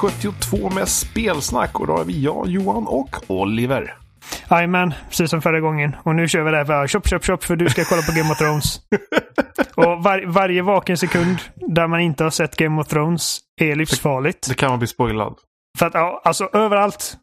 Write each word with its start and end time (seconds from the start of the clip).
272 0.00 0.70
med 0.70 0.88
spelsnack 0.88 1.80
och 1.80 1.86
då 1.86 1.98
är 1.98 2.04
vi 2.04 2.22
jag, 2.22 2.48
Johan 2.48 2.86
och 2.86 3.16
Oliver. 3.26 3.94
Jajamän, 4.50 4.94
precis 5.08 5.30
som 5.30 5.42
förra 5.42 5.60
gången. 5.60 5.96
Och 6.02 6.14
nu 6.14 6.28
kör 6.28 6.42
vi 6.42 6.50
det 6.50 6.56
här 6.56 6.64
för 6.64 6.86
chop, 6.86 7.08
chop, 7.08 7.24
chop 7.24 7.44
för 7.44 7.56
du 7.56 7.68
ska 7.68 7.84
kolla 7.84 8.02
på 8.02 8.12
Game 8.12 8.30
of 8.30 8.38
Thrones. 8.38 8.80
och 9.74 10.02
var, 10.02 10.26
varje 10.26 10.62
vaken 10.62 10.96
sekund 10.96 11.38
där 11.54 11.86
man 11.86 12.00
inte 12.00 12.24
har 12.24 12.30
sett 12.30 12.56
Game 12.56 12.80
of 12.80 12.86
Thrones 12.86 13.38
är 13.60 13.76
livsfarligt. 13.76 14.48
Det 14.48 14.54
kan 14.54 14.70
man 14.70 14.78
bli 14.78 14.88
spoilad. 14.88 15.34
För 15.78 15.86
att 15.86 15.94
ja, 15.94 16.22
alltså 16.24 16.48
överallt 16.52 17.16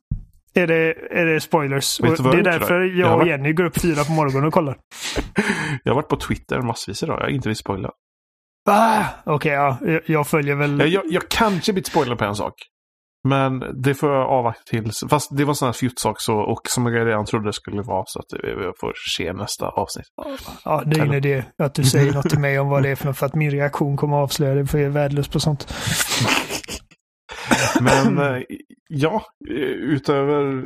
är 0.53 0.67
det, 0.67 0.93
är 1.11 1.25
det 1.25 1.39
spoilers. 1.39 1.97
Det 1.97 2.07
är 2.07 2.43
därför? 2.43 2.81
Jag 2.81 2.95
jag 2.95 3.07
har 3.07 3.19
och 3.19 3.27
Jenny 3.27 3.53
går 3.53 3.63
upp 3.63 3.81
fyra 3.81 4.03
på 4.03 4.11
morgonen 4.11 4.47
och 4.47 4.53
kollar. 4.53 4.77
Jag 5.83 5.91
har 5.91 5.95
varit 5.95 6.09
på 6.09 6.15
Twitter 6.15 6.61
massvis 6.61 7.03
idag. 7.03 7.19
Jag 7.19 7.23
har 7.23 7.29
inte 7.29 7.47
blivit 7.47 7.57
spoilad. 7.57 7.91
Ah, 8.69 9.03
Okej, 9.23 9.51
ja. 9.51 9.77
Jag, 9.81 10.01
jag 10.05 10.27
följer 10.27 10.55
väl... 10.55 10.93
Jag, 10.93 11.03
jag, 11.09 11.29
kanske 11.29 11.73
blivit 11.73 11.87
spoilad 11.87 12.17
på 12.17 12.25
en 12.25 12.35
sak. 12.35 12.53
Men 13.27 13.63
det 13.83 13.95
får 13.95 14.11
jag 14.11 14.29
avvakta 14.29 14.61
tills. 14.69 15.03
Fast 15.09 15.37
det 15.37 15.43
var 15.43 15.51
en 15.51 15.55
sån 15.55 15.65
här 15.65 15.73
fjuttsak 15.73 16.21
så, 16.21 16.35
och 16.37 16.61
som 16.69 16.85
jag 16.85 17.07
redan 17.07 17.25
trodde 17.25 17.45
det 17.49 17.53
skulle 17.53 17.81
vara. 17.81 18.03
Så 18.07 18.19
att 18.19 18.25
jag 18.43 18.73
får 18.79 18.93
se 19.17 19.33
nästa 19.33 19.67
avsnitt. 19.67 20.05
Ja, 20.65 20.83
det 20.85 20.99
är 20.99 21.03
Eller- 21.03 21.15
idé 21.15 21.45
att 21.57 21.73
du 21.75 21.83
säger 21.83 22.13
något 22.13 22.29
till 22.29 22.39
mig 22.39 22.59
om 22.59 22.69
vad 22.69 22.83
det 22.83 22.89
är 22.89 22.95
för 22.95 23.05
något. 23.05 23.17
För 23.17 23.25
att 23.25 23.35
min 23.35 23.51
reaktion 23.51 23.97
kommer 23.97 24.17
att 24.17 24.23
avslöja 24.23 24.55
det. 24.55 24.65
För 24.65 24.77
jag 24.77 24.85
är 24.85 24.91
värdelös 24.91 25.27
på 25.27 25.39
sånt. 25.39 25.73
Men 27.81 28.17
eh, 28.17 28.41
ja, 28.89 29.21
utöver 29.79 30.63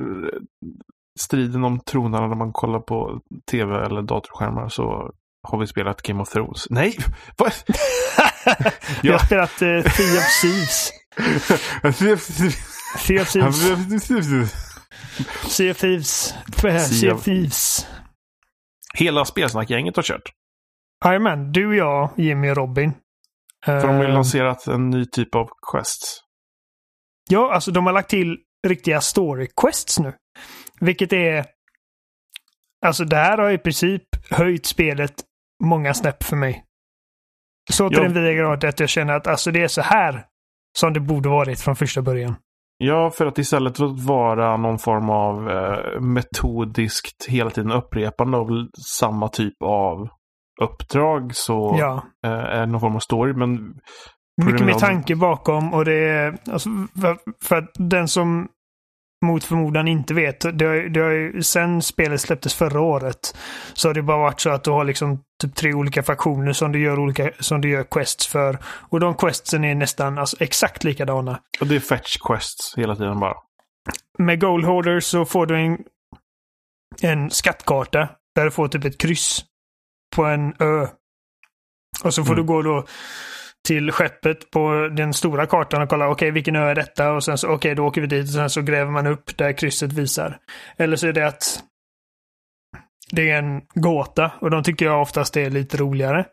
striden 1.19 1.63
om 1.63 1.79
tronarna 1.79 2.27
när 2.27 2.35
man 2.35 2.51
kollar 2.53 2.79
på 2.79 3.19
tv 3.51 3.85
eller 3.85 4.01
datorskärmar 4.01 4.69
så 4.69 5.11
har 5.47 5.59
vi 5.59 5.67
spelat 5.67 6.01
Game 6.01 6.21
of 6.21 6.29
Thrones. 6.29 6.67
Nej! 6.69 6.97
Jag 9.01 9.13
har 9.19 9.25
spelat 9.25 9.61
uh, 9.61 9.83
Sea 9.91 10.19
of 10.19 10.41
Thieves. 10.41 10.91
Sea 12.97 13.21
of 13.21 13.27
Thieves. 13.27 13.53
Sea 15.57 15.71
of 15.71 15.77
Thieves. 15.77 16.33
Sea 16.99 17.13
of 17.13 17.23
Thieves. 17.23 17.87
Hela 18.93 19.25
spelsnackgänget 19.25 19.95
har 19.95 20.03
kört. 20.03 20.31
Jajamän, 21.05 21.51
du, 21.51 21.77
jag, 21.77 22.11
Jimmy 22.17 22.49
och 22.49 22.57
Robin. 22.57 22.93
För 23.65 23.81
de 23.81 23.95
har 23.95 24.03
ju 24.03 24.09
Eh, 24.09 24.13
lanserat 24.13 24.67
en 24.67 24.89
ny 24.89 25.05
typ 25.05 25.35
av 25.35 25.49
quests. 25.71 26.19
Ja, 27.29 27.53
alltså 27.53 27.71
de 27.71 27.85
har 27.85 27.93
lagt 27.93 28.09
till 28.09 28.37
riktiga 28.67 29.01
story 29.01 29.47
quests 29.61 29.99
nu. 29.99 30.13
Vilket 30.79 31.13
är... 31.13 31.45
Alltså 32.85 33.03
det 33.03 33.15
här 33.15 33.37
har 33.37 33.51
i 33.51 33.57
princip 33.57 34.03
höjt 34.29 34.65
spelet 34.65 35.13
många 35.63 35.93
snäpp 35.93 36.23
för 36.23 36.35
mig. 36.35 36.63
Så 37.71 37.89
till 37.89 37.97
den 38.03 38.13
vida 38.13 38.33
grad 38.33 38.63
att 38.63 38.79
jag 38.79 38.89
känner 38.89 39.13
att 39.13 39.27
alltså 39.27 39.51
det 39.51 39.63
är 39.63 39.67
så 39.67 39.81
här 39.81 40.25
som 40.77 40.93
det 40.93 40.99
borde 40.99 41.29
varit 41.29 41.59
från 41.59 41.75
första 41.75 42.01
början. 42.01 42.35
Ja, 42.77 43.11
för 43.11 43.25
att 43.25 43.37
istället 43.37 43.77
för 43.77 43.85
att 43.85 43.99
vara 44.05 44.57
någon 44.57 44.79
form 44.79 45.09
av 45.09 45.49
eh, 45.49 46.01
metodiskt 46.01 47.25
hela 47.27 47.49
tiden 47.49 47.71
upprepande 47.71 48.37
av 48.37 48.47
samma 48.99 49.27
typ 49.29 49.53
av 49.63 50.09
uppdrag 50.61 51.35
så 51.35 51.75
Ja. 51.79 52.03
eh, 52.25 52.31
är 52.31 52.59
det 52.59 52.65
någon 52.65 52.81
form 52.81 52.95
av 52.95 52.99
story. 52.99 53.33
Men 53.33 53.73
Mycket 54.45 54.75
av- 54.75 54.79
tanke 54.79 55.15
bakom 55.15 55.73
och 55.73 55.85
det 55.85 56.09
är... 56.09 56.37
Alltså, 56.51 56.69
för, 57.01 57.17
för 57.43 57.55
att 57.55 57.69
den 57.77 58.07
som 58.07 58.47
mot 59.25 59.43
förmodan 59.43 59.87
inte 59.87 60.13
vet. 60.13 60.39
Det 60.39 60.65
har, 60.65 60.89
det 60.89 60.99
har 60.99 61.09
ju, 61.09 61.43
sen 61.43 61.81
spelet 61.81 62.21
släpptes 62.21 62.53
förra 62.53 62.81
året 62.81 63.37
så 63.73 63.89
har 63.89 63.93
det 63.93 64.01
bara 64.01 64.17
varit 64.17 64.39
så 64.41 64.49
att 64.49 64.63
du 64.63 64.71
har 64.71 64.83
liksom 64.83 65.23
typ 65.41 65.55
tre 65.55 65.73
olika 65.73 66.03
faktioner 66.03 66.53
som 66.53 66.71
du 66.71 66.79
gör, 66.81 66.99
olika, 66.99 67.31
som 67.39 67.61
du 67.61 67.69
gör 67.69 67.83
quests 67.83 68.27
för. 68.27 68.57
Och 68.65 68.99
de 68.99 69.15
questsen 69.15 69.63
är 69.63 69.75
nästan 69.75 70.17
alltså, 70.17 70.37
exakt 70.39 70.83
likadana. 70.83 71.39
och 71.61 71.67
det 71.67 71.75
är 71.75 71.79
fetch 71.79 72.17
quests 72.27 72.73
hela 72.77 72.95
tiden 72.95 73.19
bara. 73.19 73.35
Med 74.17 74.41
Gold 74.41 74.65
Hoarders 74.65 75.03
så 75.03 75.25
får 75.25 75.45
du 75.45 75.57
en, 75.59 75.77
en 77.01 77.29
skattkarta 77.31 78.09
där 78.35 78.45
du 78.45 78.51
får 78.51 78.67
typ 78.67 78.85
ett 78.85 78.97
kryss 78.97 79.45
på 80.15 80.25
en 80.25 80.53
ö. 80.59 80.87
Och 82.03 82.13
så 82.13 82.23
får 82.23 82.33
Mm. 82.33 82.45
du 82.45 82.53
gå 82.53 82.61
då 82.61 82.85
till 83.67 83.91
skeppet 83.91 84.51
på 84.51 84.89
den 84.97 85.13
stora 85.13 85.45
kartan 85.45 85.81
och 85.81 85.89
kolla 85.89 86.09
okej 86.09 86.31
vilken 86.31 86.55
ö 86.55 86.69
är 86.69 86.75
detta 86.75 87.11
och 87.11 87.23
sen 87.23 87.37
så 87.37 87.47
okej 87.49 87.75
då 87.75 87.85
åker 87.85 88.01
vi 88.01 88.07
dit 88.07 88.23
och 88.27 88.33
sen 88.33 88.49
så 88.49 88.61
gräver 88.61 88.91
man 88.91 89.07
upp 89.07 89.37
där 89.37 89.53
krysset 89.57 89.93
visar. 89.93 90.37
Eller 90.77 90.95
så 90.97 91.07
är 91.07 91.13
det 91.13 91.27
att 91.27 91.63
det 93.11 93.29
är 93.29 93.37
en 93.37 93.61
gåta 93.73 94.31
och 94.41 94.51
de 94.51 94.63
tycker 94.63 94.85
jag 94.85 95.01
oftast 95.01 95.37
är 95.37 95.49
lite 95.49 95.77
roligare. 95.77 96.25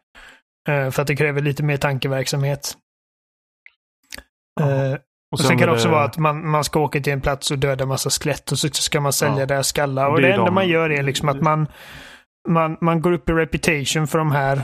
Eh, 0.69 0.91
för 0.91 1.03
att 1.03 1.09
det 1.09 1.17
kräver 1.17 1.41
lite 1.43 1.63
mer 1.63 1.77
tankeverksamhet. 1.77 2.75
Eh, 4.61 4.99
och 5.33 5.41
sen, 5.41 5.59
kan 5.59 5.69
det 5.69 5.75
också 5.75 5.89
vara 5.89 6.05
att 6.05 6.19
man, 6.19 6.49
man 6.51 6.65
ska 6.65 6.81
åka 6.81 7.01
till 7.01 7.13
en 7.13 7.21
plats 7.21 7.51
och 7.51 7.59
döda 7.59 7.87
massa 7.87 8.11
skelett 8.11 8.53
och 8.53 8.59
så 8.59 8.69
ska 8.69 9.01
man 9.01 9.13
sälja 9.13 9.39
Ja. 9.41 9.47
deras 9.47 9.69
skallar. 9.69 10.09
Och 10.11 10.21
Det 10.21 10.27
det, 10.27 10.33
enda 10.33 10.45
de- 10.45 10.55
man 10.55 10.69
gör 10.69 10.91
är 10.91 11.03
liksom 11.03 11.29
att 11.29 11.41
man, 11.41 11.69
man, 12.49 12.77
man 12.81 13.01
går 13.03 13.13
upp 13.13 13.29
i 13.29 13.33
reputation 13.33 14.07
för 14.07 14.19
de 14.19 14.31
här. 14.33 14.63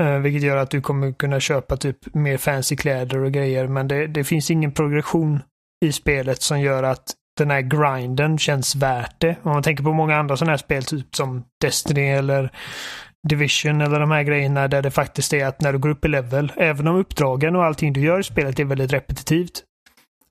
Eh, 0.00 0.18
vilket 0.18 0.42
gör 0.42 0.56
att 0.56 0.70
du 0.70 0.80
kommer 0.80 1.12
kunna 1.12 1.40
köpa 1.40 1.76
typ 1.76 2.14
mer 2.14 2.36
fancy 2.36 2.76
kläder 2.76 3.18
och 3.18 3.32
grejer. 3.32 3.66
Men 3.66 3.88
det, 3.88 4.06
det 4.06 4.24
finns 4.24 4.50
ingen 4.50 4.72
progression 4.72 5.42
i 5.84 5.92
spelet 5.92 6.42
som 6.42 6.60
gör 6.60 6.82
att 6.82 7.14
den 7.38 7.50
här 7.50 7.60
grinden 7.60 8.38
känns 8.38 8.76
värt 8.76 9.20
det. 9.20 9.36
Om 9.42 9.52
man 9.52 9.62
tänker 9.62 9.84
på 9.84 9.92
många 9.92 10.16
andra 10.16 10.36
sådana 10.36 10.52
här 10.52 10.58
spel, 10.58 10.84
typ 10.84 11.16
som 11.16 11.44
Destiny 11.60 12.06
eller 12.06 12.50
Division 13.28 13.80
eller 13.80 14.00
de 14.00 14.10
här 14.10 14.22
grejerna 14.22 14.68
där 14.68 14.82
det 14.82 14.90
faktiskt 14.90 15.32
är 15.32 15.46
att 15.46 15.60
när 15.60 15.72
du 15.72 15.78
går 15.78 15.88
upp 15.88 16.04
i 16.04 16.08
level, 16.08 16.52
även 16.56 16.88
om 16.88 16.96
uppdragen 16.96 17.56
och 17.56 17.64
allting 17.64 17.92
du 17.92 18.00
gör 18.00 18.20
i 18.20 18.24
spelet 18.24 18.58
är 18.58 18.64
väldigt 18.64 18.92
repetitivt, 18.92 19.62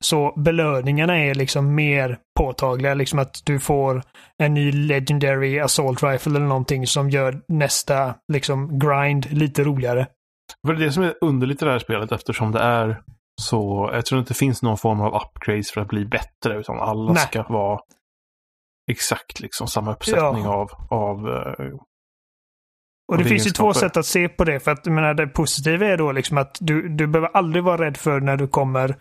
så 0.04 0.34
belöningarna 0.38 1.18
är 1.20 1.36
liksom 1.36 1.76
mer 1.76 2.18
påtagliga. 2.40 2.94
Liksom 2.94 3.20
att 3.20 3.42
du 3.46 3.60
får 3.60 4.04
en 4.44 4.54
ny 4.54 4.72
Legendary 4.72 5.60
Assault 5.60 6.04
Rifle 6.04 6.36
eller 6.36 6.48
någonting 6.48 6.88
som 6.88 7.10
gör 7.10 7.42
nästa 7.48 8.16
liksom 8.34 8.80
grind 8.80 9.32
lite 9.32 9.64
roligare. 9.64 10.08
Det 10.68 10.72
är 10.72 10.76
det 10.76 10.92
som 10.92 11.04
är 11.04 11.14
underligt 11.22 11.62
i 11.62 11.66
det 11.66 11.72
här 11.72 11.80
spelet 11.80 12.12
eftersom 12.12 12.52
det 12.52 12.60
är 12.60 13.02
så, 13.42 13.90
jag 13.94 14.06
tror 14.06 14.20
inte 14.20 14.30
det 14.34 14.38
finns 14.38 14.62
någon 14.62 14.78
form 14.78 15.02
av 15.02 15.16
upgrades 15.22 15.72
för 15.72 15.82
att 15.82 15.88
bli 15.88 16.06
bättre 16.06 16.60
utan 16.60 16.80
alla 16.80 17.14
Nej. 17.14 17.22
ska 17.24 17.44
vara 17.44 17.80
exakt 18.92 19.40
liksom 19.40 19.68
samma 19.68 19.92
uppsättning 19.94 20.44
Ja. 20.44 20.54
av, 20.54 20.72
av 20.90 21.30
eh, 21.30 21.66
Och 23.12 23.18
det 23.18 23.24
Och 23.24 23.30
finns 23.30 23.48
ju 23.48 23.52
två 23.52 23.74
sätt 23.74 23.98
att 23.98 24.06
se 24.06 24.30
på 24.30 24.44
det. 24.44 24.60
För 24.60 24.72
att 24.72 24.86
jag 24.86 24.96
menar, 24.96 25.14
det 25.14 25.28
positiva 25.28 25.86
är 25.86 25.98
då 25.98 26.12
liksom 26.12 26.38
att 26.38 26.58
du, 26.60 26.90
du 26.90 27.08
behöver 27.08 27.30
aldrig 27.38 27.64
vara 27.64 27.86
rädd 27.86 27.98
för 27.98 28.20
när 28.20 28.38
du 28.38 28.48
kommer 28.48 28.96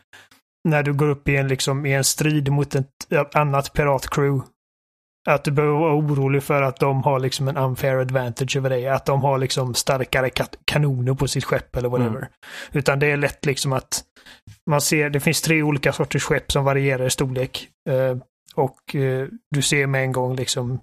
när 0.70 0.82
du 0.82 0.92
går 0.92 1.08
upp 1.08 1.28
i 1.28 1.36
en, 1.36 1.48
liksom, 1.48 1.86
i 1.86 1.92
en 1.92 2.04
strid 2.04 2.52
mot 2.52 2.74
ett, 2.74 3.34
annat 3.34 3.72
piratcrew. 3.72 4.42
Att 5.28 5.44
du 5.44 5.50
behöver 5.50 5.78
vara 5.78 5.94
orolig 5.94 6.42
för 6.42 6.62
att 6.62 6.80
de 6.80 7.02
har 7.02 7.20
liksom 7.20 7.48
en 7.48 7.56
unfair 7.56 7.96
advantage 7.96 8.56
över 8.56 8.70
dig. 8.70 8.88
Att 8.88 9.06
de 9.06 9.20
har 9.22 9.38
liksom 9.38 9.74
starkare 9.74 10.30
kanoner 10.64 11.14
på 11.14 11.28
sitt 11.28 11.44
skepp 11.44 11.76
eller 11.76 11.88
whatever. 11.88 12.18
Mm. 12.18 12.28
Utan 12.72 12.98
det 12.98 13.06
är 13.06 13.16
lätt 13.16 13.46
liksom 13.46 13.72
att 13.72 14.04
man 14.70 14.80
ser, 14.80 15.10
det 15.10 15.20
finns 15.20 15.42
tre 15.42 15.62
olika 15.62 15.92
sorters 15.92 16.22
skepp 16.22 16.52
som 16.52 16.64
varierar 16.64 17.06
i 17.06 17.10
storlek. 17.10 17.68
Eh, 17.88 18.16
och 18.54 18.94
eh, 18.94 19.28
du 19.50 19.62
ser 19.62 19.86
med 19.86 20.02
en 20.02 20.12
gång 20.12 20.36
liksom 20.36 20.80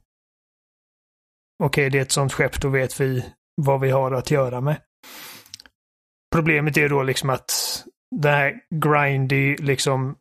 Okej, 1.63 1.89
det 1.89 1.97
är 1.97 2.01
ett 2.01 2.11
sånt 2.11 2.33
skepp, 2.33 2.61
då 2.61 2.69
vet 2.69 3.01
vi 3.01 3.25
vad 3.61 3.81
vi 3.81 3.89
har 3.89 4.11
att 4.11 4.31
göra 4.31 4.61
med. 4.61 4.77
Problemet 6.31 6.77
är 6.77 6.89
då 6.89 7.03
liksom 7.03 7.29
att 7.29 7.51
det 8.15 8.29
här 8.29 8.53
grindy, 8.75 9.55
liksom 9.55 10.15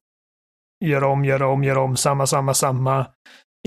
göra 0.84 1.06
om, 1.08 1.24
göra 1.24 1.48
om, 1.48 1.64
göra 1.64 1.80
om, 1.80 1.96
samma, 1.96 2.26
samma, 2.26 2.54
samma, 2.54 3.06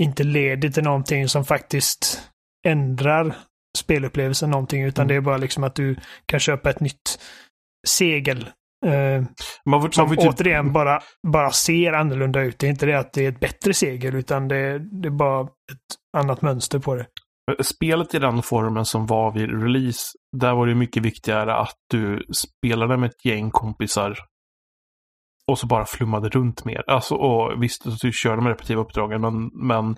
inte 0.02 0.24
leder 0.24 0.68
till 0.68 0.82
någonting 0.82 1.28
som 1.28 1.44
faktiskt 1.44 2.30
ändrar 2.66 3.36
spelupplevelsen 3.78 4.50
någonting, 4.50 4.82
utan 4.82 5.02
Mm. 5.02 5.08
det 5.08 5.14
är 5.14 5.20
bara 5.20 5.36
liksom 5.36 5.64
att 5.64 5.74
du 5.74 5.96
kan 6.26 6.40
köpa 6.40 6.70
ett 6.70 6.80
nytt 6.80 7.18
segel. 7.88 8.48
Eh, 8.86 9.22
man 9.64 9.82
får, 9.82 9.90
som 9.90 10.08
man 10.08 10.14
får 10.16 10.22
typ, 10.22 10.40
återigen 10.40 10.72
bara, 10.72 11.02
bara 11.26 11.50
ser 11.50 11.92
annorlunda 11.92 12.40
ut. 12.40 12.58
Det 12.58 12.66
är 12.66 12.70
inte 12.70 12.86
det 12.86 12.98
att 12.98 13.12
det 13.12 13.24
är 13.24 13.28
ett 13.28 13.40
bättre 13.40 13.74
segel, 13.74 14.14
utan 14.14 14.48
det, 14.48 14.78
det 14.78 15.08
är 15.08 15.10
bara 15.10 15.42
ett 15.44 16.16
annat 16.16 16.42
mönster 16.42 16.78
på 16.78 16.94
det. 16.94 17.06
Spelet 17.62 18.14
i 18.14 18.18
den 18.18 18.42
formen 18.42 18.84
som 18.84 19.06
var 19.06 19.32
vid 19.32 19.62
release, 19.62 20.00
där 20.36 20.54
var 20.54 20.66
det 20.66 20.74
mycket 20.74 21.02
viktigare 21.02 21.54
att 21.54 21.76
du 21.90 22.22
spelade 22.32 22.96
med 22.96 23.10
ett 23.10 23.24
gäng 23.24 23.50
kompisar 23.50 24.18
och 25.50 25.58
så 25.58 25.66
bara 25.66 25.84
flummade 25.84 26.28
runt 26.28 26.64
mer. 26.64 26.84
Alltså, 26.86 27.14
och 27.14 27.62
visst, 27.62 27.86
att 27.86 27.98
du 27.98 28.12
körde 28.12 28.42
med 28.42 28.50
repetitiva 28.50 28.80
uppdragen, 28.80 29.20
men, 29.20 29.50
men 29.68 29.96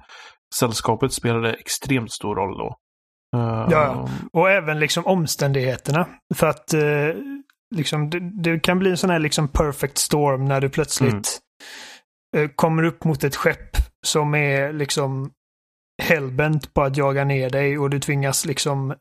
sällskapet 0.55 1.12
spelade 1.12 1.52
extremt 1.52 2.12
stor 2.12 2.37
roll 2.37 2.58
då. 2.58 2.76
Eh, 3.38 3.67
Ja, 3.70 4.08
Och 4.32 4.50
även 4.50 4.79
liksom 4.81 5.06
omständigheterna. 5.06 6.08
För 6.35 6.46
att 6.46 6.75
eh, 6.75 7.14
liksom, 7.75 8.11
det, 8.11 8.43
det 8.43 8.61
kan 8.61 8.79
bli 8.79 8.91
en 8.91 8.96
sån 8.96 9.11
här 9.11 9.19
liksom 9.19 9.49
perfect 9.49 9.99
storm 9.99 10.44
när 10.44 10.61
du 10.61 10.69
plötsligt 10.69 11.38
eh, 12.37 12.49
kommer 12.56 12.82
upp 12.82 13.05
mot 13.05 13.25
ett 13.25 13.37
skepp 13.37 13.76
som 14.06 14.35
är 14.35 14.73
liksom 14.73 15.31
hellbent 16.00 16.75
på 16.75 16.82
att 16.82 16.97
jaga 16.97 17.25
ner 17.25 17.50
dig 17.50 17.79
och 17.79 17.91
du 17.91 18.00
tvingas 18.00 18.47
liksom 18.47 18.94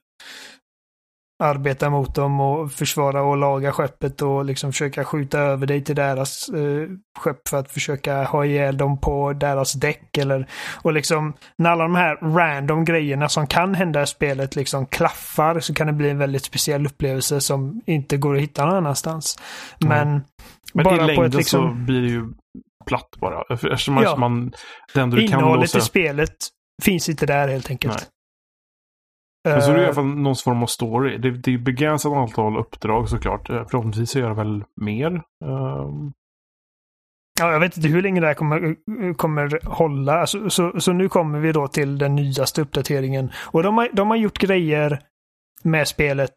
arbeta 1.44 1.90
mot 1.90 2.16
dem 2.16 2.40
och 2.40 2.72
försvara 2.72 3.22
och 3.22 3.38
laga 3.38 3.72
skeppet 3.72 4.22
och 4.22 4.46
liksom 4.46 4.72
försöka 4.72 5.06
skjuta 5.06 5.40
över 5.40 5.68
dig 5.68 5.84
till 5.84 5.96
deras 5.96 6.50
eh, 6.50 6.90
skepp 7.20 7.48
för 7.48 7.58
att 7.58 7.72
försöka 7.72 8.24
ha 8.24 8.46
ihjäl 8.46 8.78
dem 8.78 9.02
på 9.02 9.34
deras 9.34 9.74
däck 9.74 10.18
eller 10.18 10.48
och 10.82 10.94
liksom 10.94 11.34
när 11.58 11.70
alla 11.70 11.84
de 11.84 11.96
här 11.96 12.16
random 12.16 12.86
grejerna 12.86 13.30
som 13.30 13.48
kan 13.48 13.76
hända 13.76 14.02
i 14.02 14.08
spelet 14.08 14.56
liksom 14.56 14.86
klaffar 14.86 15.60
så 15.60 15.74
kan 15.74 15.88
det 15.88 15.94
bli 15.94 16.10
en 16.10 16.18
väldigt 16.18 16.44
speciell 16.46 16.86
upplevelse 16.86 17.42
som 17.42 17.82
inte 17.86 18.18
går 18.18 18.36
att 18.36 18.42
hitta 18.42 18.66
någon 18.66 18.76
annanstans. 18.76 19.40
Men, 19.80 20.22
Men 20.74 20.84
bara 20.84 20.96
i 20.96 20.98
på 21.00 21.06
längden 21.06 21.26
ett 21.26 21.34
liksom... 21.34 21.70
så 21.70 21.76
blir 21.76 22.02
det 22.02 22.08
ju 22.08 22.26
platt 22.86 23.10
bara. 23.20 23.44
Eftersom 23.50 23.98
Ja. 23.98 24.16
man 24.16 24.52
det 24.94 25.02
enda 25.02 25.16
du 25.18 25.28
kan 25.28 25.40
Innehållet 25.40 25.62
låsa... 25.62 25.78
i 25.78 25.82
spelet 25.82 26.36
finns 26.82 27.10
inte 27.10 27.26
där 27.26 27.48
helt 27.48 27.70
enkelt. 27.70 28.10
Men 29.44 29.62
så 29.62 29.72
är 29.72 29.76
det 29.76 29.80
i 29.80 29.84
Eh, 29.84 29.88
alla 29.88 29.96
fall 29.96 30.06
någon 30.06 30.36
form 30.36 30.64
av 30.64 30.68
story. 30.68 31.18
Det, 31.18 31.32
det 31.32 31.54
är 31.54 31.58
begränsat 31.58 32.14
antal 32.14 32.58
uppdrag 32.58 33.10
såklart. 33.10 33.50
Eh, 33.50 33.68
Förhoppningsvis 33.68 34.12
så 34.12 34.20
gör 34.20 34.30
det 34.30 34.36
väl 34.36 34.64
mer. 34.82 35.08
Ehm, 35.46 36.14
Ja, 37.40 37.52
jag 37.52 37.60
vet 37.60 37.78
inte 37.78 37.90
hur 37.90 38.02
länge 38.02 38.22
det 38.22 38.28
här 38.28 38.34
kommer, 38.34 38.76
kommer 39.14 39.66
hålla. 39.66 40.28
Så, 40.28 40.50
så, 40.50 40.80
så 40.80 40.94
nu 40.94 41.10
kommer 41.10 41.40
vi 41.40 41.52
då 41.52 41.68
till 41.68 41.98
den 41.98 42.16
nyaste 42.16 42.62
uppdateringen. 42.62 43.32
Och 43.36 43.64
de 43.64 43.78
har, 43.78 43.90
de 43.94 44.10
har 44.10 44.18
gjort 44.18 44.38
grejer 44.38 45.00
med 45.64 45.88
spelet 45.88 46.36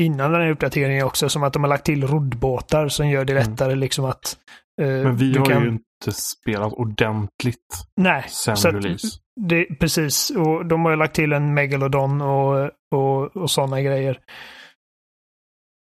innan 0.00 0.32
den 0.32 0.40
här 0.40 0.50
uppdateringen 0.50 1.06
också. 1.06 1.28
Som 1.28 1.42
att 1.42 1.52
de 1.52 1.62
har 1.62 1.68
lagt 1.68 1.84
till 1.86 2.06
roddbåtar 2.06 2.88
som 2.88 3.08
gör 3.08 3.24
det 3.24 3.32
Mm. 3.32 3.50
lättare 3.50 3.74
liksom 3.74 4.04
att... 4.04 4.36
eh, 4.82 4.86
men 4.88 5.16
vi 5.16 5.38
har 5.38 5.44
kan- 5.44 5.62
ju 5.62 5.68
inte 5.68 6.12
spelat 6.12 6.72
ordentligt 6.72 7.84
Nej, 7.96 8.24
sen 8.28 8.56
så 8.56 8.70
release. 8.70 9.06
det, 9.40 9.64
precis. 9.80 10.30
Och 10.30 10.66
de 10.66 10.84
har 10.84 10.90
ju 10.90 10.96
lagt 10.96 11.14
till 11.14 11.32
en 11.32 11.54
Megalodon 11.54 12.20
och, 12.20 12.70
och, 12.94 13.36
och 13.36 13.50
sådana 13.50 13.82
grejer. 13.82 14.20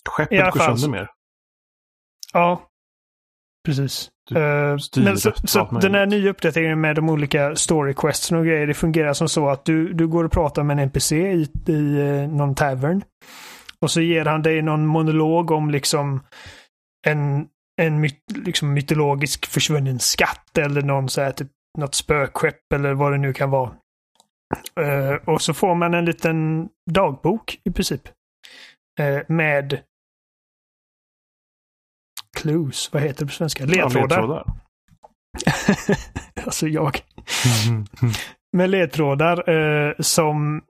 Skeppet 0.09 0.53
går 0.53 0.59
sönder 0.59 0.89
mer. 0.89 1.09
Ja, 2.33 2.61
precis. 3.65 4.09
Styr 4.79 5.03
men 5.03 5.17
så, 5.17 5.31
så 5.43 5.63
den 5.81 5.95
här 5.95 6.05
nya 6.05 6.29
uppdateringen 6.29 6.81
med 6.81 6.95
de 6.95 7.09
olika 7.09 7.55
story 7.55 7.93
och 8.37 8.45
grejer, 8.45 8.67
det 8.67 8.73
fungerar 8.73 9.13
som 9.13 9.29
så 9.29 9.49
att 9.49 9.65
du, 9.65 9.93
du 9.93 10.07
går 10.07 10.23
och 10.23 10.31
pratar 10.31 10.63
med 10.63 10.73
en 10.79 10.83
NPC 10.83 11.15
i, 11.31 11.49
i 11.67 11.99
eh, 11.99 12.29
någon 12.29 12.55
tavern. 12.55 13.03
Och 13.79 13.91
så 13.91 14.01
ger 14.01 14.25
han 14.25 14.41
dig 14.41 14.61
någon 14.61 14.85
monolog 14.85 15.51
om 15.51 15.71
liksom 15.71 16.23
en, 17.07 17.47
en 17.81 17.99
myt, 17.99 18.19
liksom 18.35 18.73
mytologisk 18.73 19.45
försvunnen 19.45 19.99
skatt 19.99 20.57
eller 20.57 20.81
någon 20.81 21.09
så 21.09 21.21
här, 21.21 21.31
typ, 21.31 21.51
något 21.77 21.95
spökskepp 21.95 22.73
eller 22.73 22.93
vad 22.93 23.11
det 23.11 23.17
nu 23.17 23.33
kan 23.33 23.49
vara. 23.49 23.75
Eh, 24.81 25.13
och 25.13 25.41
så 25.41 25.53
får 25.53 25.75
man 25.75 25.93
en 25.93 26.05
liten 26.05 26.69
dagbok 26.91 27.59
i 27.63 27.71
princip. 27.71 28.01
Eh, 28.99 29.19
med 29.27 29.81
clues, 32.37 32.93
vad 32.93 33.01
heter 33.01 33.19
det 33.19 33.25
på 33.25 33.31
svenska? 33.33 33.63
Ja, 33.63 33.69
Ledtrådar. 33.69 34.17
ledtrådar. 34.21 34.45
alltså 36.45 36.67
jag. 36.67 36.99
Mhm. 37.69 37.85
Med 38.57 38.69
ledtrådar 38.69 39.49
eh, 39.49 39.93
som... 39.99 40.61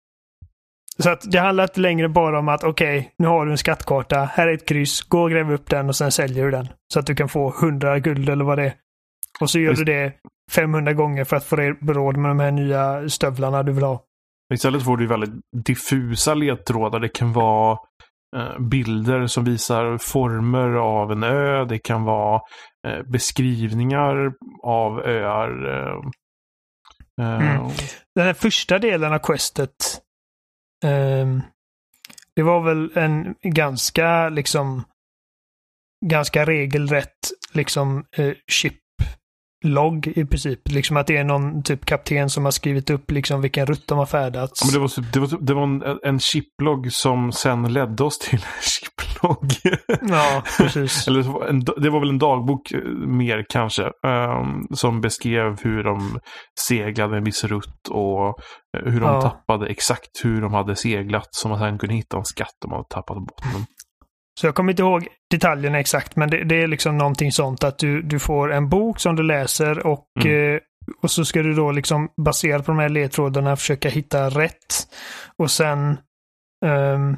Så 1.00 1.10
att 1.10 1.32
det 1.32 1.40
handlar 1.40 1.64
inte 1.64 1.80
längre 1.80 2.10
bara 2.10 2.40
om 2.40 2.50
att 2.50 2.64
okej, 2.64 3.12
nu 3.18 3.28
har 3.28 3.46
du 3.46 3.52
en 3.52 3.58
skattkarta, 3.58 4.26
här 4.34 4.48
är 4.48 4.54
ett 4.54 4.68
kryss, 4.68 5.02
gå 5.02 5.22
och 5.22 5.32
gräv 5.32 5.52
upp 5.52 5.70
den 5.70 5.88
och 5.90 5.96
sen 5.96 6.12
säljer 6.12 6.46
du 6.46 6.52
den. 6.52 6.68
Så 6.94 7.00
att 7.00 7.06
du 7.06 7.16
kan 7.16 7.30
få 7.30 7.54
100 7.62 8.00
guld 8.00 8.30
eller 8.30 8.46
vad 8.46 8.58
det 8.58 8.64
är. 8.66 8.74
Och 9.40 9.50
så 9.50 9.60
gör 9.60 9.70
Just- 9.70 9.86
du 9.86 9.86
det 9.86 10.14
500 10.52 10.94
gånger 10.94 11.24
för 11.24 11.36
att 11.36 11.44
få 11.44 11.56
råd 11.82 12.18
med 12.18 12.30
de 12.32 12.40
här 12.40 12.52
nya 12.52 13.10
stövlarna 13.10 13.64
du 13.64 13.72
vill 13.72 13.84
ha. 13.84 14.04
Istället 14.54 14.84
får 14.84 14.98
du 14.98 15.08
väldigt 15.08 15.34
diffusa 15.66 16.34
ledtrådar. 16.34 17.00
Det 17.00 17.10
kan 17.10 17.34
vara 17.34 17.78
eh, 18.38 18.60
bilder 18.60 19.28
som 19.28 19.44
visar 19.44 19.98
former 19.98 20.70
av 20.70 21.12
en 21.12 21.24
ö. 21.24 21.66
Det 21.66 21.80
kan 21.80 22.04
vara 22.04 22.42
eh, 22.88 23.04
beskrivningar 23.12 24.32
av 24.64 25.00
öar. 25.00 25.80
Eh, 25.88 26.00
Mm. 27.22 27.68
Den 28.16 28.26
här 28.26 28.34
första 28.34 28.80
delen 28.80 29.14
av 29.14 29.20
questet 29.20 29.72
Ehm, 30.84 31.42
det 32.36 32.44
var 32.44 32.62
väl 32.62 32.92
en 32.98 33.36
ganska 33.42 34.30
liksom 34.30 34.84
ganska 36.06 36.46
regelrätt 36.46 37.32
liksom 37.54 38.06
eh, 38.12 38.34
chip-logg 39.68 40.08
i 40.08 40.26
princip. 40.26 40.60
Liksom 40.70 40.98
att 40.98 41.08
det 41.08 41.18
är 41.18 41.24
någon 41.24 41.64
typ 41.64 41.86
kapten 41.86 42.30
som 42.30 42.46
har 42.46 42.52
skrivit 42.52 42.90
upp 42.90 43.12
liksom 43.12 43.42
vilken 43.42 43.66
rutt 43.66 43.88
de 43.88 43.98
har 43.98 44.06
färdats. 44.06 44.66
Men 44.66 44.74
det, 44.74 44.80
var, 44.80 45.12
det, 45.14 45.20
var, 45.20 45.46
det 45.46 45.54
var 45.54 45.64
en, 45.64 46.00
en 46.04 46.20
chiplogg 46.20 46.92
som 46.94 47.32
sen 47.32 47.74
ledde 47.74 48.04
oss 48.04 48.20
till 48.20 48.40
en 48.40 48.62
chiplogg. 48.62 49.52
Ja, 50.10 50.44
precis. 50.58 51.08
Eller 51.08 51.50
en, 51.50 51.60
det 51.60 51.90
var 51.90 52.00
väl 52.00 52.10
en 52.10 52.20
dagbok 52.20 52.72
eh, 52.72 52.80
mer 53.08 53.46
kanske. 53.50 53.84
ehm, 54.08 54.62
som 54.74 55.02
beskrev 55.02 55.62
hur 55.62 55.84
de 55.84 56.20
seglade 56.68 57.18
en 57.18 57.24
viss 57.24 57.44
rutt 57.44 57.88
och 57.90 58.28
eh, 58.28 58.92
hur 58.92 59.00
de 59.00 59.08
Ja. 59.08 59.22
tappade 59.22 59.68
exakt 59.68 60.10
hur 60.24 60.42
de 60.42 60.54
hade 60.54 60.76
seglat. 60.76 61.28
Så 61.32 61.48
man 61.50 61.60
sen 61.60 61.78
kunde 61.78 61.96
hitta 61.96 62.18
en 62.18 62.26
skatt 62.26 62.54
de 62.62 62.72
hade 62.72 62.84
tappat 62.90 63.18
botten. 63.18 63.66
Så 64.38 64.48
jag 64.48 64.56
kommer 64.56 64.72
inte 64.72 64.82
ihåg 64.82 65.08
detaljerna 65.32 65.80
exakt, 65.80 66.16
men 66.16 66.30
det, 66.30 66.44
det 66.44 66.62
är 66.64 66.68
liksom 66.68 66.98
någonting 66.98 67.32
sånt 67.32 67.64
att 67.64 67.80
du, 67.80 68.02
du 68.02 68.20
får 68.20 68.54
en 68.54 68.70
bok 68.70 69.00
som 69.00 69.16
du 69.16 69.24
läser 69.24 69.88
och, 69.88 70.06
Mm. 70.26 70.56
eh, 70.56 70.60
och 71.02 71.12
så 71.12 71.26
ska 71.26 71.42
du 71.44 71.54
då 71.54 71.72
liksom 71.72 72.10
baserat 72.26 72.66
på 72.66 72.72
de 72.72 72.80
här 72.80 72.90
ledtrådarna 72.90 73.56
försöka 73.56 73.90
hitta 73.90 74.30
rätt. 74.30 74.88
Och 75.38 75.52
sen 75.52 75.98
ehm, 76.66 77.18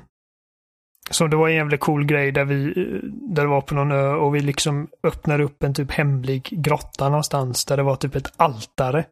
så 1.12 1.28
det 1.28 1.38
var 1.38 1.50
en 1.50 1.56
jävligt 1.56 1.80
cool 1.80 2.06
grej 2.06 2.32
där 2.32 2.46
vi, 2.46 2.68
eh, 2.68 3.00
där 3.36 3.44
det 3.44 3.50
var 3.50 3.62
på 3.62 3.76
någon 3.76 3.92
ö 3.92 4.10
och 4.14 4.36
vi 4.36 4.40
liksom 4.40 4.88
öppnade 5.04 5.44
upp 5.44 5.64
en 5.64 5.74
typ 5.74 5.92
hemlig 5.92 6.48
grotta 6.52 7.10
någonstans 7.10 7.66
där 7.66 7.78
det 7.78 7.84
var 7.84 7.96
typ 7.96 8.16
ett 8.16 8.34
altare. 8.38 9.06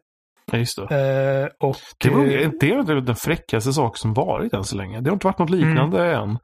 Ja, 0.52 0.58
just 0.58 0.78
det. 0.88 1.50
Eh, 1.62 1.68
och 1.68 1.76
Det, 2.02 2.10
var, 2.10 2.24
eh, 2.24 2.50
det 2.60 2.70
är 2.70 2.82
väl 2.94 3.04
den 3.04 3.16
fräckaste 3.16 3.72
sak 3.72 3.96
som 3.96 4.14
varit 4.14 4.52
än 4.52 4.64
så 4.64 4.76
länge. 4.76 5.00
Det 5.00 5.10
har 5.10 5.14
inte 5.14 5.26
varit 5.26 5.38
något 5.38 5.50
liknande 5.50 6.14
än. 6.16 6.38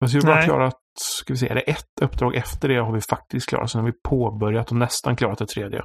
Men 0.00 0.08
så 0.10 0.16
har 0.16 0.22
vi 0.22 0.26
bara 0.26 0.42
klarat, 0.42 0.76
ska 1.00 1.32
vi 1.32 1.38
se, 1.38 1.48
är 1.48 1.54
det 1.54 1.60
ett 1.60 2.00
uppdrag 2.00 2.34
efter 2.34 2.68
det 2.68 2.76
har 2.76 2.92
vi 2.92 3.00
faktiskt 3.00 3.48
klarat. 3.48 3.70
Sen 3.70 3.80
har 3.80 3.86
vi 3.86 3.98
påbörjat 4.08 4.70
och 4.70 4.76
nästan 4.76 5.16
klarat 5.16 5.38
det 5.38 5.46
tredje. 5.46 5.82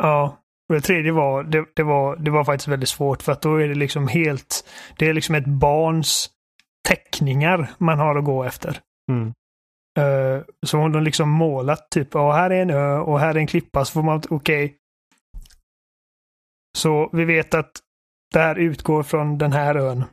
Ja. 0.00 0.38
Och 0.68 0.74
det 0.74 0.80
tredje 0.80 1.12
var, 1.12 1.42
det, 1.42 1.64
det 1.76 1.82
var, 1.82 2.16
det 2.16 2.30
var 2.30 2.44
faktiskt 2.44 2.68
väldigt 2.68 2.88
svårt 2.88 3.22
för 3.22 3.32
att 3.32 3.42
då 3.42 3.56
är 3.56 3.68
det 3.68 3.74
liksom 3.74 4.08
helt, 4.08 4.68
det 4.98 5.08
är 5.08 5.14
liksom 5.14 5.34
ett 5.34 5.46
barns 5.46 6.30
teckningar 6.88 7.70
man 7.78 7.98
har 7.98 8.16
att 8.16 8.24
gå 8.24 8.44
efter. 8.44 8.80
Mm. 9.10 9.32
Uh, 9.98 10.42
så 10.66 10.78
hon 10.78 10.94
har 10.94 11.00
liksom 11.00 11.30
målat 11.30 11.90
typ, 11.90 12.14
ja 12.14 12.32
här 12.32 12.50
är 12.50 12.62
en 12.62 12.70
ö 12.70 12.98
och 12.98 13.20
här 13.20 13.34
är 13.34 13.38
en 13.38 13.46
klippa 13.46 13.84
så 13.84 13.92
får 13.92 14.02
man, 14.02 14.22
okej. 14.30 14.76
Så 16.78 17.10
vi 17.12 17.24
vet 17.24 17.54
att 17.54 17.72
det 18.32 18.40
här 18.40 18.58
utgår 18.58 19.02
från 19.02 19.38
den 19.38 19.52
här 19.52 19.74
ön. 19.74 20.04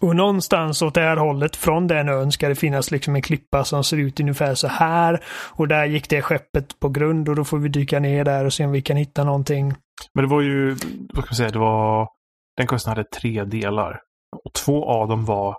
Och 0.00 0.16
någonstans 0.16 0.82
åt 0.82 0.94
det 0.94 1.00
här 1.00 1.16
hållet 1.16 1.56
från 1.56 1.86
den 1.86 2.08
ön 2.08 2.32
ska 2.32 2.48
det 2.48 2.54
finnas 2.54 2.90
liksom 2.90 3.16
en 3.16 3.22
klippa 3.22 3.64
som 3.64 3.84
ser 3.84 3.96
ut 3.96 4.20
ungefär 4.20 4.54
så 4.54 4.68
här. 4.68 5.24
Och 5.50 5.68
där 5.68 5.84
gick 5.84 6.08
det 6.08 6.22
skeppet 6.22 6.80
på 6.80 6.88
grund 6.88 7.28
och 7.28 7.36
då 7.36 7.44
får 7.44 7.58
vi 7.58 7.68
dyka 7.68 8.00
ner 8.00 8.24
där 8.24 8.44
och 8.44 8.52
se 8.52 8.64
om 8.64 8.72
vi 8.72 8.82
kan 8.82 8.96
hitta 8.96 9.24
någonting. 9.24 9.74
Men 10.14 10.24
det 10.24 10.30
var 10.30 10.40
ju, 10.40 10.68
vad 11.14 11.24
ska 11.24 11.30
man 11.30 11.36
säga, 11.36 11.50
det 11.50 11.58
var, 11.58 12.08
den 12.56 12.66
kursen 12.66 12.90
hade 12.90 13.04
tre 13.04 13.44
delar. 13.44 14.00
Och 14.44 14.52
två 14.52 14.84
av 14.84 15.08
dem 15.08 15.24
var 15.24 15.56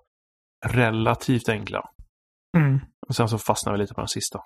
relativt 0.65 1.49
enkla. 1.49 1.89
Mm. 2.57 2.79
Och 3.07 3.15
sen 3.15 3.29
så 3.29 3.37
fastnade 3.37 3.77
vi 3.77 3.83
lite 3.83 3.93
på 3.93 4.01
den 4.01 4.07
sista. 4.07 4.39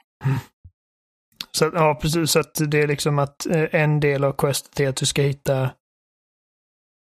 Så 1.52 1.66
att, 1.66 1.74
ja, 1.74 2.00
precis. 2.02 2.32
Så 2.32 2.40
att 2.40 2.62
det 2.68 2.82
är 2.82 2.88
liksom 2.88 3.20
att 3.20 3.46
eh, 3.46 3.66
en 3.72 4.00
del 4.00 4.24
av 4.24 4.34
questet 4.34 4.80
är 4.80 4.90
att 4.90 4.96
du 4.96 5.06
ska 5.06 5.22
hitta 5.22 5.70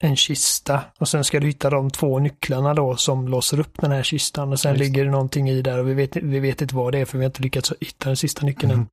en 0.03 0.15
kista 0.15 0.81
och 1.00 1.07
sen 1.07 1.24
ska 1.24 1.39
du 1.39 1.48
hitta 1.48 1.69
de 1.69 1.89
två 1.89 2.19
nycklarna 2.19 2.74
då 2.74 2.95
som 2.95 3.27
låser 3.27 3.60
upp 3.60 3.81
den 3.81 3.91
här 3.91 4.03
kistan 4.03 4.51
och 4.51 4.60
sen 4.60 4.72
Just 4.72 4.79
ligger 4.79 5.05
det 5.05 5.12
någonting 5.12 5.50
i 5.50 5.62
där 5.62 5.79
och 5.79 5.88
vi 5.88 5.93
vet, 5.93 6.15
vi 6.15 6.39
vet 6.39 6.62
inte 6.62 6.75
vad 6.75 6.91
det 6.91 7.00
är 7.00 7.05
för 7.05 7.17
vi 7.17 7.24
har 7.24 7.29
inte 7.29 7.41
lyckats 7.41 7.74
hitta 7.79 8.10
den 8.10 8.17
sista 8.17 8.45
nyckeln 8.45 8.72
än. 8.72 8.77
Mm. 8.77 8.88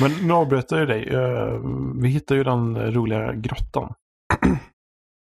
Men 0.00 0.26
nu 0.26 0.34
avbröt 0.34 0.70
jag 0.70 0.88
dig. 0.88 1.08
Eh, 1.08 1.60
Vi 1.94 2.08
hittade 2.08 2.38
ju 2.38 2.44
den 2.44 2.92
roliga 2.92 3.32
grottan. 3.32 3.94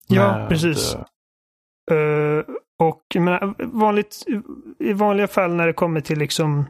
Ja, 0.07 0.37
Med, 0.37 0.49
precis. 0.49 0.95
Eh, 1.91 2.55
och 2.79 3.03
menar, 3.15 3.55
vanligt, 3.65 4.25
i 4.79 4.93
vanliga 4.93 5.27
fall 5.27 5.55
när 5.55 5.67
det 5.67 5.73
kommer 5.73 6.01
till 6.01 6.19
liksom, 6.19 6.65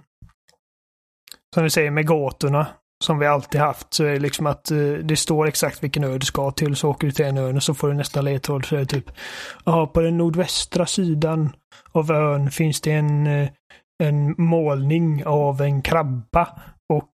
som 1.54 1.64
vi 1.64 1.70
säger 1.70 1.92
med 1.92 2.08
gatorna, 2.08 2.68
som 3.04 3.20
vi 3.20 3.26
alltid 3.26 3.62
haft, 3.62 3.94
så 3.94 4.04
är 4.04 4.12
det 4.12 4.20
liksom 4.20 4.48
att 4.48 4.72
eh, 4.72 4.78
det 4.78 5.16
står 5.16 5.48
exakt 5.48 5.84
vilken 5.84 6.04
ö 6.04 6.18
du 6.18 6.26
ska 6.26 6.52
till. 6.52 6.76
Så 6.76 6.90
åker 6.90 7.08
du 7.08 7.12
till 7.12 7.26
en 7.26 7.38
ö 7.38 7.54
och 7.54 7.64
så 7.64 7.74
får 7.74 7.88
du 7.88 7.94
nästa 7.94 8.22
ledtråd. 8.22 8.66
Så 8.66 8.76
är 8.76 8.80
det 8.80 8.86
typ, 8.86 9.12
ja, 9.66 9.88
på 9.88 10.02
den 10.02 10.18
nordvästra 10.18 10.86
sidan 10.86 11.50
av 11.92 12.12
ön 12.12 12.52
finns 12.52 12.82
det 12.82 12.92
en, 12.92 13.28
eh, 13.28 13.50
en 14.04 14.36
målning 14.38 15.26
av 15.26 15.62
en 15.62 15.82
krabba. 15.82 16.48
Och 16.94 17.12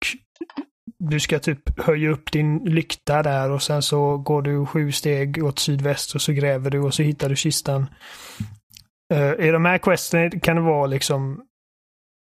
du 0.98 1.20
ska 1.20 1.38
typ 1.38 1.80
höja 1.80 2.10
upp 2.10 2.32
din 2.32 2.58
lykta 2.58 3.22
där 3.22 3.50
och 3.50 3.62
sen 3.62 3.82
så 3.82 4.16
går 4.16 4.42
du 4.42 4.66
sju 4.66 4.92
steg 4.92 5.44
åt 5.44 5.58
sydväst 5.58 6.14
och 6.14 6.20
så 6.20 6.32
gräver 6.32 6.70
du 6.70 6.80
och 6.80 6.94
så 6.94 7.02
hittar 7.02 7.28
du 7.28 7.36
kistan. 7.36 7.86
Eh, 9.14 9.22
uh, 9.22 9.46
I 9.46 9.50
de 9.50 9.64
här 9.64 9.78
questen 9.78 10.40
kan 10.40 10.56
det 10.56 10.62
vara 10.62 10.86
liksom 10.86 11.47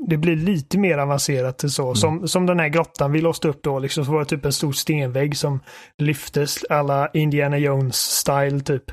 det 0.08 0.16
blir 0.16 0.36
lite 0.36 0.78
mer 0.78 0.98
avancerat 0.98 1.58
till 1.58 1.70
så. 1.70 1.82
Mm. 1.82 1.94
Som, 1.94 2.28
som 2.28 2.46
den 2.46 2.60
här 2.60 2.68
grottan 2.68 3.12
vi 3.12 3.20
låste 3.20 3.48
upp 3.48 3.62
då, 3.62 3.78
liksom, 3.78 4.04
så 4.04 4.12
var 4.12 4.18
det 4.18 4.24
typ 4.24 4.44
en 4.44 4.52
stor 4.52 4.72
stenvägg 4.72 5.36
som 5.36 5.60
lyftes 5.98 6.64
alla 6.70 7.08
Indiana 7.14 7.58
Jones-style 7.58 8.60
typ. 8.60 8.84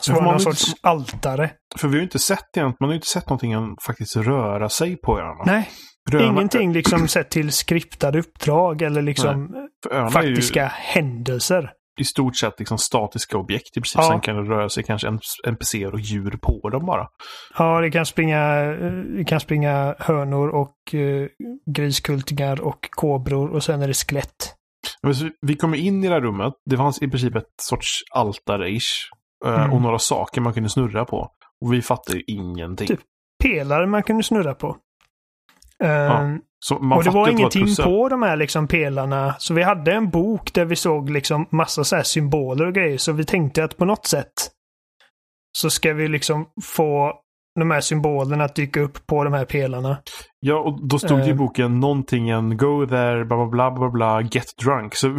Så 0.00 0.12
var 0.12 0.20
det 0.20 0.30
någon 0.30 0.40
sorts 0.40 0.68
inte, 0.68 0.80
altare. 0.82 1.50
För 1.78 1.88
vi 1.88 1.94
har 1.94 1.98
ju 1.98 2.04
inte 2.04 2.18
sett 2.18 2.38
egentligen, 2.56 2.76
man 2.80 2.88
har 2.88 2.92
ju 2.92 2.96
inte 2.96 3.08
sett 3.08 3.28
någonting 3.28 3.76
faktiskt 3.86 4.16
röra 4.16 4.68
sig 4.68 4.96
på 4.96 5.18
öarna. 5.18 5.44
Nej, 5.46 5.70
Röna, 6.10 6.26
ingenting 6.26 6.72
liksom 6.72 7.08
sett 7.08 7.30
till 7.30 7.52
skriptade 7.52 8.18
uppdrag 8.18 8.82
eller 8.82 9.02
liksom 9.02 9.68
faktiska 10.12 10.62
ju, 10.62 10.68
händelser. 10.68 11.72
I 12.00 12.04
stort 12.04 12.36
sett 12.36 12.58
liksom 12.58 12.78
statiska 12.78 13.38
objekt 13.38 13.76
i 13.76 13.80
princip. 13.80 13.98
Ja. 13.98 14.08
Sen 14.08 14.20
kan 14.20 14.36
det 14.36 14.42
röra 14.42 14.68
sig 14.68 14.82
kanske 14.82 15.18
NPCer 15.46 15.92
och 15.92 16.00
djur 16.00 16.38
på 16.42 16.68
dem 16.70 16.86
bara. 16.86 17.06
Ja, 17.58 17.80
det 17.80 17.90
kan 17.90 18.06
springa, 18.06 18.64
det 19.16 19.24
kan 19.24 19.40
springa 19.40 19.94
hönor 19.98 20.48
och 20.48 20.76
uh, 20.94 21.26
griskultingar 21.70 22.60
och 22.60 22.88
kobror 22.90 23.48
och 23.48 23.64
sen 23.64 23.82
är 23.82 23.88
det 23.88 23.94
skelett. 23.94 24.54
Vi 25.40 25.56
kommer 25.56 25.76
in 25.76 26.04
i 26.04 26.08
det 26.08 26.14
här 26.14 26.20
rummet. 26.20 26.52
Det 26.70 26.76
fanns 26.76 27.02
i 27.02 27.08
princip 27.08 27.36
ett 27.36 27.54
sorts 27.62 27.88
altare-ish. 28.14 29.10
Eh, 29.44 29.54
mm. 29.54 29.72
Och 29.72 29.82
några 29.82 29.98
saker 29.98 30.40
man 30.40 30.52
kunde 30.52 30.68
snurra 30.68 31.04
på. 31.04 31.30
Och 31.60 31.72
vi 31.72 31.82
fattade 31.82 32.22
ingenting. 32.26 32.86
Typ 32.86 33.00
pelare 33.42 33.86
man 33.86 34.02
kunde 34.02 34.22
snurra 34.22 34.54
på. 34.54 34.76
Ja, 35.78 36.20
um, 36.20 36.40
och 36.74 37.04
det 37.04 37.10
var 37.10 37.28
ingenting 37.28 37.66
på 37.84 38.08
de 38.08 38.22
här 38.22 38.36
liksom 38.36 38.68
pelarna. 38.68 39.34
Så 39.38 39.54
vi 39.54 39.62
hade 39.62 39.92
en 39.92 40.10
bok 40.10 40.54
där 40.54 40.64
vi 40.64 40.76
såg 40.76 41.10
liksom 41.10 41.46
massa 41.50 41.84
så 41.84 42.02
symboler 42.04 42.66
och 42.66 42.74
grejer. 42.74 42.98
Så 42.98 43.12
vi 43.12 43.24
tänkte 43.24 43.64
att 43.64 43.76
på 43.76 43.84
något 43.84 44.06
sätt 44.06 44.32
så 45.58 45.70
ska 45.70 45.92
vi 45.92 46.08
liksom 46.08 46.46
få 46.62 47.12
de 47.58 47.70
här 47.70 47.80
symbolerna 47.80 48.44
att 48.44 48.54
dyka 48.54 48.80
upp 48.80 49.06
på 49.06 49.24
de 49.24 49.32
här 49.32 49.44
pelarna. 49.44 49.98
Ja, 50.40 50.58
och 50.58 50.88
då 50.88 50.98
stod 50.98 51.18
det 51.18 51.26
i 51.26 51.30
ehm. 51.30 51.36
boken 51.36 51.80
någonting 51.80 52.28
en 52.28 52.56
go 52.56 52.86
there, 52.86 53.24
bla 53.24 53.46
bla 53.46 53.70
bla 53.70 53.90
bla, 53.90 54.20
get 54.20 54.46
drunk. 54.64 54.94
Så 54.94 55.18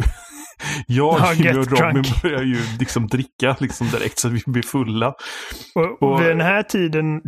jag, 0.86 1.18
ja, 1.20 1.32
Jimmy 1.32 1.58
och 1.58 1.70
Robin 1.70 1.92
drunk. 1.92 2.22
börjar 2.22 2.42
ju 2.42 2.58
liksom 2.78 3.06
dricka 3.06 3.56
liksom 3.60 3.88
direkt 3.88 4.18
så 4.18 4.28
att 4.28 4.34
vi 4.34 4.42
blir 4.46 4.62
fulla. 4.62 5.14
Och, 5.74 6.02
och, 6.02 6.20
vid 6.20 6.28
den 6.28 6.40
här 6.40 6.62
tiden 6.62 7.22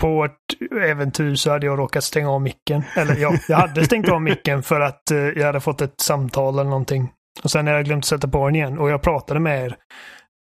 på 0.00 0.08
vårt 0.08 0.38
äventyr 0.82 1.34
så 1.34 1.50
hade 1.50 1.66
jag 1.66 1.78
råkat 1.78 2.04
stänga 2.04 2.30
av 2.30 2.42
micken. 2.42 2.82
Eller 2.96 3.16
ja, 3.16 3.32
jag 3.48 3.56
hade 3.56 3.84
stängt 3.84 4.08
av 4.08 4.22
micken 4.22 4.62
för 4.62 4.80
att 4.80 5.02
uh, 5.12 5.18
jag 5.18 5.46
hade 5.46 5.60
fått 5.60 5.80
ett 5.80 6.00
samtal 6.00 6.54
eller 6.54 6.70
någonting. 6.70 7.12
Och 7.42 7.50
sen 7.50 7.66
hade 7.66 7.78
jag 7.78 7.86
glömt 7.86 8.04
sätta 8.04 8.28
på 8.28 8.46
den 8.46 8.56
igen 8.56 8.78
och 8.78 8.90
jag 8.90 9.02
pratade 9.02 9.40
med 9.40 9.64
er. 9.64 9.76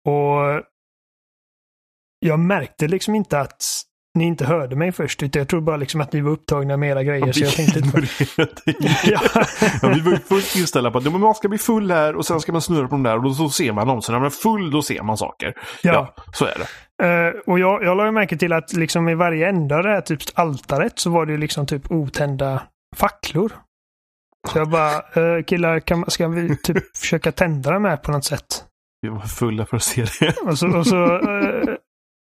Och 0.05 0.63
jag 2.19 2.39
märkte 2.39 2.88
liksom 2.88 3.15
inte 3.15 3.39
att 3.39 3.63
ni 4.15 4.24
inte 4.24 4.46
hörde 4.46 4.75
mig 4.75 4.91
först. 4.91 5.24
Utan 5.24 5.39
jag 5.39 5.50
tror 5.50 5.62
bara 5.62 5.77
liksom 5.77 6.01
att 6.01 6.13
ni 6.13 6.22
var 6.22 6.32
upptagna 6.32 6.77
med 6.77 6.89
era 6.89 7.03
grejer. 7.03 7.27
Ja, 7.27 7.34
så 7.34 7.39
jag 7.39 7.53
tänkte 7.53 7.79
inte... 7.79 8.01
ja. 9.03 9.20
ja, 9.82 9.89
vi 9.89 10.00
var 10.00 10.12
ju 10.12 10.20
fullt 10.20 10.55
inställda 10.55 10.91
på 10.91 10.98
att 10.98 11.12
man 11.12 11.36
ska 11.36 11.50
bli 11.50 11.58
full 11.58 11.91
här 11.91 12.15
och 12.15 12.25
sen 12.25 12.39
ska 12.39 12.51
man 12.51 12.62
snurra 12.62 12.88
på 12.88 12.96
de 12.96 13.03
där 13.03 13.17
och 13.17 13.24
då 13.24 13.34
så 13.34 13.50
ser 13.50 13.72
man 13.72 13.88
dem. 13.88 14.01
Så 14.01 14.12
när 14.12 14.20
man 14.20 14.25
är 14.25 14.29
full 14.29 14.72
då 14.72 14.82
ser 14.82 15.03
man 15.03 15.17
saker. 15.17 15.53
Ja, 15.84 15.93
ja 15.93 16.24
så 16.34 16.46
är 16.46 16.58
det. 16.58 16.67
Uh, 17.03 17.41
och 17.46 17.60
jag, 17.60 17.84
jag 17.84 17.98
la 17.98 18.12
märke 18.12 18.38
till 18.38 18.53
att 18.53 18.74
liksom 18.74 19.10
i 19.10 19.15
varje 19.15 19.50
ända 19.50 19.75
av 19.75 19.84
det 19.84 19.89
här 19.89 20.01
typ 20.01 20.20
altaret 20.34 21.00
så 21.00 21.10
var 21.10 21.25
det 21.25 21.38
liksom 21.38 21.65
typ 21.65 21.91
otända 21.91 22.62
facklor. 22.96 23.51
Så 24.51 24.58
jag 24.58 24.70
bara, 24.70 24.96
uh, 24.98 25.43
killar, 25.43 25.79
kan, 25.79 26.05
ska 26.08 26.27
vi 26.27 26.58
typ 26.58 26.98
försöka 26.98 27.32
tända 27.32 27.72
dem 27.72 27.86
här 27.86 27.98
på 27.98 28.12
något 28.12 28.25
sätt? 28.25 28.63
Vi 29.01 29.10
var 29.10 29.20
fulla 29.20 29.65
för 29.65 29.77
att 29.77 29.84
se 29.84 30.05
det. 30.20 30.36
och 30.41 30.58
så, 30.58 30.77
och 30.77 30.88
så 30.88 31.17
uh, 31.17 31.75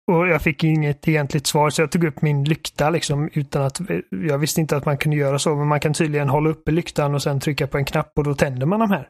och 0.07 0.27
jag 0.27 0.41
fick 0.41 0.63
inget 0.63 1.07
egentligt 1.07 1.47
svar 1.47 1.69
så 1.69 1.81
jag 1.81 1.91
tog 1.91 2.03
upp 2.03 2.21
min 2.21 2.43
lykta 2.43 2.89
liksom 2.89 3.29
utan 3.33 3.61
att 3.61 3.81
jag 4.09 4.37
visste 4.37 4.61
inte 4.61 4.77
att 4.77 4.85
man 4.85 4.97
kunde 4.97 5.17
göra 5.17 5.39
så 5.39 5.55
men 5.55 5.67
man 5.67 5.79
kan 5.79 5.93
tydligen 5.93 6.29
hålla 6.29 6.49
uppe 6.49 6.71
lyktan 6.71 7.15
och 7.15 7.23
sen 7.23 7.39
trycka 7.39 7.67
på 7.67 7.77
en 7.77 7.85
knapp 7.85 8.11
och 8.15 8.23
då 8.23 8.35
tänder 8.35 8.65
man 8.65 8.79
de 8.79 8.91
här. 8.91 9.09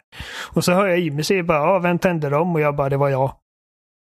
Och 0.53 0.63
så 0.63 0.73
hör 0.73 0.87
jag 0.87 0.99
Jimmy 0.99 1.23
säga 1.23 1.43
bara 1.43 1.57
ja, 1.57 1.79
vem 1.79 1.99
tände 1.99 2.29
dem? 2.29 2.55
Och 2.55 2.61
jag 2.61 2.75
bara 2.75 2.89
det 2.89 2.97
var 2.97 3.09
jag. 3.09 3.35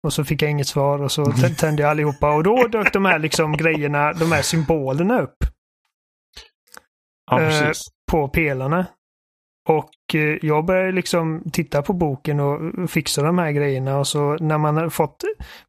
Och 0.03 0.13
så 0.13 0.23
fick 0.23 0.41
jag 0.41 0.51
inget 0.51 0.67
svar 0.67 1.01
och 1.01 1.11
så 1.11 1.25
tände 1.57 1.81
jag 1.81 1.91
allihopa 1.91 2.35
och 2.35 2.43
då 2.43 2.67
dök 2.67 2.93
de 2.93 3.05
här 3.05 3.19
liksom 3.19 3.57
grejerna, 3.57 4.13
de 4.13 4.31
här 4.31 4.41
symbolerna 4.41 5.21
upp. 5.21 5.37
Ja, 7.31 7.37
precis. 7.37 7.87
Eh, 7.87 8.11
på 8.11 8.27
pelarna. 8.27 8.85
Och 9.67 10.15
eh, 10.15 10.37
jag 10.41 10.65
började 10.65 10.91
liksom 10.91 11.43
titta 11.53 11.81
på 11.81 11.93
boken 11.93 12.39
och 12.39 12.89
fixa 12.89 13.21
de 13.21 13.37
här 13.37 13.51
grejerna 13.51 13.97
och 13.97 14.07
så 14.07 14.37
när 14.39 14.57
man 14.57 14.77
har 14.77 14.89
fått 14.89 15.23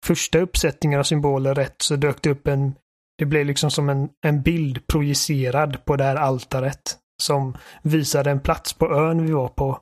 första 0.05 0.39
uppsättningen 0.39 1.01
av 1.01 1.05
symboler 1.05 1.55
rätt 1.55 1.83
så 1.83 1.97
dök 1.97 2.23
det 2.23 2.31
upp 2.31 2.47
en, 2.47 2.75
det 3.19 3.25
blev 3.25 3.47
liksom 3.47 3.71
som 3.71 3.89
en, 3.89 4.09
en 4.27 4.43
bild 4.43 4.87
projicerad 4.87 5.85
på 5.85 5.97
det 5.97 6.05
här 6.05 6.17
altaret 6.17 6.97
som 7.23 7.57
visade 7.83 8.31
en 8.31 8.41
plats 8.41 8.73
på 8.73 8.95
ön 8.95 9.27
vi 9.27 9.33
var 9.33 9.49
på. 9.49 9.79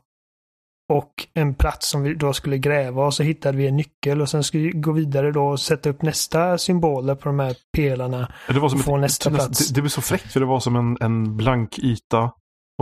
Och 0.92 1.12
en 1.34 1.54
plats 1.54 1.88
som 1.88 2.02
vi 2.02 2.14
då 2.14 2.32
skulle 2.32 2.58
gräva 2.58 3.06
och 3.06 3.14
så 3.14 3.22
hittade 3.22 3.58
vi 3.58 3.66
en 3.66 3.76
nyckel 3.76 4.20
och 4.20 4.28
sen 4.28 4.44
skulle 4.44 4.62
vi 4.62 4.70
gå 4.70 4.92
vidare 4.92 5.32
då 5.32 5.44
och 5.44 5.60
sätta 5.60 5.90
upp 5.90 6.02
nästa 6.02 6.58
symboler 6.58 7.14
på 7.14 7.28
de 7.28 7.38
här 7.38 7.56
pelarna. 7.76 8.32
Det 8.48 8.58
var 8.58 8.68
som 8.68 8.78
och 8.78 8.84
få 8.84 8.94
ett, 8.94 9.00
nästa 9.00 9.30
plats. 9.30 9.68
Det, 9.68 9.74
det 9.74 9.80
blev 9.80 9.90
så 9.90 10.00
fräckt 10.00 10.32
för 10.32 10.40
det 10.40 10.46
var 10.46 10.60
som 10.60 10.76
en, 10.76 10.96
en 11.00 11.36
blank 11.36 11.78
yta 11.78 12.30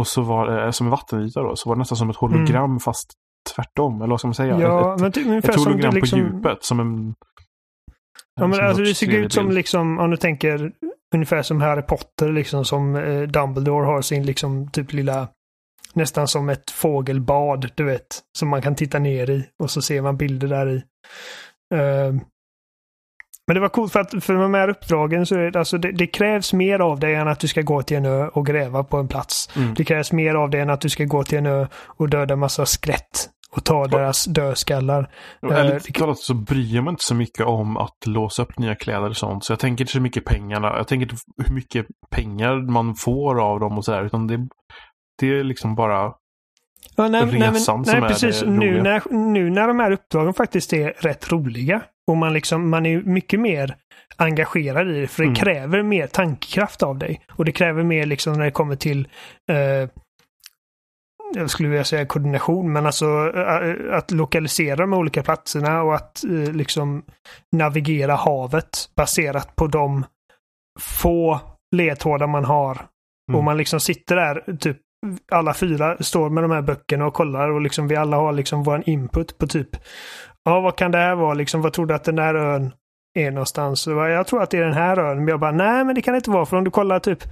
och 0.01 0.07
så 0.07 0.23
var 0.23 0.47
det 0.51 0.73
som 0.73 0.87
en 0.87 0.91
vattenyta 0.91 1.43
då, 1.43 1.57
så 1.57 1.69
var 1.69 1.77
det 1.77 1.79
nästan 1.79 1.99
som 1.99 2.11
ett 2.11 2.17
hologram 2.17 2.65
mm. 2.65 2.81
fast 2.81 3.13
tvärtom. 3.55 4.03
Eller 4.03 4.11
vad 4.11 4.21
ska 4.21 4.29
man 4.29 4.35
säga? 4.35 4.61
Ja, 4.61 4.95
ett, 4.95 5.01
men 5.01 5.13
typ, 5.13 5.45
ett, 5.45 5.57
hologram 5.57 5.95
liksom... 5.95 6.21
på 6.21 6.27
djupet 6.27 6.65
som 6.65 6.81
en... 6.81 7.15
Ja, 8.41 8.47
men 8.47 8.61
alltså 8.61 8.83
det 8.83 8.95
ser 8.95 9.11
ut 9.11 9.33
som 9.33 9.51
liksom, 9.51 9.99
om 9.99 10.11
du 10.11 10.17
tänker 10.17 10.73
ungefär 11.15 11.43
som 11.43 11.61
Harry 11.61 11.83
Potter 11.83 12.33
liksom 12.33 12.65
som 12.65 12.97
eh, 12.97 13.23
Dumbledore 13.23 13.87
har 13.87 14.03
sin 14.03 14.27
liksom 14.27 14.71
typ 14.71 14.93
lilla 14.93 15.29
nästan 15.95 16.29
som 16.29 16.49
ett 16.49 16.71
fågelbad, 16.71 17.71
du 17.75 17.85
vet, 17.85 18.21
som 18.39 18.49
man 18.49 18.63
kan 18.63 18.75
titta 18.75 18.99
ner 18.99 19.31
i 19.31 19.49
och 19.63 19.71
så 19.71 19.83
ser 19.83 20.03
man 20.03 20.17
bilder 20.17 20.49
där 20.49 20.69
i. 20.69 20.83
Uh, 21.75 22.21
men 23.47 23.55
det 23.55 23.61
var 23.61 23.69
coolt 23.69 23.93
för 23.93 24.01
att 24.01 24.25
för 24.25 24.35
de 24.35 24.55
här 24.55 24.69
uppdragen 24.69 25.27
så 25.27 25.35
är 25.35 25.51
det, 25.51 25.59
alltså 25.59 25.79
det, 25.79 25.93
det, 25.93 26.07
krävs 26.07 26.53
mer 26.53 26.79
av 26.79 27.01
dig 27.01 27.15
än 27.15 27.29
att 27.29 27.41
du 27.41 27.49
ska 27.49 27.63
gå 27.63 27.83
till 27.83 27.97
en 27.97 28.07
ö 28.07 28.29
och 28.29 28.47
gräva 28.47 28.85
på 28.85 28.97
en 28.97 29.09
plats. 29.09 29.57
Mm. 29.57 29.75
Det 29.75 29.85
krävs 29.85 30.13
mer 30.13 30.35
av 30.35 30.51
dig 30.51 30.61
än 30.61 30.71
att 30.71 30.81
du 30.81 30.89
ska 30.89 31.05
gå 31.05 31.25
till 31.25 31.39
en 31.39 31.47
ö 31.47 31.67
och 31.87 32.09
döda 32.09 32.37
massa 32.37 32.67
skrätt 32.67 33.29
och 33.57 33.65
ta 33.65 33.87
deras 33.87 34.25
dödskallar. 34.25 35.11
Ärligt 35.51 35.89
uh, 35.89 36.01
talat 36.01 36.19
så 36.19 36.35
bryr 36.35 36.75
jag 36.75 36.85
mig 36.85 36.91
inte 36.91 37.05
så 37.05 37.15
mycket 37.15 37.47
om 37.47 37.77
att 37.77 38.07
låsa 38.07 38.43
upp 38.43 38.59
nya 38.59 38.75
kläder 38.75 39.09
och 39.09 39.17
sånt. 39.17 39.45
Så 39.45 39.53
jag 39.53 39.61
tänker 39.61 39.85
inte 39.85 39.93
så 39.93 40.01
mycket 40.01 40.25
pengarna. 40.25 40.77
Jag 40.77 40.89
tänker 40.89 41.07
inte 41.07 41.17
hur 41.47 41.55
mycket 41.55 41.87
pengar 42.11 42.71
man 42.71 42.95
får 42.95 43.41
av 43.41 43.61
dem 43.61 43.79
och 43.79 43.85
sådär. 43.85 44.05
Utan 44.05 44.27
det, 44.27 44.49
det 45.21 45.39
är 45.39 45.45
liksom 45.45 45.75
bara 45.75 46.13
Ja, 46.97 47.09
nej, 47.09 47.21
resan 47.21 47.39
nej, 47.39 47.51
men, 47.51 47.61
som 47.61 47.83
nej, 47.83 47.97
är 47.97 48.09
precis. 48.09 48.41
det 48.41 48.51
nu 48.51 48.83
när, 48.83 49.03
nu 49.11 49.51
när 49.51 49.69
de 49.69 49.79
här 49.79 49.91
uppdragen 49.91 50.35
faktiskt 50.35 50.73
är 50.73 50.93
rätt 50.99 51.33
roliga 51.33 51.83
och 52.11 52.17
man, 52.17 52.33
liksom, 52.33 52.71
man 52.71 52.87
är 52.87 53.03
mycket 53.03 53.41
mer 53.41 53.77
engagerad 54.17 54.91
i 54.91 55.01
det 55.01 55.07
för 55.07 55.23
det 55.23 55.29
mm. 55.29 55.35
kräver 55.35 55.83
mer 55.83 56.07
tankekraft 56.07 56.83
av 56.83 56.99
dig. 56.99 57.21
Och 57.31 57.45
det 57.45 57.53
kräver 57.53 57.83
mer 57.83 58.07
liksom 58.07 58.33
när 58.33 58.45
det 58.45 58.51
kommer 58.51 58.77
till 58.77 59.09
eh, 59.51 59.91
jag 61.35 61.51
skulle 61.51 61.69
vilja 61.69 61.85
säga 61.85 62.07
koordination, 62.07 62.73
men 62.73 62.87
alltså 62.87 63.33
eh, 63.37 63.97
att 63.97 64.11
lokalisera 64.11 64.77
de 64.77 64.93
olika 64.93 65.23
platserna 65.23 65.83
och 65.83 65.95
att 65.95 66.25
eh, 66.25 66.53
liksom 66.53 67.05
navigera 67.57 68.15
havet 68.15 68.91
baserat 68.97 69.57
på 69.57 69.67
de 69.67 70.05
få 70.81 71.41
ledtrådar 71.77 72.27
man 72.27 72.45
har. 72.45 72.75
Mm. 73.29 73.39
Och 73.39 73.45
man 73.45 73.57
liksom 73.57 73.81
sitter 73.81 74.17
där, 74.17 74.57
typ 74.57 74.77
alla 75.33 75.55
fyra 75.55 75.97
står 76.01 76.31
med 76.31 76.45
de 76.45 76.51
här 76.51 76.63
böckerna 76.63 77.07
och 77.07 77.15
kollar 77.15 77.49
och 77.49 77.61
liksom 77.61 77.89
vi 77.89 77.97
alla 77.97 78.17
har 78.17 78.33
liksom 78.33 78.63
vår 78.63 78.83
input 78.87 79.39
på 79.39 79.47
typ 79.47 79.69
Ja, 80.45 80.61
vad 80.61 80.77
kan 80.77 80.91
det 80.91 80.99
här 80.99 81.15
vara 81.15 81.35
liksom? 81.35 81.63
Vad 81.63 81.73
tror 81.73 81.87
du 81.87 81.95
att 81.95 82.05
den 82.05 82.17
där 82.17 82.35
ön 82.35 82.75
är 83.19 83.31
någonstans? 83.31 83.87
Jag 83.87 84.27
tror 84.27 84.43
att 84.43 84.51
det 84.51 84.59
är 84.59 84.65
den 84.65 84.73
här 84.73 84.99
ön. 84.99 85.17
Men 85.17 85.29
jag 85.29 85.41
bara, 85.41 85.53
nej 85.53 85.85
men 85.85 85.95
det 85.95 86.03
kan 86.03 86.15
det 86.15 86.17
inte 86.17 86.31
vara. 86.31 86.47
För 86.47 86.57
om 86.57 86.65
du 86.65 86.71
kollar 86.71 86.99
typ 87.01 87.25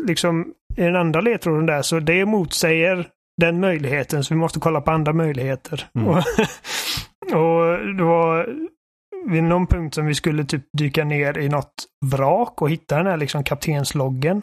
liksom 0.00 0.54
i 0.76 0.82
den 0.82 0.96
andra 0.96 1.20
ledtråden 1.20 1.66
där 1.66 1.82
så 1.82 2.00
det 2.00 2.24
motsäger 2.24 3.08
den 3.40 3.60
möjligheten. 3.60 4.24
Så 4.24 4.34
vi 4.34 4.40
måste 4.40 4.60
kolla 4.60 4.80
på 4.80 4.90
andra 4.90 5.12
möjligheter. 5.12 5.88
Mm. 5.94 6.08
och, 6.08 6.16
och 7.38 7.94
det 7.96 8.04
var 8.04 8.48
vid 9.26 9.44
någon 9.44 9.66
punkt 9.66 9.94
som 9.94 10.06
vi 10.06 10.14
skulle 10.14 10.44
typ 10.44 10.64
dyka 10.78 11.04
ner 11.04 11.38
i 11.38 11.48
något 11.48 11.74
vrak 12.06 12.62
och 12.62 12.70
hitta 12.70 12.96
den 12.96 13.06
här 13.06 13.16
liksom 13.16 13.44
kaptensloggen. 13.44 14.42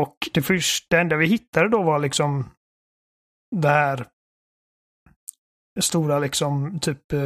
Och 0.00 0.16
det 0.34 0.42
första, 0.42 0.96
det 0.96 1.00
enda 1.00 1.16
vi 1.16 1.26
hittade 1.26 1.68
då 1.68 1.82
var 1.82 1.98
liksom 1.98 2.50
det 3.56 3.68
här 3.68 4.06
stora 5.80 6.18
liksom, 6.18 6.78
typ, 6.80 7.12
eh, 7.12 7.20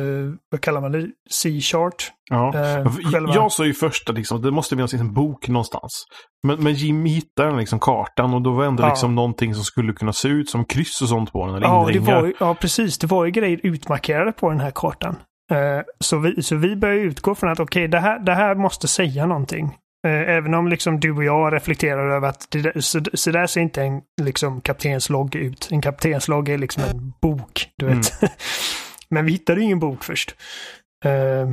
vad 0.51 0.61
kallar 0.61 0.81
man 0.81 0.93
det, 0.93 1.07
C-chart. 1.31 2.13
Ja. 2.31 2.55
Eh, 2.55 2.93
själva... 3.13 3.35
Jag 3.35 3.53
sa 3.53 3.65
ju 3.65 3.75
först 3.75 4.11
att 4.11 4.17
liksom, 4.17 4.43
det 4.43 4.51
måste 4.51 4.77
finnas 4.77 4.95
en 4.95 5.15
bok 5.15 5.49
någonstans. 5.49 6.07
Men, 6.47 6.63
men 6.63 6.75
Jimmy 6.75 7.11
hittade 7.11 7.49
den 7.49 7.59
liksom 7.59 7.81
kartan 7.81 8.35
och 8.35 8.43
då 8.43 8.53
var 8.53 8.63
det 8.63 8.69
ändå 8.69 8.83
ja. 8.83 8.89
liksom 8.89 9.15
någonting 9.15 9.55
som 9.55 9.65
skulle 9.65 9.93
kunna 9.93 10.13
se 10.13 10.29
ut 10.29 10.51
som 10.51 10.65
kryss 10.65 11.03
och 11.03 11.09
sånt 11.09 11.33
på 11.33 11.47
den. 11.47 11.55
Eller 11.55 11.67
ja, 11.67 11.89
det 11.93 11.99
var, 11.99 12.33
ja, 12.41 12.55
precis. 12.55 12.99
Det 12.99 13.07
var 13.07 13.25
ju 13.25 13.31
grejer 13.31 13.61
utmarkerade 13.63 14.33
på 14.33 14.51
den 14.51 14.61
här 14.61 14.73
kartan. 14.75 15.17
Eh, 15.51 15.83
så, 16.01 16.19
vi, 16.19 16.43
så 16.43 16.57
vi 16.57 16.77
börjar 16.77 16.97
utgå 16.97 17.35
från 17.35 17.51
att 17.51 17.61
okej, 17.61 17.81
okay, 17.81 17.89
det, 17.89 17.99
här, 17.99 18.19
det 18.19 18.35
här 18.35 18.55
måste 18.55 18.89
säga 18.89 19.27
någonting. 19.27 19.77
Eh, 20.07 20.37
även 20.37 20.55
om 20.55 20.69
liksom 20.69 21.01
du 21.01 21.13
och 21.13 21.25
jag 21.25 21.53
reflekterar 21.53 22.11
över 22.11 22.29
att 22.29 22.47
det, 22.51 22.85
så, 22.85 23.01
så 23.15 23.31
där 23.31 23.47
ser 23.47 23.61
inte 23.61 23.83
en 23.83 24.03
liksom, 24.23 24.61
kaptenslogg 24.61 25.35
ut. 25.35 25.69
En 25.71 25.83
kaptenslogg 25.83 26.49
är 26.49 26.59
liksom 26.59 26.83
en 26.83 27.13
bok, 27.21 27.69
du 27.77 27.87
vet. 27.87 28.23
Mm. 28.23 28.35
Men 29.09 29.27
vi 29.27 29.33
hittade 29.33 29.61
ingen 29.61 29.79
bok 29.79 30.05
först. 30.05 30.37
Uh, 31.07 31.51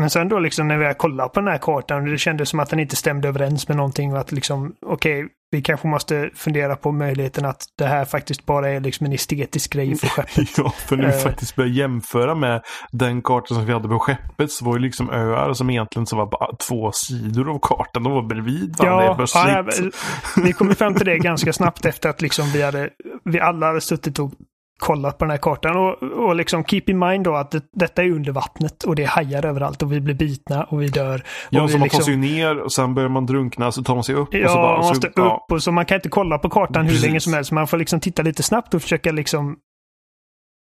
men 0.00 0.10
sen 0.10 0.28
då 0.28 0.38
liksom 0.38 0.68
när 0.68 0.78
vi 0.78 0.84
har 0.84 0.94
kollat 0.94 1.32
på 1.32 1.40
den 1.40 1.48
här 1.48 1.58
kartan, 1.58 2.04
det 2.04 2.18
kändes 2.18 2.48
som 2.48 2.60
att 2.60 2.70
den 2.70 2.80
inte 2.80 2.96
stämde 2.96 3.28
överens 3.28 3.68
med 3.68 3.76
någonting 3.76 4.12
och 4.12 4.18
att 4.18 4.32
liksom, 4.32 4.76
okej, 4.80 5.24
okay, 5.24 5.34
vi 5.50 5.62
kanske 5.62 5.88
måste 5.88 6.30
fundera 6.34 6.76
på 6.76 6.92
möjligheten 6.92 7.44
att 7.44 7.62
det 7.78 7.86
här 7.86 8.04
faktiskt 8.04 8.46
bara 8.46 8.68
är 8.68 8.80
liksom 8.80 9.06
en 9.06 9.12
estetisk 9.12 9.72
grej 9.72 9.96
för 9.96 10.06
skeppet. 10.06 10.48
ja, 10.58 10.70
för 10.70 10.96
vi 10.96 11.06
uh, 11.06 11.12
faktiskt 11.12 11.56
börjar 11.56 11.70
jämföra 11.70 12.34
med 12.34 12.62
den 12.92 13.22
kartan 13.22 13.56
som 13.56 13.66
vi 13.66 13.72
hade 13.72 13.88
på 13.88 13.98
skeppet 13.98 14.50
så 14.52 14.64
var 14.64 14.74
det 14.74 14.82
liksom 14.82 15.10
öar 15.10 15.52
som 15.52 15.70
egentligen 15.70 16.06
så 16.06 16.16
var 16.16 16.26
bara 16.26 16.56
två 16.56 16.92
sidor 16.92 17.50
av 17.50 17.58
kartan. 17.62 18.02
De 18.02 18.12
var 18.12 18.22
bredvid 18.22 18.76
varandra 18.78 19.26
ja, 19.34 19.64
ja, 19.66 19.90
vi 20.36 20.52
kom 20.52 20.74
fram 20.74 20.94
till 20.94 21.06
det 21.06 21.18
ganska 21.18 21.52
snabbt 21.52 21.84
efter 21.84 22.08
att 22.08 22.22
liksom 22.22 22.50
vi 22.52 22.62
hade, 22.62 22.90
vi 23.24 23.40
alla 23.40 23.66
hade 23.66 23.80
suttit 23.80 24.18
och 24.18 24.32
kollat 24.78 25.18
på 25.18 25.24
den 25.24 25.30
här 25.30 25.38
kartan. 25.38 25.76
Och, 25.76 26.02
och 26.02 26.36
liksom 26.36 26.64
keep 26.64 26.82
in 26.86 26.98
mind 26.98 27.24
då 27.24 27.34
att 27.34 27.50
det, 27.50 27.64
detta 27.72 28.02
är 28.02 28.10
under 28.10 28.32
vattnet 28.32 28.84
och 28.84 28.96
det 28.96 29.02
är 29.02 29.06
hajar 29.06 29.46
överallt 29.46 29.82
och 29.82 29.92
vi 29.92 30.00
blir 30.00 30.14
bitna 30.14 30.64
och 30.64 30.82
vi 30.82 30.88
dör. 30.88 31.22
Ja, 31.50 31.62
och 31.62 31.70
så 31.70 31.78
man 31.78 31.84
liksom... 31.84 31.98
tar 31.98 32.04
sig 32.04 32.16
ner 32.16 32.58
och 32.58 32.72
sen 32.72 32.94
börjar 32.94 33.08
man 33.08 33.26
drunkna 33.26 33.72
så 33.72 33.82
tar 33.82 33.94
man 33.94 34.04
sig 34.04 34.14
upp. 34.14 34.34
Ja, 34.34 34.44
och 34.44 34.50
så 34.50 34.56
bara, 34.56 34.78
man 34.78 34.88
måste 34.88 35.00
så, 35.00 35.06
upp 35.08 35.12
ja. 35.16 35.46
och 35.50 35.62
så 35.62 35.72
man 35.72 35.86
kan 35.86 35.94
inte 35.94 36.08
kolla 36.08 36.38
på 36.38 36.50
kartan 36.50 36.86
hur 36.86 36.98
länge 36.98 37.20
som 37.20 37.32
helst. 37.32 37.52
Man 37.52 37.66
får 37.66 37.76
liksom 37.76 38.00
titta 38.00 38.22
lite 38.22 38.42
snabbt 38.42 38.74
och 38.74 38.82
försöka 38.82 39.12
liksom 39.12 39.56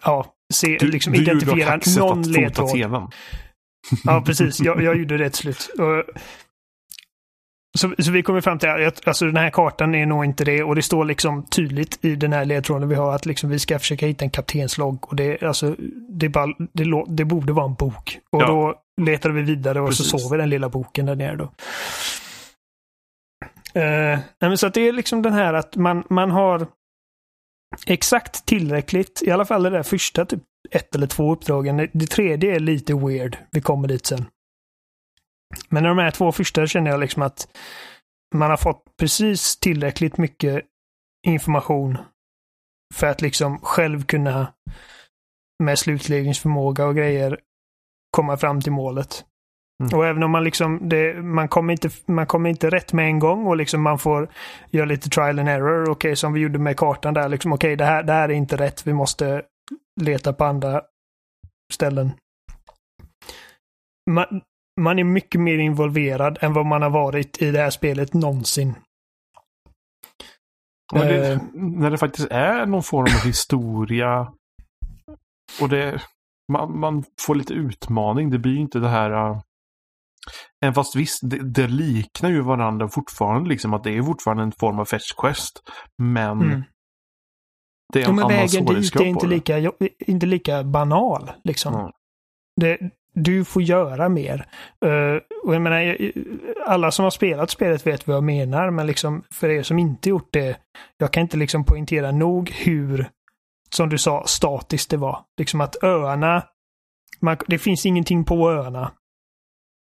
ja, 0.03 0.25
se, 0.53 0.77
du, 0.79 0.87
liksom 0.87 1.13
du 1.13 1.21
identifiera 1.21 1.79
någon 1.97 2.21
ledtråd. 2.21 3.13
Ja, 4.03 4.23
precis. 4.25 4.59
Jag, 4.59 4.83
jag 4.83 4.97
gjorde 4.97 5.17
det 5.17 5.29
till 5.29 5.39
slut. 5.39 5.69
Och, 5.79 6.03
så, 7.79 7.95
så 7.99 8.11
vi 8.11 8.23
kommer 8.23 8.41
fram 8.41 8.59
till 8.59 8.69
att 8.69 9.07
alltså 9.07 9.25
den 9.25 9.37
här 9.37 9.49
kartan 9.49 9.95
är 9.95 10.05
nog 10.05 10.25
inte 10.25 10.43
det 10.43 10.63
och 10.63 10.75
det 10.75 10.81
står 10.81 11.05
liksom 11.05 11.43
tydligt 11.43 12.05
i 12.05 12.15
den 12.15 12.33
här 12.33 12.45
ledtråden 12.45 12.89
vi 12.89 12.95
har 12.95 13.15
att 13.15 13.25
liksom 13.25 13.49
vi 13.49 13.59
ska 13.59 13.79
försöka 13.79 14.07
hitta 14.07 14.25
en 14.25 14.31
kaptenslogg 14.31 15.05
och 15.09 15.15
det, 15.15 15.43
alltså, 15.43 15.75
det, 16.09 16.29
bara, 16.29 16.47
det, 16.73 17.03
det 17.07 17.25
borde 17.25 17.53
vara 17.53 17.65
en 17.65 17.73
bok. 17.73 18.19
Och 18.31 18.41
ja. 18.41 18.47
då 18.47 18.75
letade 19.01 19.33
vi 19.33 19.41
vidare 19.41 19.81
och 19.81 19.87
Precis. 19.89 20.09
så 20.09 20.19
såg 20.19 20.31
vi 20.31 20.37
den 20.37 20.49
lilla 20.49 20.69
boken 20.69 21.05
där 21.05 21.15
nere 21.15 21.35
då. 21.35 21.51
Uh, 23.79 24.55
så 24.55 24.69
det 24.69 24.81
är 24.81 24.91
liksom 24.91 25.21
den 25.21 25.33
här 25.33 25.53
att 25.53 25.75
man, 25.75 26.03
man 26.09 26.31
har 26.31 26.67
exakt 27.87 28.45
tillräckligt, 28.45 29.21
i 29.25 29.31
alla 29.31 29.45
fall 29.45 29.63
det 29.63 29.69
där 29.69 29.83
första 29.83 30.25
typ 30.25 30.43
ett 30.71 30.95
eller 30.95 31.07
två 31.07 31.33
uppdragen. 31.33 31.89
Det 31.93 32.05
tredje 32.05 32.55
är 32.55 32.59
lite 32.59 32.93
weird. 32.93 33.37
Vi 33.51 33.61
kommer 33.61 33.87
dit 33.87 34.05
sen. 34.05 34.25
Men 35.69 35.83
de 35.83 35.97
här 35.97 36.11
två 36.11 36.31
första 36.31 36.67
känner 36.67 36.91
jag 36.91 36.99
liksom 36.99 37.21
att 37.21 37.47
man 38.35 38.49
har 38.49 38.57
fått 38.57 38.83
precis 38.99 39.59
tillräckligt 39.59 40.17
mycket 40.17 40.65
information 41.27 41.97
för 42.95 43.07
att 43.07 43.21
liksom 43.21 43.59
själv 43.59 44.05
kunna 44.05 44.53
med 45.63 45.79
slutledningsförmåga 45.79 46.85
och 46.85 46.95
grejer 46.95 47.39
komma 48.17 48.37
fram 48.37 48.61
till 48.61 48.71
målet. 48.71 49.25
Mm. 49.83 49.99
Och 49.99 50.05
även 50.05 50.23
om 50.23 50.31
man 50.31 50.43
liksom, 50.43 50.89
det, 50.89 51.23
man, 51.23 51.47
kommer 51.47 51.73
inte, 51.73 51.89
man 52.05 52.27
kommer 52.27 52.49
inte 52.49 52.69
rätt 52.69 52.93
med 52.93 53.05
en 53.05 53.19
gång 53.19 53.47
och 53.47 53.57
liksom 53.57 53.81
man 53.81 53.99
får 53.99 54.29
göra 54.69 54.85
lite 54.85 55.09
trial 55.09 55.39
and 55.39 55.49
error. 55.49 55.83
Okej, 55.83 55.91
okay, 55.91 56.15
som 56.15 56.33
vi 56.33 56.39
gjorde 56.39 56.59
med 56.59 56.77
kartan 56.77 57.13
där, 57.13 57.29
liksom 57.29 57.53
okej, 57.53 57.67
okay, 57.67 57.75
det, 57.75 57.85
här, 57.85 58.03
det 58.03 58.13
här 58.13 58.29
är 58.29 58.33
inte 58.33 58.57
rätt. 58.57 58.87
Vi 58.87 58.93
måste 58.93 59.41
leta 60.01 60.33
på 60.33 60.45
andra 60.45 60.81
ställen. 61.73 62.11
Man, 64.11 64.41
man 64.79 64.99
är 64.99 65.03
mycket 65.03 65.41
mer 65.41 65.57
involverad 65.57 66.37
än 66.41 66.53
vad 66.53 66.65
man 66.65 66.81
har 66.81 66.89
varit 66.89 67.41
i 67.41 67.51
det 67.51 67.59
här 67.59 67.69
spelet 67.69 68.13
någonsin. 68.13 68.75
Det, 70.93 71.33
uh, 71.33 71.41
när 71.53 71.91
det 71.91 71.97
faktiskt 71.97 72.27
är 72.31 72.65
någon 72.65 72.83
form 72.83 73.03
av 73.03 73.25
historia 73.25 74.33
och 75.61 75.69
det, 75.69 76.01
man, 76.51 76.79
man, 76.79 77.03
får 77.21 77.35
lite 77.35 77.53
utmaning. 77.53 78.29
Det 78.29 78.39
blir 78.39 78.57
inte 78.57 78.79
det 78.79 78.89
här... 78.89 79.41
Även 80.63 80.73
fast 80.73 80.95
visst, 80.95 81.19
det, 81.29 81.51
det, 81.51 81.67
liknar 81.67 82.29
ju 82.29 82.41
varandra 82.41 82.89
fortfarande. 82.89 83.49
Liksom 83.49 83.73
att 83.73 83.83
det 83.83 83.97
är 83.97 84.03
fortfarande 84.03 84.43
en 84.43 84.51
form 84.51 84.79
av 84.79 84.85
fetch 84.85 85.11
quest. 85.17 85.61
Men 85.97 86.41
mm. 86.41 86.63
det 87.93 88.01
är 88.01 88.09
en 88.09 88.09
ja, 88.09 88.11
men 88.15 88.25
annan 88.25 88.37
vägen 88.37 88.65
dit 88.65 88.95
är 88.95 89.05
inte 89.05 89.27
lika, 89.27 89.71
inte 89.99 90.25
lika 90.25 90.63
banal. 90.63 91.31
Liksom. 91.43 91.75
Mm. 91.75 91.91
Det, 92.61 92.91
du 93.23 93.45
får 93.45 93.61
göra 93.61 94.09
mer. 94.09 94.47
Uh, 94.85 95.21
och 95.43 95.55
jag 95.55 95.61
menar, 95.61 95.97
alla 96.65 96.91
som 96.91 97.03
har 97.03 97.09
spelat 97.09 97.49
spelet 97.49 97.87
vet 97.87 98.07
vad 98.07 98.15
jag 98.15 98.23
menar, 98.23 98.69
men 98.69 98.87
liksom 98.87 99.23
för 99.33 99.49
er 99.49 99.63
som 99.63 99.79
inte 99.79 100.09
gjort 100.09 100.29
det, 100.31 100.57
jag 100.97 101.13
kan 101.13 101.21
inte 101.21 101.37
liksom 101.37 101.65
poängtera 101.65 102.11
nog 102.11 102.49
hur, 102.49 103.09
som 103.69 103.89
du 103.89 103.97
sa, 103.97 104.23
statiskt 104.27 104.89
det 104.89 104.97
var. 104.97 105.21
Liksom 105.39 105.61
att 105.61 105.83
öarna, 105.83 106.43
man, 107.19 107.37
det 107.47 107.57
finns 107.57 107.85
ingenting 107.85 108.23
på 108.23 108.51
öarna. 108.51 108.91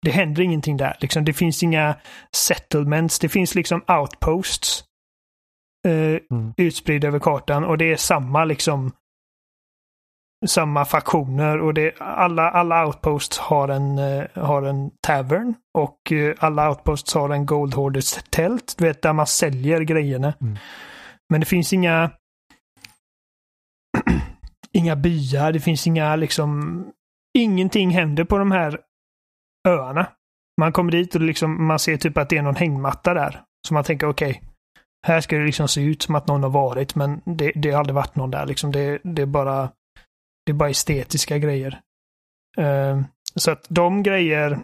Det 0.05 0.11
händer 0.11 0.43
ingenting 0.43 0.77
där. 0.77 0.97
Liksom, 0.99 1.25
det 1.25 1.33
finns 1.33 1.63
inga 1.63 1.95
settlements, 2.35 3.19
det 3.19 3.29
finns 3.29 3.55
liksom 3.55 3.81
outposts. 3.87 4.83
Uh, 5.87 6.17
mm. 6.31 6.53
Utspridda 6.57 7.07
över 7.07 7.19
kartan 7.19 7.63
och 7.63 7.77
det 7.77 7.91
är 7.91 7.97
samma 7.97 8.45
liksom 8.45 8.91
samma 10.47 10.85
faktioner 10.85 11.59
och 11.59 11.73
det, 11.73 11.93
alla, 11.99 12.49
alla 12.49 12.85
outposts 12.85 13.37
har 13.37 13.67
en, 13.67 13.99
uh, 13.99 14.25
har 14.35 14.61
en 14.61 14.91
tavern 15.01 15.55
och 15.77 16.11
uh, 16.11 16.33
alla 16.39 16.69
outposts 16.69 17.13
har 17.13 17.29
en 17.29 17.45
Gold 17.45 17.73
Hoarders 17.73 18.13
tält, 18.29 18.75
du 18.77 18.85
vet 18.85 19.01
där 19.01 19.13
man 19.13 19.27
säljer 19.27 19.81
grejerna. 19.81 20.33
Mm. 20.41 20.57
Men 21.29 21.39
det 21.39 21.45
finns 21.45 21.73
inga 21.73 22.11
inga 24.71 24.95
byar, 24.95 25.51
det 25.51 25.59
finns 25.59 25.87
inga 25.87 26.15
liksom 26.15 26.83
ingenting 27.37 27.89
händer 27.89 28.23
på 28.23 28.37
de 28.37 28.51
här 28.51 28.79
öarna. 29.67 30.07
Man 30.61 30.71
kommer 30.71 30.91
dit 30.91 31.15
och 31.15 31.21
liksom, 31.21 31.67
man 31.67 31.79
ser 31.79 31.97
typ 31.97 32.17
att 32.17 32.29
det 32.29 32.37
är 32.37 32.41
någon 32.41 32.55
hängmatta 32.55 33.13
där. 33.13 33.41
Så 33.67 33.73
man 33.73 33.83
tänker 33.83 34.07
okej, 34.09 34.29
okay, 34.29 34.41
här 35.07 35.21
ska 35.21 35.37
det 35.37 35.45
liksom 35.45 35.67
se 35.67 35.81
ut 35.81 36.01
som 36.01 36.15
att 36.15 36.27
någon 36.27 36.43
har 36.43 36.49
varit 36.49 36.95
men 36.95 37.21
det, 37.25 37.51
det 37.55 37.71
har 37.71 37.79
aldrig 37.79 37.95
varit 37.95 38.15
någon 38.15 38.31
där. 38.31 38.45
Liksom 38.45 38.71
det, 38.71 38.99
det 39.03 39.21
är 39.21 39.25
bara 39.25 39.69
det 40.51 40.55
är 40.55 40.57
bara 40.57 40.69
estetiska 40.69 41.37
grejer. 41.37 41.79
Uh, 42.59 43.01
så 43.35 43.51
att 43.51 43.65
de 43.69 44.03
grejer... 44.03 44.59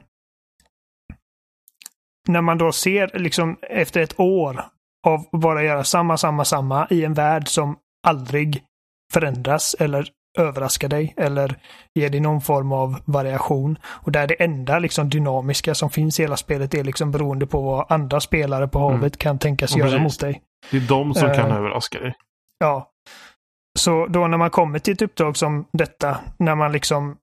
När 2.27 2.41
man 2.41 2.57
då 2.57 2.71
ser 2.71 3.19
liksom 3.19 3.57
efter 3.61 4.01
ett 4.01 4.19
år 4.19 4.65
av 5.07 5.25
bara 5.31 5.63
göra 5.63 5.83
samma, 5.83 6.17
samma, 6.17 6.45
samma 6.45 6.87
i 6.89 7.05
en 7.05 7.13
värld 7.13 7.47
som 7.47 7.77
aldrig 8.07 8.63
förändras 9.13 9.75
eller 9.79 10.09
överraskar 10.37 10.87
dig 10.89 11.13
eller 11.17 11.55
ger 11.95 12.09
dig 12.09 12.19
någon 12.19 12.41
form 12.41 12.71
av 12.71 12.99
variation. 13.05 13.77
Och 13.85 14.11
där 14.11 14.27
det 14.27 14.43
enda 14.43 14.79
liksom 14.79 15.09
dynamiska 15.09 15.75
som 15.75 15.89
finns 15.89 16.19
i 16.19 16.23
hela 16.23 16.37
spelet 16.37 16.73
är 16.73 16.83
liksom 16.83 17.11
beroende 17.11 17.47
på 17.47 17.61
vad 17.61 17.91
andra 17.91 18.19
spelare 18.19 18.67
på 18.67 18.79
havet 18.79 18.99
mm. 18.99 19.11
kan 19.11 19.39
tänkas 19.39 19.75
göra 19.77 19.99
mot 19.99 20.19
dig. 20.19 20.41
Det 20.71 20.77
är 20.77 20.87
de 20.87 21.13
som 21.13 21.29
uh, 21.29 21.35
kan 21.35 21.51
överraska 21.51 21.99
dig. 21.99 22.13
Ja. 22.59 22.91
Så 23.77 24.07
då 24.07 24.27
när 24.27 24.37
man 24.37 24.49
kommer 24.49 24.79
till 24.79 24.93
ett 24.93 25.01
uppdrag 25.01 25.37
som 25.37 25.67
detta, 25.71 26.17
när 26.39 26.55
man 26.55 26.71
liksom 26.71 27.17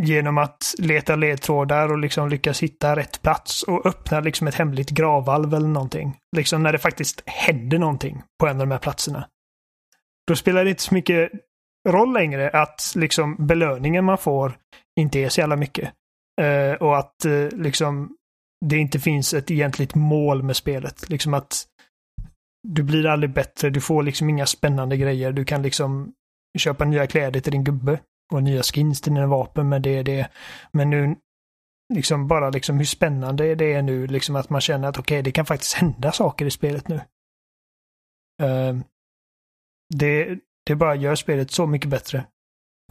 genom 0.00 0.38
att 0.38 0.74
leta 0.78 1.16
ledtrådar 1.16 1.92
och 1.92 1.98
liksom 1.98 2.28
lyckas 2.28 2.62
hitta 2.62 2.96
rätt 2.96 3.22
plats 3.22 3.62
och 3.62 3.86
öppna 3.86 4.20
liksom 4.20 4.46
ett 4.46 4.54
hemligt 4.54 4.90
gravvalv 4.90 5.54
eller 5.54 5.68
någonting. 5.68 6.16
Liksom 6.36 6.62
när 6.62 6.72
det 6.72 6.78
faktiskt 6.78 7.22
händer 7.26 7.78
någonting 7.78 8.22
på 8.40 8.46
en 8.46 8.60
av 8.60 8.66
de 8.66 8.70
här 8.70 8.78
platserna. 8.78 9.28
Då 10.26 10.36
spelar 10.36 10.64
det 10.64 10.70
inte 10.70 10.82
så 10.82 10.94
mycket 10.94 11.30
roll 11.88 12.12
längre 12.12 12.50
att 12.50 12.92
liksom 12.94 13.46
belöningen 13.46 14.04
man 14.04 14.18
får 14.18 14.56
inte 15.00 15.18
är 15.18 15.28
så 15.28 15.40
jävla 15.40 15.56
mycket. 15.56 15.92
Uh, 16.42 16.72
och 16.72 16.98
att 16.98 17.26
uh, 17.26 17.48
liksom 17.48 18.16
det 18.66 18.76
inte 18.76 19.00
finns 19.00 19.34
ett 19.34 19.50
egentligt 19.50 19.94
mål 19.94 20.42
med 20.42 20.56
spelet. 20.56 21.08
Liksom 21.10 21.34
att 21.34 21.64
du 22.62 22.82
blir 22.82 23.06
aldrig 23.06 23.32
bättre, 23.32 23.70
du 23.70 23.80
får 23.80 24.02
liksom 24.02 24.30
inga 24.30 24.46
spännande 24.46 24.96
grejer. 24.96 25.32
Du 25.32 25.44
kan 25.44 25.62
liksom 25.62 26.12
köpa 26.58 26.84
nya 26.84 27.06
kläder 27.06 27.40
till 27.40 27.52
din 27.52 27.64
gubbe 27.64 28.00
och 28.32 28.42
nya 28.42 28.62
skins 28.62 29.00
till 29.00 29.14
dina 29.14 29.26
vapen, 29.26 29.68
men 29.68 29.82
det 29.82 29.98
är 29.98 30.04
det. 30.04 30.28
Men 30.72 30.90
nu, 30.90 31.16
liksom 31.94 32.28
bara 32.28 32.50
liksom 32.50 32.78
hur 32.78 32.84
spännande 32.84 33.54
det 33.54 33.72
är 33.72 33.82
nu, 33.82 34.06
liksom 34.06 34.36
att 34.36 34.50
man 34.50 34.60
känner 34.60 34.88
att 34.88 34.98
okej, 34.98 35.14
okay, 35.14 35.22
det 35.22 35.32
kan 35.32 35.46
faktiskt 35.46 35.74
hända 35.74 36.12
saker 36.12 36.46
i 36.46 36.50
spelet 36.50 36.88
nu. 36.88 37.00
Uh, 38.42 38.80
det, 39.94 40.38
det 40.66 40.74
bara 40.74 40.94
gör 40.94 41.14
spelet 41.14 41.50
så 41.50 41.66
mycket 41.66 41.90
bättre. 41.90 42.26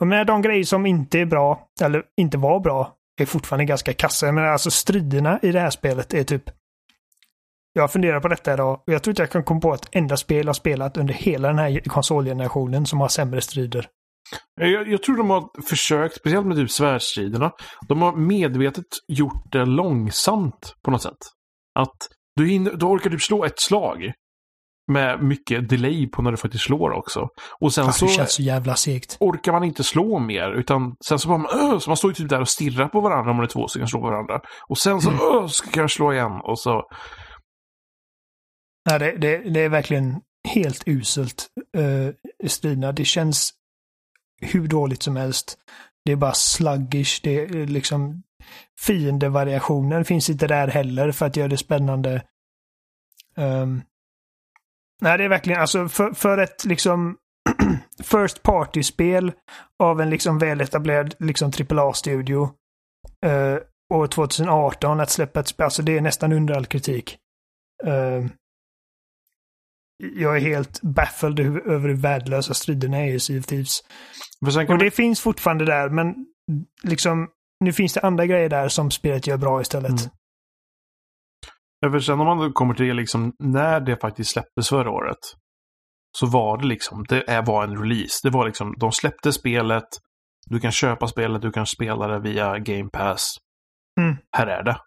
Och 0.02 0.08
med 0.08 0.28
de 0.28 0.42
grejer 0.42 0.64
som 0.64 0.86
inte 0.86 1.20
är 1.20 1.26
bra, 1.26 1.68
eller 1.82 2.04
inte 2.18 2.38
var 2.38 2.60
bra, 2.60 2.96
är 3.22 3.26
fortfarande 3.26 3.66
ganska 3.66 3.94
kassa. 3.94 4.32
Men 4.32 4.46
alltså 4.46 4.72
striderna 4.72 5.40
i 5.42 5.52
det 5.52 5.60
här 5.60 5.70
spelet 5.70 6.14
är 6.14 6.24
typ 6.24 6.50
jag 7.74 7.92
funderar 7.92 8.20
på 8.20 8.28
detta 8.28 8.54
idag 8.54 8.74
och 8.74 8.94
jag 8.94 9.04
tror 9.04 9.12
inte 9.12 9.22
jag 9.22 9.32
kan 9.32 9.44
komma 9.44 9.60
på 9.62 9.74
ett 9.74 9.90
enda 9.92 10.18
spel 10.18 10.46
jag 10.46 10.56
spelat 10.56 10.98
under 10.98 11.14
hela 11.14 11.48
den 11.48 11.58
här 11.60 11.80
konsolgenerationen 11.90 12.86
som 12.86 13.00
har 13.02 13.08
sämre 13.08 13.42
strider 13.42 13.88
Jag, 14.62 14.88
jag 14.92 15.04
tror 15.04 15.18
de 15.18 15.30
har 15.30 15.62
försökt, 15.70 16.16
speciellt 16.16 16.46
med 16.48 16.58
typ 16.58 16.72
svärdstriderna, 16.72 17.52
de 17.88 18.02
har 18.02 18.16
medvetet 18.16 18.86
gjort 19.08 19.52
det 19.52 19.66
långsamt 19.66 20.76
på 20.86 20.92
något 20.92 21.02
sätt. 21.02 21.18
Att 21.80 21.98
du, 22.36 22.48
hinner, 22.48 22.72
du 22.72 22.86
orkar 22.86 23.10
typ 23.10 23.22
slå 23.22 23.46
ett 23.46 23.60
slag. 23.60 24.12
Med 24.92 25.24
mycket 25.24 25.70
delay 25.70 26.08
på 26.08 26.22
när 26.22 26.32
du 26.32 26.38
faktiskt 26.38 26.64
slår 26.64 26.92
också. 26.92 27.28
Och 27.60 27.74
sen 27.74 27.86
Ja, 27.86 27.92
så 27.92 28.06
det 28.06 28.12
känns 28.12 28.34
så 28.34 28.42
jävla 28.42 28.76
segt. 28.76 29.18
orkar 29.20 29.52
man 29.52 29.64
inte 29.64 29.84
slå 29.84 30.20
mer. 30.20 30.52
Utan 30.52 30.96
sen 31.08 31.20
så 31.20 31.28
bara, 31.28 31.38
man, 31.38 31.82
så 31.82 31.90
man 31.90 31.98
står 31.98 32.12
ju 32.12 32.16
typ 32.16 32.30
där 32.30 32.42
och 32.42 32.50
stirrar 32.50 32.88
på 32.88 33.02
varandra 33.02 33.32
om 33.32 33.38
man 33.38 33.44
är 33.44 33.50
två 33.50 33.68
stycken 33.68 33.88
slår 33.88 34.02
varandra. 34.02 34.40
Och 34.70 34.78
sen 34.78 35.02
så, 35.02 35.10
Mm. 35.10 35.22
"Åh, 35.24 35.48
ska 35.48 35.80
jag 35.80 35.92
slå 35.92 36.14
igen. 36.14 36.32
Och 36.44 36.60
så, 36.60 36.84
Nej, 38.90 39.00
det, 39.00 39.12
det, 39.12 39.38
det 39.38 39.60
är 39.60 39.70
verkligen 39.70 40.22
helt 40.48 40.84
uselt 40.88 41.48
eh, 41.78 41.84
uh, 41.84 42.14
striderna. 42.48 42.92
Det 42.92 43.06
känns 43.06 43.54
hur 44.42 44.68
dåligt 44.68 45.04
som 45.04 45.16
helst. 45.16 45.58
Det 46.06 46.12
är 46.12 46.16
bara 46.16 46.34
sluggish. 46.34 47.20
Det 47.24 47.40
är 47.40 47.56
eh, 47.56 47.66
liksom 47.66 48.24
fiendevariationen 48.80 50.06
finns 50.06 50.30
inte 50.30 50.48
där 50.48 50.68
heller 50.68 51.12
för 51.12 51.26
att 51.26 51.36
göra 51.36 51.48
det 51.48 51.58
spännande. 51.58 52.24
Um, 53.36 53.82
nej, 55.02 55.18
det 55.18 55.24
är 55.24 55.30
verkligen 55.30 55.62
alltså 55.62 55.90
för, 55.90 56.14
för 56.14 56.38
ett 56.38 56.66
liksom 56.66 57.18
First 58.04 58.44
Party-spel 58.44 59.32
av 59.80 60.02
en 60.02 60.10
liksom 60.10 60.40
väletablerad 60.40 61.16
liksom 61.20 61.52
AAA-studio 61.70 62.50
uh, 63.26 63.32
eh, 63.32 63.60
år 63.94 64.08
2018 64.08 65.00
att 65.00 65.10
släppa 65.10 65.40
ett 65.40 65.48
spel, 65.48 65.64
alltså 65.64 65.82
det 65.82 65.98
är 65.98 66.02
nästan 66.02 66.34
under 66.34 66.54
all 66.54 66.66
kritik. 66.66 67.18
Uh, 67.88 68.26
jag 70.16 70.38
är 70.38 70.42
helt 70.42 70.82
baffled 70.82 71.40
över 71.40 71.88
hur 71.88 71.96
värdelösa 71.96 72.54
striderna 72.54 72.98
är 72.98 73.14
i 73.14 73.20
Sea 73.20 73.40
of 73.40 73.46
Thieves. 73.46 73.80
Och 74.70 74.78
det 74.78 74.92
finns 74.92 75.22
fortfarande 75.22 75.66
där, 75.66 75.90
men 75.90 76.16
liksom 76.84 77.28
nu 77.60 77.74
finns 77.74 77.94
det 77.94 78.02
andra 78.02 78.26
grejer 78.26 78.50
där 78.50 78.68
som 78.68 78.92
spelet 78.92 79.28
gör 79.28 79.38
bra 79.38 79.62
istället. 79.62 79.90
Mm. 79.90 80.12
Ja, 81.80 81.92
för 81.92 82.00
sen 82.00 82.20
om 82.20 82.38
man 82.38 82.54
kommer 82.54 82.74
till 82.74 82.96
liksom, 82.96 83.34
när 83.40 83.80
det 83.80 83.98
faktiskt 84.02 84.32
släpptes 84.32 84.70
förra 84.70 84.92
året. 84.92 85.18
Så 86.18 86.26
var 86.26 86.58
det 86.58 86.68
liksom, 86.68 87.06
det 87.10 87.44
var 87.46 87.64
en 87.64 87.78
release. 87.84 88.20
Det 88.24 88.30
var 88.30 88.46
liksom, 88.46 88.76
de 88.78 88.92
släppte 88.92 89.34
spelet. 89.34 89.88
Du 90.46 90.60
kan 90.60 90.72
köpa 90.72 91.08
spelet, 91.08 91.42
du 91.42 91.52
kan 91.52 91.66
spela 91.66 92.08
det 92.08 92.20
via 92.20 92.60
Game 92.60 92.90
Pass. 92.90 93.38
Mm. 94.00 94.16
Här 94.38 94.48
är 94.48 94.64
det. 94.64 94.78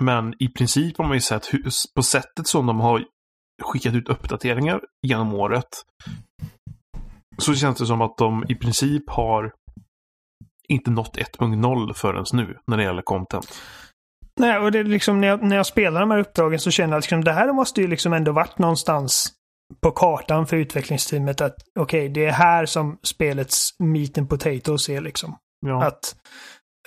Men 0.00 0.34
i 0.42 0.48
princip 0.48 0.98
har 0.98 1.04
man 1.04 1.16
ju 1.16 1.20
sett 1.20 1.54
hur, 1.54 1.70
på 1.94 2.02
sättet 2.02 2.46
som 2.46 2.66
de 2.66 2.80
har 2.80 3.04
skickat 3.62 3.94
ut 3.94 4.08
uppdateringar 4.08 4.80
genom 5.06 5.34
året. 5.34 5.68
Så 7.38 7.54
känns 7.54 7.78
det 7.78 7.86
som 7.86 8.00
att 8.00 8.18
de 8.18 8.44
i 8.48 8.54
princip 8.54 9.10
har 9.10 9.52
inte 10.68 10.90
nått 10.90 11.16
1.0 11.16 11.92
förrän 11.94 12.24
nu 12.32 12.58
när 12.66 12.76
det 12.76 12.82
gäller 12.82 13.02
content. 13.02 13.60
Nej, 14.40 14.58
och 14.58 14.72
det 14.72 14.78
är 14.78 14.84
liksom 14.84 15.20
när 15.20 15.28
jag, 15.28 15.42
när 15.42 15.56
jag 15.56 15.66
spelar 15.66 16.00
de 16.00 16.10
här 16.10 16.18
uppdragen 16.18 16.58
så 16.60 16.70
känner 16.70 16.92
jag 16.92 16.98
att 16.98 17.04
liksom, 17.04 17.24
det 17.24 17.32
här 17.32 17.52
måste 17.52 17.80
ju 17.80 17.86
liksom 17.86 18.12
ändå 18.12 18.32
varit 18.32 18.58
någonstans 18.58 19.32
på 19.82 19.90
kartan 19.90 20.46
för 20.46 20.56
utvecklingsteamet 20.56 21.40
att 21.40 21.54
okej, 21.78 22.08
det 22.08 22.26
är 22.26 22.32
här 22.32 22.66
som 22.66 22.98
spelets 23.02 23.68
meat 23.78 24.18
and 24.18 24.28
potatoes 24.28 24.88
är 24.88 25.00
liksom. 25.00 25.36
Ja. 25.66 25.84
Att 25.84 26.16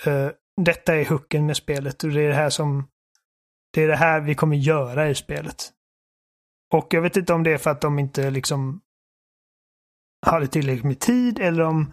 eh, 0.06 0.28
detta 0.62 0.94
är 0.94 1.04
hooken 1.04 1.46
med 1.46 1.56
spelet 1.56 2.04
och 2.04 2.10
det 2.10 2.22
är 2.22 2.28
det 2.28 2.34
här 2.34 2.50
som 2.50 2.86
det 3.74 3.82
är 3.82 3.88
det 3.88 3.96
här 3.96 4.20
vi 4.20 4.34
kommer 4.34 4.56
göra 4.56 5.08
i 5.08 5.14
spelet. 5.14 5.72
Och 6.74 6.94
jag 6.94 7.02
vet 7.02 7.16
inte 7.16 7.32
om 7.32 7.42
det 7.42 7.52
är 7.52 7.58
för 7.58 7.70
att 7.70 7.80
de 7.80 7.98
inte 7.98 8.30
liksom 8.30 8.80
hade 10.26 10.46
tillräckligt 10.46 10.84
med 10.84 11.00
tid 11.00 11.38
eller 11.38 11.62
om 11.62 11.92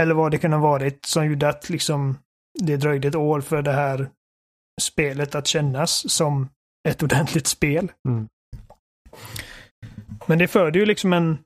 eller 0.00 0.14
vad 0.14 0.30
det 0.30 0.38
kunde 0.38 0.56
ha 0.56 0.62
varit 0.68 1.04
som 1.04 1.26
gjorde 1.26 1.48
att 1.48 1.70
liksom 1.70 2.18
det 2.60 2.76
dröjde 2.76 3.08
ett 3.08 3.14
år 3.14 3.40
för 3.40 3.62
det 3.62 3.72
här 3.72 4.10
spelet 4.80 5.34
att 5.34 5.46
kännas 5.46 6.12
som 6.12 6.48
ett 6.88 7.02
ordentligt 7.02 7.46
spel. 7.46 7.92
Mm. 8.08 8.28
Men 10.26 10.38
det 10.38 10.48
förde 10.48 10.78
ju 10.78 10.86
liksom 10.86 11.12
en 11.12 11.38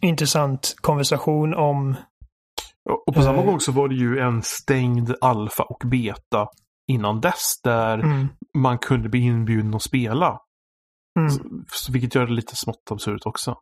intressant 0.00 0.74
konversation 0.80 1.54
om 1.54 1.96
Och 2.90 3.08
och 3.08 3.14
på 3.14 3.22
samma 3.22 3.38
Eh. 3.38 3.44
gång 3.44 3.60
så 3.60 3.72
var 3.72 3.88
det 3.88 3.94
ju 3.94 4.18
en 4.18 4.42
stängd 4.42 5.14
alfa 5.20 5.62
och 5.62 5.82
beta 5.86 6.48
innan 6.92 7.20
dess 7.20 7.60
där 7.64 7.98
mm, 7.98 8.26
man 8.58 8.78
kunde 8.78 9.08
bli 9.08 9.20
inbjuden 9.20 9.74
att 9.74 9.82
spela. 9.82 10.38
mm, 11.18 11.30
Så, 11.72 11.92
vilket 11.92 12.14
gör 12.14 12.26
det 12.26 12.32
lite 12.32 12.56
smått 12.56 12.90
absurt 12.90 13.26
också. 13.26 13.56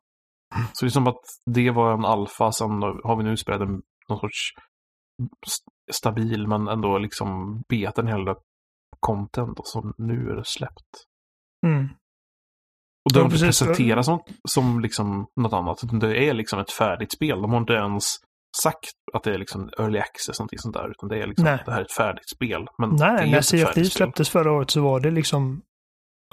Så 0.73 0.85
det 0.85 0.89
är 0.89 0.91
som 0.91 1.07
att 1.07 1.21
det 1.55 1.71
var 1.71 1.95
en 1.95 2.05
alfa, 2.05 2.53
sen 2.53 2.71
har 2.83 3.17
vi 3.17 3.25
nu 3.25 3.37
spelat 3.37 3.61
en, 3.61 3.83
någon 4.09 4.19
sorts 4.21 4.51
st- 5.47 5.93
stabil 5.93 6.47
men 6.49 6.69
ändå 6.69 6.99
liksom 6.99 7.61
betan 7.69 8.07
hela 8.07 8.35
content 9.01 9.59
och 9.59 9.67
som 9.67 9.95
nu 9.99 10.31
är 10.31 10.37
det 10.37 10.45
släppt. 10.45 11.07
mm. 11.67 11.89
Och 13.05 13.13
det 13.13 13.19
Ja, 13.21 13.29
precis. 13.29 13.43
presenterats 13.61 14.07
som, 14.07 14.21
som 14.49 14.81
liksom 14.81 15.27
något 15.41 15.53
annat, 15.53 15.79
det 16.01 16.29
är 16.29 16.35
liksom 16.35 16.59
ett 16.61 16.71
färdigt 16.71 17.13
spel. 17.13 17.43
De 17.43 17.51
har 17.51 17.59
inte 17.61 17.73
ens 17.73 18.05
sagt 18.63 18.91
att 19.13 19.23
det 19.23 19.35
är 19.35 19.39
liksom 19.39 19.71
early 19.79 19.99
access, 19.99 20.39
någonting 20.39 20.59
sånt 20.59 20.75
där, 20.75 20.91
utan 20.91 21.09
det 21.09 21.23
är 21.23 21.27
liksom, 21.27 21.45
Nej. 21.45 21.63
det 21.67 21.73
här 21.73 21.81
är 21.81 21.85
ett 21.85 21.93
färdigt 21.93 22.29
spel. 22.29 22.67
Men 22.79 22.91
Nej, 22.91 23.09
är 23.29 23.31
när 23.33 23.41
spel. 23.73 23.91
släpptes 23.91 24.29
förra 24.31 24.53
året 24.53 24.71
så 24.71 24.83
var 24.83 25.01
det 25.01 25.11
liksom 25.11 25.63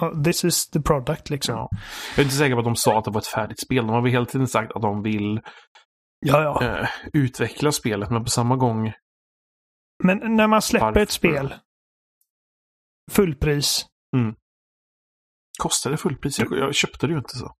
oh, 0.01 0.23
This 0.23 0.45
is 0.45 0.69
the 0.69 0.81
product 0.81 1.29
liksom. 1.29 1.55
Ja. 1.55 1.69
Jag 2.15 2.19
är 2.19 2.23
inte 2.23 2.35
säker 2.35 2.53
på 2.53 2.59
att 2.59 2.65
de 2.65 2.75
sa 2.75 2.97
att 2.99 3.05
det 3.05 3.11
var 3.11 3.21
ett 3.21 3.27
färdigt 3.27 3.59
spel. 3.59 3.77
De 3.87 3.89
har 3.89 4.01
väl 4.01 4.11
hela 4.11 4.25
tiden 4.25 4.47
sagt 4.47 4.71
att 4.75 4.81
de 4.81 5.03
vill 5.03 5.41
Ja, 6.25 6.41
ja. 6.43 6.63
eh, 6.79 6.87
utveckla 7.13 7.71
spelet, 7.71 8.09
men 8.09 8.23
på 8.23 8.29
samma 8.29 8.55
gång 8.55 8.93
Men 10.03 10.35
när 10.35 10.47
man 10.47 10.61
släpper 10.61 10.85
Varför? 10.85 10.99
ett 10.99 11.11
spel 11.11 11.55
fullpris. 13.11 13.85
kostar 15.63 15.91
det 15.91 15.97
fullpris. 15.97 16.39
Jag, 16.39 16.51
jag 16.57 16.75
köpte 16.75 17.07
det 17.07 17.13
ju 17.13 17.19
inte 17.19 17.37
så. 17.37 17.51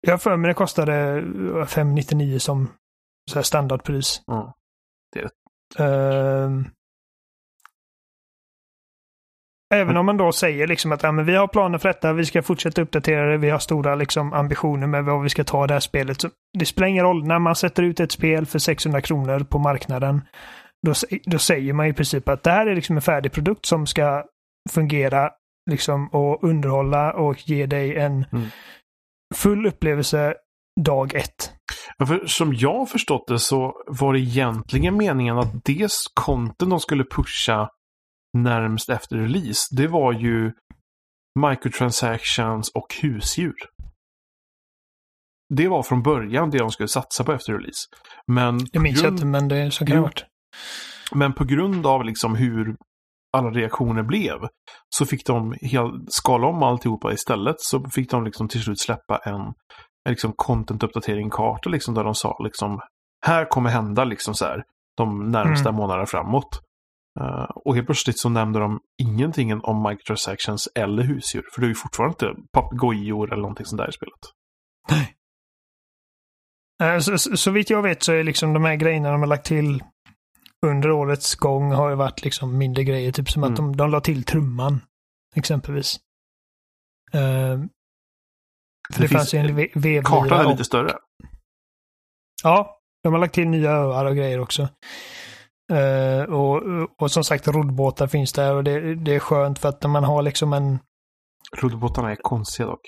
Jag 0.00 0.22
för 0.22 0.36
mig 0.36 0.48
det 0.48 0.54
kostade 0.54 1.18
eh, 1.60 1.66
599 1.66 2.38
som 2.38 2.68
så 3.30 3.34
här 3.38 3.42
standardpris. 3.42 4.22
Ja. 4.26 4.54
Ehm. 5.78 6.64
Även 9.74 9.96
om 9.96 10.06
man 10.06 10.16
då 10.16 10.32
säger 10.32 10.66
liksom 10.66 10.92
att 10.92 11.02
ja, 11.02 11.12
men 11.12 11.24
vi 11.24 11.36
har 11.36 11.46
planer 11.48 11.78
för 11.78 11.88
detta, 11.88 12.12
vi 12.12 12.24
ska 12.24 12.42
fortsätta 12.42 12.82
uppdatera 12.82 13.30
det, 13.30 13.36
vi 13.36 13.50
har 13.50 13.58
stora 13.58 13.94
liksom, 13.94 14.32
ambitioner 14.32 14.86
med 14.86 15.04
vad 15.04 15.22
vi 15.22 15.28
ska 15.28 15.44
ta 15.44 15.66
det 15.66 15.74
här 15.74 15.80
spelet. 15.80 16.20
Så 16.20 16.30
det 16.58 16.66
spelar 16.66 16.88
ingen 16.88 17.04
roll, 17.04 17.24
när 17.26 17.38
man 17.38 17.56
sätter 17.56 17.82
ut 17.82 18.00
ett 18.00 18.12
spel 18.12 18.46
för 18.46 18.58
600 18.58 19.00
kronor 19.00 19.40
på 19.44 19.58
marknaden, 19.58 20.20
då, 20.86 20.92
då 21.24 21.38
säger 21.38 21.72
man 21.72 21.86
i 21.86 21.92
princip 21.92 22.28
att 22.28 22.42
det 22.42 22.50
här 22.50 22.66
är 22.66 22.74
liksom 22.74 22.96
en 22.96 23.02
färdig 23.02 23.32
produkt 23.32 23.66
som 23.66 23.86
ska 23.86 24.24
fungera 24.70 25.30
liksom, 25.70 26.08
och 26.08 26.44
underhålla 26.44 27.12
och 27.12 27.48
ge 27.48 27.66
dig 27.66 27.96
en 27.98 28.24
Mm. 28.32 28.46
full 29.34 29.66
upplevelse 29.66 30.34
dag 30.80 31.14
ett. 31.14 31.52
Ja, 31.98 32.06
för 32.06 32.26
som 32.26 32.54
jag 32.54 32.78
har 32.78 32.86
förstått 32.86 33.26
det 33.26 33.38
så 33.38 33.72
var 33.86 34.12
det 34.12 34.20
egentligen 34.20 34.96
meningen 34.96 35.38
att 35.38 35.64
det 35.64 35.88
content 36.14 36.70
de 36.70 36.80
skulle 36.80 37.04
pusha 37.04 37.68
närmst 38.38 38.88
efter 38.88 39.16
release, 39.16 39.76
det 39.76 39.86
var 39.86 40.12
ju 40.12 40.52
microtransactions 41.40 42.68
och 42.74 42.86
husdjur. 43.02 43.54
Det 45.54 45.68
var 45.68 45.82
från 45.82 46.02
början 46.02 46.50
det 46.50 46.58
de 46.58 46.70
skulle 46.70 46.88
satsa 46.88 47.24
på 47.24 47.32
efter 47.32 47.52
release. 47.52 47.86
Men 48.26 48.58
Det 48.72 48.78
minns 48.78 48.96
jag 48.96 49.04
grund- 49.04 49.16
inte, 49.18 49.26
men 49.26 49.48
det 49.48 49.70
så 49.70 49.78
kan 49.78 49.86
det 49.86 49.94
ha 49.96 50.02
varit. 50.02 50.24
Men 51.14 51.32
på 51.32 51.44
grund 51.44 51.86
av 51.86 52.04
liksom 52.04 52.34
hur 52.34 52.76
alla 53.36 53.50
reaktioner 53.50 54.02
blev 54.02 54.38
så 54.96 55.06
fick 55.06 55.26
de 55.26 55.54
skala 56.08 56.46
om 56.46 56.62
alltihopa 56.62 57.12
istället. 57.12 57.56
Så 57.60 57.90
fick 57.90 58.10
de 58.10 58.24
liksom 58.24 58.48
till 58.48 58.62
slut 58.62 58.80
släppa 58.80 59.18
en, 59.18 59.40
en 60.04 60.10
liksom 60.12 60.32
content-uppdatering-karta 60.32 61.68
liksom 61.70 61.94
där 61.94 62.04
de 62.04 62.14
sa 62.14 62.36
liksom 62.44 62.80
här 63.26 63.44
kommer 63.44 63.70
hända 63.70 64.04
liksom 64.04 64.34
så 64.34 64.44
här 64.44 64.64
de 64.96 65.30
närmsta 65.30 65.68
Mm. 65.68 65.78
månaderna 65.80 66.06
framåt. 66.06 66.60
Eh, 67.20 67.44
och 67.54 67.74
helt 67.74 67.86
plötsligt 67.86 68.18
så 68.18 68.28
nämnde 68.28 68.58
de 68.58 68.80
ingenting 69.02 69.54
om 69.60 69.82
microtransactions 69.82 70.68
eller 70.74 71.02
husdjur. 71.02 71.44
För 71.52 71.60
det 71.60 71.66
är 71.66 71.68
ju 71.68 71.74
fortfarande 71.74 72.12
inte 72.26 72.40
papegojor 72.52 73.32
eller 73.32 73.42
någonting 73.42 73.66
sånt 73.66 73.78
där 73.82 73.88
i 73.88 73.92
spelet. 73.92 74.20
Eh, 76.82 76.98
Så, 76.98 77.18
så, 77.18 77.36
så 77.36 77.50
vitt 77.50 77.70
jag 77.70 77.82
vet 77.82 78.02
så 78.02 78.12
är 78.12 78.24
liksom 78.24 78.52
de 78.52 78.64
här 78.64 78.76
grejerna 78.76 79.10
de 79.10 79.20
har 79.20 79.26
lagt 79.26 79.46
till 79.46 79.82
under 80.66 80.90
årets 80.90 81.34
gång 81.34 81.72
har 81.72 81.88
ju 81.90 81.94
varit 81.94 82.24
liksom 82.24 82.58
mindre 82.58 82.84
grejer. 82.84 83.12
Typ 83.12 83.30
som 83.30 83.42
Mm. 83.44 83.52
att 83.52 83.56
de, 83.56 83.76
de 83.76 83.90
la 83.90 84.00
till 84.00 84.24
trumman. 84.24 84.80
Exempelvis. 85.36 85.96
Eh, 87.12 87.58
För 88.92 89.02
det, 89.02 89.08
fanns 89.08 89.34
ju 89.34 89.38
en 89.38 89.56
vevlira. 89.56 90.02
Kartan 90.02 90.46
är 90.46 90.50
lite 90.50 90.64
större. 90.64 90.92
Ja, 92.42 92.78
de 93.02 93.12
har 93.12 93.20
lagt 93.20 93.34
till 93.34 93.48
nya 93.48 93.70
öar 93.70 94.04
och 94.04 94.16
grejer 94.16 94.40
också. 94.40 94.68
Eh, 95.72 96.22
och, 96.34 96.62
och 97.00 97.10
som 97.10 97.24
sagt, 97.24 97.48
roddbåtar 97.48 98.06
finns 98.06 98.32
där 98.32 98.54
och 98.54 98.64
det, 98.64 98.94
det 98.94 99.14
är 99.14 99.18
skönt 99.20 99.58
för 99.58 99.68
att 99.68 99.82
när 99.82 99.90
man 99.90 100.04
har 100.04 100.22
liksom 100.22 100.52
en... 100.52 100.78
Roddbåtarna 101.56 102.10
är 102.10 102.16
konstiga 102.16 102.66
dock. 102.66 102.80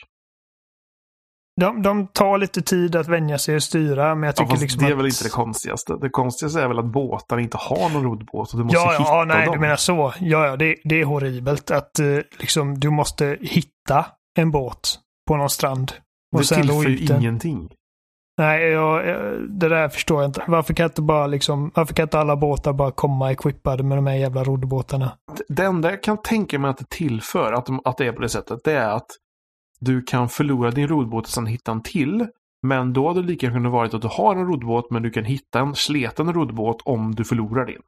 de, 1.61 1.83
de 1.83 2.07
tar 2.07 2.39
lite 2.39 2.63
tid 2.63 2.97
att 2.97 3.09
vänja 3.09 3.39
sig 3.39 3.57
och 3.57 3.63
styra, 3.63 4.15
men 4.15 4.27
jag 4.27 4.37
tycker 4.37 4.55
ja, 4.55 4.61
liksom 4.61 4.83
Det 4.83 4.89
är 4.89 4.93
att... 4.93 4.99
väl 4.99 5.07
inte 5.07 5.25
det 5.25 5.31
konstigaste. 5.31 5.97
Det 6.01 6.11
konstigaste 6.11 6.63
är 6.63 6.69
väl 6.69 6.79
att 6.79 6.93
båtarna 6.93 7.43
inte 7.43 7.57
har 7.57 7.91
någon 7.91 8.05
roddbåt 8.05 8.53
och 8.53 8.59
du 8.59 8.65
måste 8.65 8.79
Ja, 8.79 8.91
hitta 8.91 9.03
ja, 9.03 9.25
nej, 9.25 9.47
dem. 9.47 9.55
du 9.55 9.61
menar 9.61 9.77
så. 9.77 10.15
Ja, 10.21 10.47
ja, 10.47 10.57
det, 10.57 10.77
det 10.85 11.01
är 11.01 11.05
horribelt 11.05 11.71
att 11.71 11.99
eh, 11.99 12.19
liksom 12.39 12.81
du 12.81 12.91
måste 12.91 13.39
hitta 13.41 14.07
en 14.39 14.51
båt 14.51 14.99
på 15.27 15.37
någon 15.37 15.51
strand. 15.51 15.93
Och 16.33 16.39
det 16.39 16.47
sen 16.47 16.63
tillför 16.63 16.89
ju 16.89 17.17
ingenting. 17.17 17.69
Nej, 18.39 18.63
jag, 18.63 19.07
jag, 19.07 19.51
det 19.51 19.69
där 19.69 19.89
förstår 19.89 20.23
jag 20.23 20.29
inte. 20.29 20.45
Varför 20.47 20.75
kan 20.75 20.85
inte 20.85 21.03
bara 21.03 21.27
liksom, 21.27 21.71
varför 21.75 21.95
kan 21.95 22.03
inte 22.03 22.19
alla 22.19 22.37
båtar 22.37 22.73
bara 22.73 22.91
komma 22.91 23.33
equippade 23.33 23.83
med 23.83 23.99
de 23.99 24.07
här 24.07 24.15
jävla 24.15 24.45
roddbåtarna? 24.45 25.13
Det 25.49 25.65
enda 25.65 25.91
jag 25.91 26.03
kan 26.03 26.23
tänka 26.23 26.59
mig 26.59 26.71
att 26.71 26.79
det 26.79 26.89
tillför, 26.89 27.53
att, 27.53 27.67
de, 27.67 27.81
att 27.85 27.97
det 27.97 28.07
är 28.07 28.13
på 28.13 28.21
det 28.21 28.29
sättet, 28.29 28.61
det 28.65 28.73
är 28.73 28.91
att 28.91 29.07
du 29.81 30.03
kan 30.03 30.29
förlora 30.29 30.71
din 30.71 30.89
roddbåt 30.89 31.25
och 31.25 31.31
sen 31.31 31.47
hitta 31.47 31.73
en 31.73 31.83
till. 31.83 32.27
Men 32.63 32.93
då 32.93 33.09
hade 33.09 33.23
det 33.23 33.29
lika 33.29 33.47
gärna 33.47 33.59
kunnat 33.59 33.73
varit 33.73 33.95
att 33.95 34.03
du 34.03 34.09
har 34.11 34.37
en 34.37 34.47
roddbåt 34.47 34.91
men 34.91 35.03
du 35.03 35.11
kan 35.11 35.25
hitta 35.25 35.61
en 35.61 35.75
sleten 35.75 36.33
roddbåt 36.33 36.83
om 36.85 37.15
du 37.15 37.25
förlorar 37.25 37.67
din. 37.67 37.83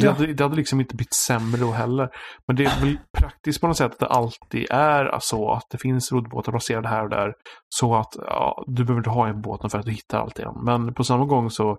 Det, 0.00 0.06
Ja. 0.06 0.12
hade, 0.12 0.32
det 0.32 0.42
hade 0.44 0.56
liksom 0.56 0.80
inte 0.80 0.96
blivit 0.96 1.14
sämre 1.14 1.60
då 1.60 1.70
heller. 1.70 2.08
Men 2.46 2.56
det 2.56 2.64
är 2.64 2.80
väl 2.80 2.98
praktiskt 3.18 3.60
på 3.60 3.66
något 3.66 3.76
sätt 3.76 3.92
att 3.92 3.98
det 3.98 4.06
alltid 4.06 4.66
är 4.70 5.18
så 5.20 5.52
att 5.52 5.64
det 5.70 5.78
finns 5.78 6.12
roddbåtar 6.12 6.52
placerade 6.52 6.88
här 6.88 7.02
och 7.04 7.10
där. 7.10 7.34
Så 7.68 7.94
att 7.94 8.16
ja, 8.18 8.64
du 8.66 8.84
behöver 8.84 9.00
inte 9.00 9.10
ha 9.10 9.28
en 9.28 9.42
båten 9.42 9.70
för 9.70 9.78
att 9.78 9.84
du 9.86 9.92
hittar 9.92 10.20
allt 10.20 10.38
igen. 10.38 10.54
Men 10.64 10.94
på 10.94 11.04
samma 11.04 11.24
gång 11.24 11.50
så 11.50 11.78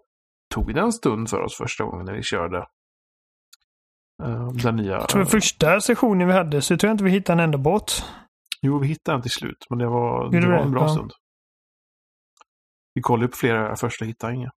tog 0.53 0.73
det 0.75 0.81
en 0.81 0.93
stund 0.93 1.29
för 1.29 1.41
oss 1.41 1.57
första 1.57 1.83
gången 1.83 2.05
när 2.05 2.13
vi 2.13 2.23
körde 2.23 2.57
eh, 4.23 4.47
den 4.47 4.75
nya. 4.75 4.91
Jag 4.91 5.09
tror 5.09 5.25
första 5.25 5.81
sessionen 5.81 6.27
vi 6.27 6.33
hade 6.33 6.61
så 6.61 6.77
tror 6.77 6.87
jag 6.89 6.93
inte 6.93 7.03
vi 7.03 7.09
hittade 7.11 7.33
en 7.41 7.43
enda 7.43 7.57
båt. 7.57 8.05
Jo, 8.61 8.79
vi 8.79 8.87
hittade 8.87 9.15
en 9.15 9.21
till 9.21 9.31
slut, 9.31 9.65
men 9.69 9.79
det 9.79 9.87
var, 9.87 10.31
det 10.31 10.47
var 10.47 10.57
en 10.57 10.71
bra 10.71 10.81
Ja. 10.81 10.89
stund. 10.89 11.11
Vi 12.93 13.01
kollade 13.01 13.27
upp 13.27 13.35
flera 13.35 13.75
första 13.75 14.05
och 14.05 14.09
hittade 14.09 14.33
inga. 14.35 14.51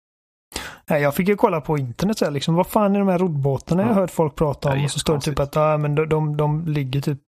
Nej, 0.91 1.03
jag 1.03 1.15
fick 1.15 1.29
ju 1.29 1.37
kolla 1.37 1.61
på 1.61 1.79
internet 1.79 2.19
så 2.19 2.25
här, 2.25 2.33
liksom, 2.33 2.55
vad 2.55 2.67
fan 2.67 2.95
är 2.95 2.99
de 2.99 3.09
här 3.09 3.19
roddbåtarna 3.19 3.83
jag 3.83 3.91
Ja. 3.91 3.95
har 3.95 4.01
hört 4.01 4.11
folk 4.11 4.35
prata 4.35 4.73
om? 4.73 4.85
Och 4.85 4.91
så 4.91 4.99
står 4.99 5.15
det 5.15 5.21
typ 5.21 5.39
att 5.39 5.57
ah, 5.57 5.79
men 5.79 5.95
de, 5.95 6.09
de, 6.09 6.37
de 6.37 6.67
ligger 6.67 7.01
typ... 7.01 7.21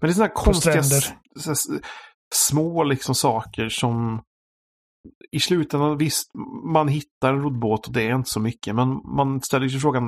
Men 0.00 0.08
det 0.08 0.12
är 0.12 0.12
sådana 0.12 0.28
här 0.28 0.34
konstiga 0.34 0.78
s- 0.78 0.86
stränder. 0.86 1.20
s- 1.38 1.48
s- 1.48 1.80
små 2.34 2.84
liksom 2.84 3.14
saker 3.14 3.68
som 3.68 4.22
i 5.32 5.40
slutändan, 5.40 5.98
visst, 5.98 6.30
man 6.72 6.88
hittar 6.88 7.32
en 7.34 7.42
roddbåt 7.42 7.86
och 7.86 7.92
det 7.92 8.02
är 8.02 8.14
inte 8.14 8.30
så 8.30 8.40
mycket, 8.40 8.74
men 8.74 8.88
man 9.16 9.40
ställer 9.42 9.68
sig 9.68 9.80
frågan 9.80 10.06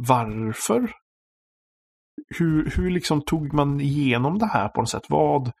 varför? 0.00 0.90
Hur, 2.38 2.70
hur 2.76 2.90
liksom 2.90 3.22
tog 3.22 3.52
man 3.54 3.80
igenom 3.80 4.38
det 4.38 4.46
här 4.46 4.68
på 4.68 4.80
något 4.80 4.90
sätt? 4.90 5.02
Vad, 5.08 5.52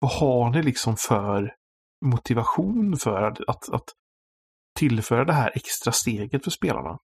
vad 0.00 0.10
har 0.12 0.50
ni 0.50 0.62
liksom 0.62 0.96
för 0.96 1.54
motivation 2.04 2.96
för 2.96 3.22
att, 3.22 3.40
att 3.48 3.84
tillföra 4.78 5.24
det 5.24 5.32
här 5.32 5.50
extra 5.54 5.92
steget 5.92 6.44
för 6.44 6.50
spelarna? 6.50 6.98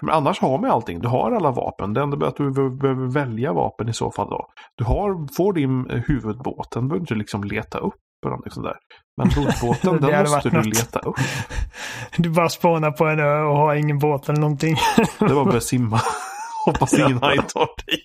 För 0.00 0.08
annars 0.08 0.40
har 0.40 0.58
man 0.58 0.70
allting. 0.70 1.00
Du 1.00 1.08
har 1.08 1.32
alla 1.32 1.50
vapen. 1.50 1.94
Det 1.94 2.00
enda 2.02 2.26
är 2.26 2.28
att 2.28 2.36
du 2.36 2.50
behöver- 2.50 3.12
välja 3.12 3.52
vapen 3.52 3.88
i 3.88 3.92
så 3.92 4.10
fall 4.10 4.30
då. 4.30 4.46
Du 4.76 4.84
har, 4.84 5.34
får 5.36 5.52
din 5.52 5.90
eh, 5.90 6.02
huvudbåt. 6.06 6.70
Den 6.70 6.88
behöver 6.88 7.06
du 7.06 7.14
liksom 7.14 7.44
leta 7.44 7.78
upp. 7.78 7.94
Eller 8.26 8.50
sånt 8.50 8.66
där. 8.66 8.76
Men 9.16 9.28
Det 10.00 10.06
den 10.06 10.30
måste 10.30 10.50
du 10.50 10.62
leta 10.62 10.98
upp. 10.98 11.16
Du 12.16 12.30
bara 12.30 12.48
spånar 12.48 12.90
på 12.90 13.04
en 13.06 13.20
ö 13.20 13.40
och 13.42 13.56
har 13.56 13.74
ingen 13.74 13.98
båt 13.98 14.28
eller 14.28 14.40
någonting. 14.40 14.76
Det 15.18 15.34
var 15.34 15.44
bara 15.44 15.56
att 15.56 15.62
simma. 15.64 16.00
Hoppas 16.66 16.94
ingen 16.98 17.18
haj 17.22 17.36
tar 17.36 17.68
dig. 17.86 18.00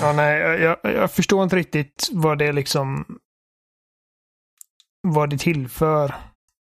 Ja, 0.00 0.12
nej, 0.12 0.38
jag, 0.40 0.60
jag, 0.60 0.94
jag 0.94 1.12
förstår 1.12 1.42
inte 1.42 1.56
riktigt 1.56 2.08
vad 2.12 2.38
det 2.38 2.52
liksom... 2.52 3.04
Vad 5.02 5.30
det 5.30 5.38
tillför. 5.38 6.14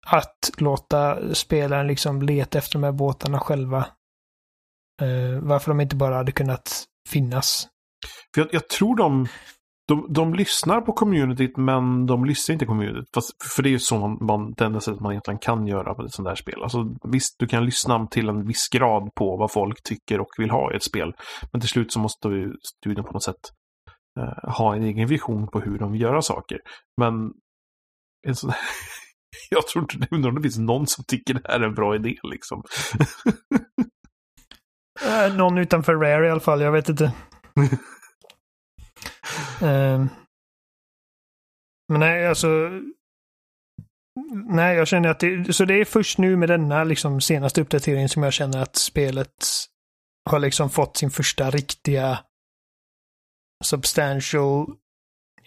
Att 0.09 0.51
låta 0.57 1.33
spelaren 1.35 1.87
liksom 1.87 2.21
leta 2.21 2.57
efter 2.57 2.73
de 2.73 2.83
här 2.83 2.91
båtarna 2.91 3.39
själva. 3.39 3.77
Eh, 5.01 5.39
varför 5.41 5.71
de 5.71 5.81
inte 5.81 5.95
bara 5.95 6.15
hade 6.15 6.31
kunnat 6.31 6.85
finnas. 7.09 7.67
För 8.33 8.41
jag, 8.41 8.49
jag 8.51 8.67
tror 8.69 8.95
de, 8.95 9.27
de, 9.87 10.13
de 10.13 10.33
lyssnar 10.33 10.81
på 10.81 10.93
communityt 10.93 11.57
men 11.57 12.05
de 12.05 12.25
lyssnar 12.25 12.53
inte 12.53 12.65
på 12.65 12.71
communityt. 12.71 13.09
Fast, 13.13 13.31
för 13.55 13.63
det 13.63 13.69
är 13.69 13.71
ju 13.71 13.79
så 13.79 13.97
man, 13.97 14.17
man, 14.21 14.53
det 14.53 14.65
enda 14.65 14.79
sättet 14.79 15.01
man 15.01 15.11
egentligen 15.11 15.39
kan 15.39 15.67
göra 15.67 15.93
på 15.93 16.03
ett 16.05 16.13
sånt 16.13 16.27
där 16.27 16.35
spel. 16.35 16.63
Alltså, 16.63 16.95
visst, 17.03 17.35
du 17.39 17.47
kan 17.47 17.65
lyssna 17.65 18.07
till 18.07 18.29
en 18.29 18.47
viss 18.47 18.67
grad 18.69 19.09
på 19.15 19.37
vad 19.37 19.51
folk 19.51 19.83
tycker 19.83 20.19
och 20.19 20.29
vill 20.37 20.49
ha 20.49 20.73
i 20.73 20.75
ett 20.75 20.83
spel. 20.83 21.13
Men 21.51 21.61
till 21.61 21.69
slut 21.69 21.93
så 21.93 21.99
måste 21.99 22.27
ju 22.27 22.53
studion 22.75 23.05
på 23.05 23.11
något 23.11 23.23
sätt 23.23 23.51
eh, 24.19 24.51
ha 24.53 24.75
en 24.75 24.83
egen 24.83 25.07
vision 25.07 25.47
på 25.47 25.59
hur 25.59 25.79
de 25.79 25.91
vill 25.91 26.01
göra 26.01 26.21
saker. 26.21 26.59
Men 26.97 27.13
en 28.27 28.35
sån 28.35 28.49
här, 28.49 28.59
jag 29.49 29.67
tror 29.67 29.83
inte, 29.83 30.07
undrar 30.15 30.29
om 30.29 30.35
det 30.35 30.41
finns 30.41 30.57
någon 30.57 30.87
som 30.87 31.03
tycker 31.03 31.33
det 31.33 31.41
här 31.47 31.59
är 31.59 31.63
en 31.63 31.75
bra 31.75 31.95
idé 31.95 32.15
liksom. 32.23 32.63
Eh, 35.05 35.35
någon 35.35 35.57
utanför 35.57 35.95
Rare 35.95 36.27
i 36.27 36.29
alla 36.29 36.39
fall, 36.39 36.61
jag 36.61 36.71
vet 36.71 36.89
inte. 36.89 37.11
Eh, 39.61 40.05
men 41.89 41.99
nej, 41.99 42.27
alltså... 42.27 42.47
Nej, 44.49 44.77
jag 44.77 44.87
känner 44.87 45.09
att 45.09 45.19
det... 45.19 45.53
Så 45.53 45.65
det 45.65 45.81
är 45.81 45.85
först 45.85 46.17
nu 46.17 46.35
med 46.35 46.49
denna 46.49 46.83
liksom 46.83 47.21
senaste 47.21 47.61
uppdateringen 47.61 48.09
som 48.09 48.23
jag 48.23 48.33
känner 48.33 48.61
att 48.61 48.75
spelet 48.75 49.45
har 50.29 50.39
liksom 50.39 50.69
fått 50.69 50.97
sin 50.97 51.11
första 51.11 51.49
riktiga 51.49 52.19
substantial 53.65 54.75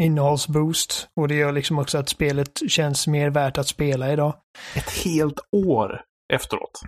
innehållsboost. 0.01 1.09
Och 1.21 1.29
det 1.29 1.35
gör 1.35 1.53
liksom 1.53 1.79
också 1.79 1.99
att 1.99 2.09
spelet 2.09 2.71
känns 2.71 3.07
mer 3.07 3.31
värt 3.31 3.59
att 3.59 3.69
spela 3.69 4.13
idag. 4.13 4.35
Ett 4.77 4.91
helt 4.91 5.41
år 5.53 6.01
efteråt. 6.33 6.81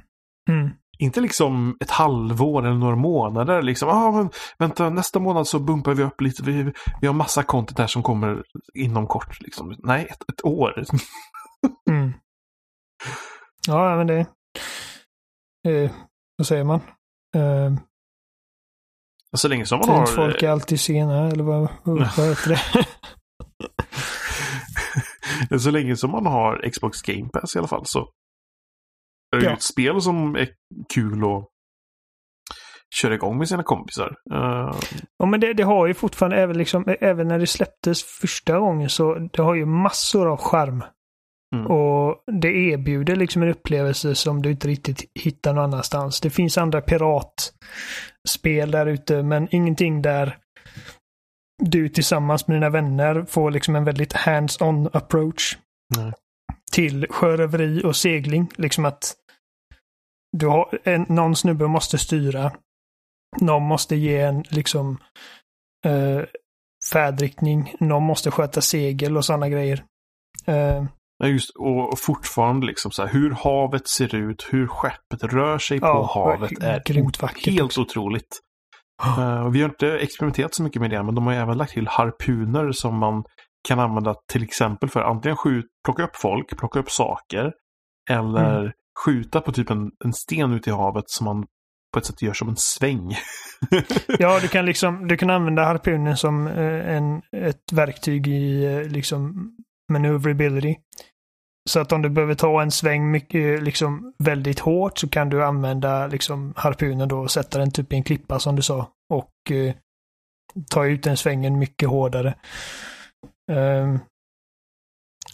Mm. 0.50 0.70
Inte 0.98 1.20
liksom 1.20 1.76
ett 1.80 1.90
halvår 1.90 2.66
eller 2.66 2.76
några 2.76 2.96
månader. 2.96 3.62
Liksom, 3.62 3.88
ah, 3.88 4.12
men 4.12 4.30
vänta, 4.58 4.90
nästa 4.90 5.18
månad 5.18 5.48
så 5.48 5.58
bumpar 5.58 5.94
vi 5.94 6.02
upp 6.02 6.20
lite. 6.20 6.42
Vi, 6.42 6.72
vi 7.00 7.06
har 7.06 7.14
massa 7.14 7.42
content 7.42 7.78
här 7.78 7.86
som 7.86 8.02
kommer 8.02 8.42
inom 8.74 9.06
kort. 9.06 9.40
Liksom. 9.40 9.76
Nej, 9.78 10.06
ett, 10.10 10.22
ett 10.32 10.44
år. 10.44 10.84
Mm. 11.90 12.12
Ja, 13.66 13.96
men 13.96 14.06
det... 14.06 14.26
Eh, 15.68 15.90
vad 16.36 16.46
säger 16.46 16.64
man? 16.64 16.80
Eh, 17.36 17.72
Så 19.36 19.48
länge 19.48 19.66
som 19.66 19.78
man 19.78 19.88
har... 19.88 20.06
folk 20.06 20.42
är 20.42 20.48
alltid 20.48 20.80
sena, 20.80 21.28
eller 21.28 21.44
vad, 21.44 21.68
vad, 21.82 21.98
vad 22.16 22.28
heter 22.28 22.48
det? 22.48 22.86
så 25.60 25.70
länge 25.70 25.96
som 25.96 26.10
man 26.10 26.26
har 26.26 26.70
Xbox 26.70 27.02
Game 27.02 27.28
Pass 27.28 27.56
i 27.56 27.58
alla 27.58 27.68
fall 27.68 27.82
så 27.86 28.08
är 29.36 29.40
det 29.40 29.44
Ja. 29.46 29.52
ett 29.52 29.62
spel 29.62 30.00
som 30.00 30.36
är 30.36 30.48
kul 30.94 31.24
att 31.24 31.48
köra 33.00 33.14
igång 33.14 33.38
med 33.38 33.48
sina 33.48 33.62
kompisar. 33.62 34.16
Eh, 34.32 34.74
Ja, 35.18 35.26
men 35.26 35.40
det, 35.40 35.52
det 35.52 35.62
har 35.62 35.86
ju 35.86 35.94
fortfarande, 35.94 36.36
även, 36.36 36.58
liksom, 36.58 36.96
även 37.00 37.28
när 37.28 37.38
det 37.38 37.46
släpptes 37.46 38.02
första 38.04 38.58
gången, 38.58 38.88
så 38.88 39.14
det 39.32 39.42
har 39.42 39.54
ju 39.54 39.66
massor 39.66 40.28
av 40.32 40.36
charm. 40.36 40.84
Mm. 41.54 41.66
Och 41.66 42.16
det 42.40 42.48
erbjuder 42.48 43.16
liksom 43.16 43.42
en 43.42 43.48
upplevelse 43.48 44.14
som 44.14 44.42
du 44.42 44.50
inte 44.50 44.68
riktigt 44.68 45.10
hittar 45.14 45.52
någon 45.54 45.64
annanstans. 45.64 46.20
Det 46.20 46.30
finns 46.30 46.58
andra 46.58 46.80
piratspel 46.80 48.70
där 48.70 48.86
ute, 48.86 49.22
men 49.22 49.48
ingenting 49.54 50.02
där 50.02 50.36
du 51.62 51.88
tillsammans 51.88 52.48
med 52.48 52.56
dina 52.56 52.70
vänner 52.70 53.24
får 53.28 53.50
liksom 53.50 53.76
en 53.76 53.84
väldigt 53.84 54.12
hands-on 54.12 54.88
approach 54.92 55.58
Nej. 55.96 56.12
till 56.72 57.06
sjöröveri 57.10 57.82
och 57.84 57.96
segling. 57.96 58.50
Liksom 58.56 58.84
att 58.84 59.14
du 60.36 60.46
har 60.46 60.78
en, 60.84 61.06
någon 61.08 61.36
snubbe 61.36 61.66
måste 61.66 61.98
styra. 61.98 62.52
Någon 63.40 63.62
måste 63.62 63.96
ge 63.96 64.20
en 64.20 64.44
liksom 64.48 64.98
eh, 65.84 66.20
färdriktning. 66.92 67.74
Någon 67.80 68.02
måste 68.02 68.30
sköta 68.30 68.60
segel 68.60 69.16
och 69.16 69.24
sådana 69.24 69.48
grejer. 69.48 69.84
Eh, 70.46 70.84
Ja, 71.22 71.28
Just, 71.28 71.50
och 71.56 71.98
fortfarande 71.98 72.66
liksom 72.66 72.90
så 72.90 73.02
här, 73.02 73.12
hur 73.12 73.30
havet 73.30 73.88
ser 73.88 74.14
ut, 74.14 74.48
hur 74.50 74.66
skeppet 74.66 75.22
rör 75.22 75.58
sig 75.58 75.80
på 75.80 75.86
Ja, 75.86 76.10
havet 76.14 76.62
är 76.62 76.82
grymt 76.84 77.22
vackert 77.22 77.46
helt 77.46 77.78
otroligt. 77.78 78.40
Och 79.46 79.54
vi 79.54 79.62
har 79.62 79.68
inte 79.68 79.98
experimenterat 79.98 80.54
så 80.54 80.62
mycket 80.62 80.80
med 80.82 80.90
det, 80.90 81.02
men 81.02 81.14
de 81.14 81.26
har 81.26 81.34
även 81.34 81.58
lagt 81.58 81.72
till 81.72 81.88
harpuner 81.88 82.72
som 82.72 82.98
man 82.98 83.24
kan 83.68 83.78
använda 83.80 84.14
till 84.32 84.42
exempel 84.42 84.88
för 84.88 85.00
antingen 85.00 85.36
skjut, 85.36 85.66
plocka 85.84 86.02
upp 86.04 86.16
folk, 86.16 86.58
plocka 86.58 86.78
upp 86.80 86.90
saker, 86.90 87.52
eller 88.10 88.60
Mm. 88.60 88.72
skjuta 89.04 89.40
på 89.40 89.52
typ 89.52 89.70
en, 89.70 89.90
en 90.04 90.12
sten 90.12 90.52
ute 90.52 90.70
i 90.70 90.72
havet 90.72 91.04
som 91.06 91.24
man 91.24 91.44
på 91.92 91.98
ett 91.98 92.06
sätt 92.06 92.22
gör 92.22 92.32
som 92.32 92.48
en 92.48 92.56
sväng. 92.56 93.14
Ja, 94.18 94.40
du 94.40 94.48
kan 94.48 94.66
liksom 94.66 95.08
du 95.08 95.16
kan 95.16 95.30
använda 95.30 95.64
harpunen 95.64 96.16
som 96.16 96.46
eh, 96.46 96.96
en, 96.96 97.22
ett 97.36 97.72
verktyg 97.72 98.28
i 98.28 98.64
eh, 98.64 98.82
liksom 98.82 99.50
maneuverability. 99.92 100.74
Så 101.70 101.80
att 101.80 101.92
om 101.92 102.02
du 102.02 102.08
behöver 102.08 102.34
ta 102.34 102.62
en 102.62 102.70
sväng 102.70 103.10
mycket, 103.10 103.62
liksom 103.62 104.14
väldigt 104.18 104.58
hårt 104.58 104.98
så 104.98 105.08
kan 105.08 105.28
du 105.28 105.44
använda 105.44 106.06
liksom 106.06 106.52
harpunen 106.56 107.08
då 107.08 107.18
och 107.20 107.30
sätta 107.30 107.58
den 107.58 107.70
typ 107.70 107.92
i 107.92 107.96
en 107.96 108.02
klippa 108.02 108.38
som 108.38 108.56
du 108.56 108.62
sa. 108.62 108.88
Och 109.14 109.50
eh, 109.50 109.74
ta 110.70 110.86
ut 110.86 111.02
den 111.02 111.16
svängen 111.16 111.58
mycket 111.58 111.88
hårdare. 111.88 112.34
Ehm, 113.52 113.98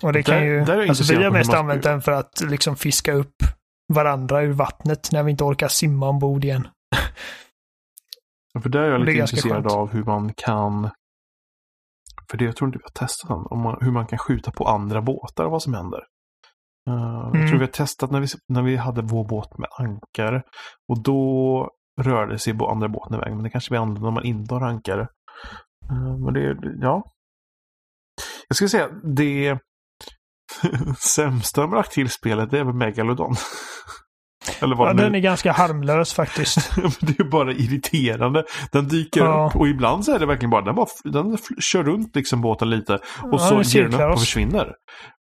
Och 0.02 0.12
det 0.12 0.22
kan 0.22 0.34
Där- 0.34 0.44
ju... 0.44 0.64
där 0.64 0.74
är 0.74 0.80
jag 0.80 0.88
alltså 0.88 1.14
vi 1.14 1.24
har 1.24 1.30
mest 1.30 1.50
man- 1.50 1.58
använt 1.60 1.82
den 1.82 2.02
för 2.02 2.12
att 2.12 2.40
liksom 2.40 2.76
fiska 2.76 3.12
upp 3.12 3.34
varandra 3.94 4.42
ur 4.42 4.52
vattnet 4.52 5.08
när 5.12 5.22
vi 5.22 5.30
inte 5.30 5.44
orkar 5.44 5.68
simma 5.68 6.08
ombord 6.08 6.44
igen. 6.44 6.68
För 8.62 8.68
där 8.68 8.80
är 8.80 8.84
jag 8.90 8.94
är 8.94 8.98
lite 8.98 9.12
ganska 9.18 9.36
intresserad 9.36 9.62
skönt. 9.62 9.74
av 9.74 9.90
hur 9.92 10.04
man 10.04 10.32
kan... 10.36 10.90
För 12.30 12.38
det 12.38 12.44
jag 12.44 12.56
tror 12.56 12.68
inte 12.68 12.78
vi 12.78 12.82
har 12.84 13.06
testat 13.06 13.30
än. 13.30 13.36
Om 13.36 13.60
man, 13.60 13.78
hur 13.80 13.90
man 13.92 14.06
kan 14.06 14.18
skjuta 14.18 14.50
på 14.50 14.64
andra 14.64 15.02
båtar 15.02 15.44
och 15.44 15.50
vad 15.50 15.62
som 15.62 15.74
händer. 15.74 16.00
Eh, 16.88 16.94
Jag 17.24 17.34
Mm. 17.36 17.48
tror 17.48 17.58
vi 17.58 17.64
har 17.64 17.72
testat 17.72 18.10
när 18.10 18.20
vi, 18.20 18.26
när 18.48 18.62
vi 18.62 18.76
hade 18.76 19.02
vår 19.02 19.24
båt 19.28 19.58
med 19.58 19.68
ankare. 19.78 20.42
Och 20.88 21.02
då 21.02 21.70
rörde 22.00 22.38
sig 22.38 22.52
andra 22.68 22.88
båten 22.88 23.14
iväg. 23.16 23.34
Men 23.34 23.42
det 23.42 23.50
kanske 23.50 23.74
vi 23.74 23.78
använder 23.78 24.08
om 24.08 24.14
man 24.14 24.24
inte 24.24 24.54
har 24.54 24.60
ankare. 24.62 25.02
Eh, 25.90 26.18
Men 26.24 26.34
det, 26.34 26.56
ja. 26.80 27.02
Jag 28.48 28.56
skulle 28.56 28.68
säga 28.68 28.88
det 29.16 29.58
sämsta 30.98 31.66
med 31.66 31.76
lagt 31.76 31.92
till 31.92 32.10
spelet 32.10 32.50
det 32.50 32.58
är 32.58 32.64
väl 32.64 32.74
Megalodon. 32.74 33.34
Eller 34.60 34.76
vad 34.76 34.88
Ja, 34.88 34.92
nu 34.92 35.02
den 35.02 35.14
är 35.14 35.18
ganska 35.20 35.52
harmlös 35.52 36.12
faktiskt. 36.14 36.76
Det 37.00 37.20
är 37.20 37.30
bara 37.30 37.52
irriterande. 37.52 38.44
Den 38.72 38.88
dyker 38.88 39.20
Ja. 39.24 39.50
upp 39.50 39.60
och 39.60 39.68
ibland 39.68 40.04
så 40.04 40.12
är 40.14 40.18
det 40.18 40.26
verkligen 40.26 40.50
bara 40.50 40.62
den, 40.64 40.74
bara, 40.74 40.86
den 41.04 41.38
kör 41.60 41.84
runt 41.84 42.16
liksom 42.16 42.40
båten 42.40 42.70
lite 42.70 42.94
och 42.94 43.28
Ja, 43.32 43.38
så 43.38 43.62
ger 43.62 43.88
den 43.88 44.00
upp 44.00 44.12
och 44.12 44.20
försvinner. 44.20 44.72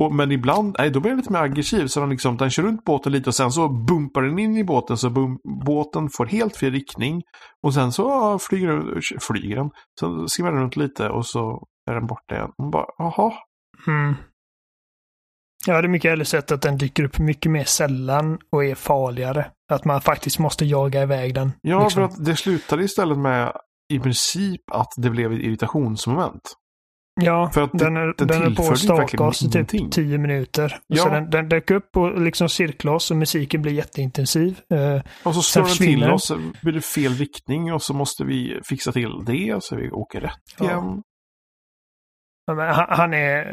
Och, 0.03 0.15
men 0.15 0.33
ibland, 0.33 0.77
nej 0.79 0.91
då 0.91 1.01
blir 1.01 1.11
den 1.11 1.19
lite 1.19 1.33
mer 1.33 1.41
aggressiv 1.41 1.87
så 1.87 2.01
den, 2.01 2.11
liksom, 2.11 2.37
den 2.37 2.51
kör 2.51 2.63
runt 2.63 2.85
båten 2.85 3.13
lite 3.13 3.31
och 3.31 3.35
sen 3.35 3.51
så 3.53 3.69
bumpar 3.69 4.23
den 4.23 4.39
in 4.39 4.57
i 4.57 4.65
båten 4.65 4.97
så 4.97 5.11
bum, 5.11 5.39
båten 5.67 6.09
får 6.17 6.27
helt 6.27 6.57
fel 6.57 6.73
riktning. 6.73 7.23
Och 7.67 7.75
sen 7.75 7.93
så 7.93 8.03
ja, 8.03 8.39
flyger, 8.49 8.83
flyger 9.21 9.57
den. 9.57 9.71
Så 10.01 10.29
simmar 10.29 10.53
den 10.53 10.61
runt 10.63 10.77
lite 10.77 11.09
och 11.09 11.27
så 11.27 11.63
är 11.91 11.95
den 11.95 12.07
borta 12.07 12.35
igen. 12.35 12.51
Man 12.63 12.71
bara, 12.71 12.87
jaha. 12.99 13.33
Mm. 13.87 14.15
Jag 15.66 15.75
hade 15.75 15.88
mycket 15.88 16.11
hellre 16.11 16.25
sett 16.25 16.53
att 16.53 16.62
den 16.62 16.79
dyker 16.79 17.05
upp 17.05 17.18
mycket 17.18 17.53
mer 17.53 17.64
sällan 17.64 18.38
och 18.53 18.64
är 18.64 18.75
farligare. 18.75 19.46
Att 19.73 19.85
man 19.85 20.01
faktiskt 20.01 20.38
måste 20.38 20.64
jaga 20.64 21.03
iväg 21.03 21.35
den. 21.35 21.53
Ja, 21.62 21.83
liksom. 21.83 22.09
för 22.09 22.14
att 22.14 22.25
det 22.25 22.37
slutade 22.37 22.85
istället 22.85 23.18
med 23.18 23.53
i 23.92 23.99
princip 23.99 24.70
att 24.73 24.92
det 24.96 25.11
blev 25.11 25.33
ett 25.33 25.38
irritationsmoment. 25.38 26.57
Ja, 27.20 27.51
för 27.55 27.62
att 27.62 27.70
den, 27.73 27.96
är, 27.96 28.14
den 28.18 28.29
den, 28.29 28.42
är 28.42 28.55
på 28.55 28.62
att 28.73 28.79
staka 28.79 29.25
oss 29.25 29.42
i 29.42 29.51
typ. 29.51 29.92
10 29.92 30.18
minuter. 30.18 30.79
Ja. 30.87 31.03
Så 31.03 31.09
den, 31.09 31.31
den 31.31 31.49
dök 31.49 31.70
upp 31.70 31.96
och 31.96 32.20
liksom 32.20 32.49
cirklade 32.49 32.96
oss 32.96 33.11
och 33.11 33.16
musiken 33.16 33.62
blir 33.62 33.73
jätteintensiv. 33.73 34.61
Eh, 34.75 35.03
Och 35.23 35.35
så 35.35 35.42
slår 35.42 35.64
den 35.64 35.77
till 35.77 36.11
oss, 36.11 36.33
blir 36.62 36.73
det 36.73 36.81
fel 36.81 37.12
riktning 37.12 37.73
och 37.73 37.83
så 37.83 37.94
måste 37.94 38.25
vi 38.25 38.61
fixa 38.64 38.92
till 38.92 39.25
det 39.27 39.57
så 39.61 39.77
vi 39.77 39.90
åker 39.90 40.20
rätt 40.20 40.61
igen. 40.61 40.70
ja, 40.73 41.03
han, 42.88 43.14
är, 43.14 43.44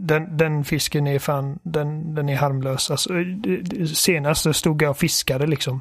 den, 0.00 0.36
den 0.36 0.64
fisken 0.64 1.06
är 1.06 1.18
fan, 1.18 1.58
den, 1.62 2.14
den 2.14 2.28
är 2.28 2.36
harmlös. 2.36 2.90
Alltså, 2.90 3.08
senast 3.94 4.42
så 4.42 4.52
stod 4.52 4.82
jag 4.82 4.90
och 4.90 4.98
fiskade 4.98 5.46
liksom. 5.46 5.80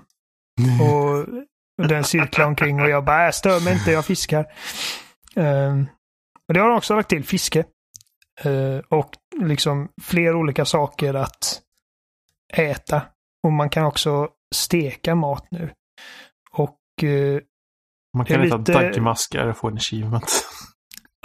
Och 0.81 1.25
den 1.87 2.03
cirklade 2.03 2.47
omkring 2.47 2.81
och 2.81 2.89
jag 2.89 3.05
bara, 3.05 3.25
äh, 3.25 3.31
stör 3.31 3.63
mig 3.63 3.73
inte, 3.73 3.91
jag 3.91 4.05
fiskar. 4.05 4.45
Um, 5.35 5.87
och 6.47 6.53
det 6.53 6.59
har 6.59 6.67
de 6.69 6.77
också 6.77 6.95
lagt 6.95 7.09
till, 7.09 7.23
fiske. 7.23 7.59
Eh, 8.41 8.77
och 8.89 9.09
liksom 9.41 9.89
fler 10.01 10.35
olika 10.35 10.65
saker 10.65 11.13
att 11.13 11.61
äta. 12.53 13.01
Och 13.43 13.53
man 13.53 13.69
kan 13.69 13.85
också 13.85 14.29
steka 14.55 15.15
mat 15.15 15.47
nu. 15.51 15.69
Och 16.51 17.03
eh, 17.03 17.39
Man 18.17 18.25
kan 18.25 18.41
äta 18.41 18.57
lite- 18.57 18.73
daggmaskar 18.73 19.47
och 19.47 19.57
få 19.57 19.67
en 19.67 19.77
achievement. 19.77 20.45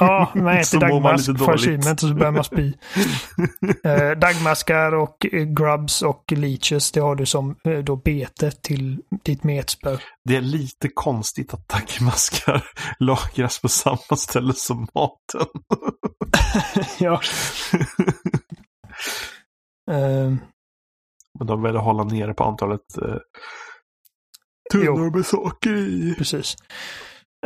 Ja, 0.00 0.32
man 0.34 0.56
äter 0.56 0.80
dagmask, 0.80 1.26
dåligt. 1.26 1.48
achievement 1.48 2.02
och 2.02 2.08
så 2.08 2.14
börjar 2.14 2.32
man 2.32 2.44
spy. 2.44 2.72
Eh, 3.84 4.10
dagmaskar 4.10 4.94
och 4.94 5.26
eh, 5.32 5.44
grubs 5.44 6.02
och 6.02 6.32
leeches, 6.32 6.92
det 6.92 7.00
har 7.00 7.14
du 7.14 7.26
som 7.26 7.56
eh, 7.64 7.78
då 7.78 7.96
bete 7.96 8.50
till 8.50 9.02
ditt 9.24 9.44
metspö. 9.44 9.98
Det 10.24 10.36
är 10.36 10.40
lite 10.40 10.88
konstigt 10.94 11.54
att 11.54 11.68
daggmaskar 11.68 12.64
lagras 12.98 13.60
på 13.60 13.68
samma 13.68 14.16
ställe 14.16 14.52
som 14.52 14.88
maten. 14.94 15.46
ja. 16.98 17.20
Eh, 19.90 20.32
Men 21.38 21.46
de 21.46 21.62
väljer 21.62 21.80
hålla 21.80 22.04
nere 22.04 22.34
på 22.34 22.44
antalet 22.44 22.98
eh, 23.02 23.16
tunnor 24.72 25.16
med 25.16 25.26
saker 25.26 25.76
i. 25.76 26.14
Precis. 26.18 26.56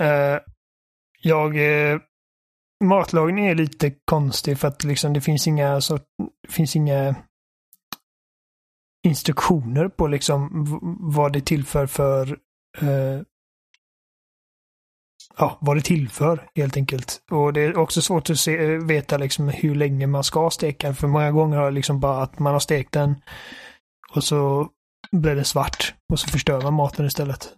Eh, 0.00 0.38
jag... 1.22 1.56
Uh, 1.56 2.00
matlagning 2.84 3.46
är 3.46 3.54
lite 3.54 3.94
konstig 4.04 4.58
för 4.58 4.68
att 4.68 4.84
liksom 4.84 5.12
det 5.12 5.20
finns 5.20 5.46
inga 5.46 5.80
så, 5.80 5.96
det 6.42 6.52
finns 6.52 6.76
inga 6.76 7.14
instruktioner 9.06 9.88
på 9.88 10.06
liksom 10.06 10.48
vad 11.00 11.32
det 11.32 11.40
tillför 11.40 11.86
för 11.86 12.38
eh, 12.80 13.22
ja, 15.36 15.58
vad 15.60 15.76
det 15.76 15.82
tillför 15.82 16.48
helt 16.54 16.76
enkelt. 16.76 17.22
Och 17.30 17.52
det 17.52 17.60
är 17.60 17.76
också 17.76 18.02
svårt 18.02 18.30
att 18.30 18.38
se, 18.38 18.64
eh, 18.64 18.78
veta 18.78 19.16
liksom 19.16 19.48
hur 19.48 19.74
länge 19.74 20.06
man 20.06 20.24
ska 20.24 20.50
steka. 20.50 20.94
För 20.94 21.08
många 21.08 21.30
gånger 21.30 21.56
har 21.56 21.64
det 21.64 21.70
liksom 21.70 22.00
bara 22.00 22.22
att 22.22 22.38
man 22.38 22.52
har 22.52 22.60
stekt 22.60 22.92
den 22.92 23.14
och 24.14 24.24
så 24.24 24.68
blir 25.12 25.34
det 25.34 25.44
svart 25.44 25.94
och 26.12 26.20
så 26.20 26.28
förstör 26.28 26.60
man 26.60 26.74
maten 26.74 27.06
istället. 27.06 27.48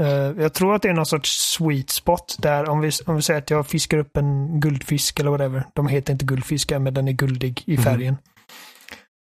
Eh, 0.00 0.42
jag 0.42 0.54
tror 0.54 0.74
att 0.74 0.82
det 0.82 0.88
är 0.88 0.94
någon 0.94 1.06
sorts 1.06 1.30
sweet 1.56 1.90
spot 1.90 2.36
där 2.38 2.68
om 2.68 2.80
vi, 2.80 2.90
om 3.06 3.16
vi 3.16 3.22
säger 3.22 3.40
att 3.40 3.50
jag 3.50 3.66
fiskar 3.66 3.98
upp 3.98 4.16
en 4.16 4.60
guldfisk 4.60 5.20
eller 5.20 5.30
whatever. 5.30 5.64
De 5.74 5.88
heter 5.88 6.12
inte 6.12 6.24
guldfiskar 6.24 6.78
men 6.78 6.94
den 6.94 7.08
är 7.08 7.12
guldig 7.12 7.62
i 7.66 7.74
Mhm. 7.74 7.82
färgen. 7.82 8.16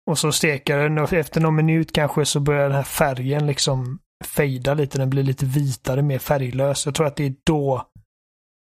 Och 0.09 0.17
så 0.17 0.31
steker 0.31 0.77
den 0.77 0.97
och 0.97 1.13
efter 1.13 1.41
någon 1.41 1.55
minut 1.55 1.93
kanske 1.93 2.25
så 2.25 2.39
börjar 2.39 2.63
den 2.63 2.75
här 2.75 2.83
färgen 2.83 3.47
liksom 3.47 3.99
fejda 4.25 4.73
lite. 4.73 4.97
Den 4.97 5.09
blir 5.09 5.23
lite 5.23 5.45
vitare, 5.45 6.01
mer 6.01 6.19
färglös. 6.19 6.85
Jag 6.85 6.95
tror 6.95 7.07
att 7.07 7.15
det 7.15 7.25
är 7.25 7.35
då 7.45 7.85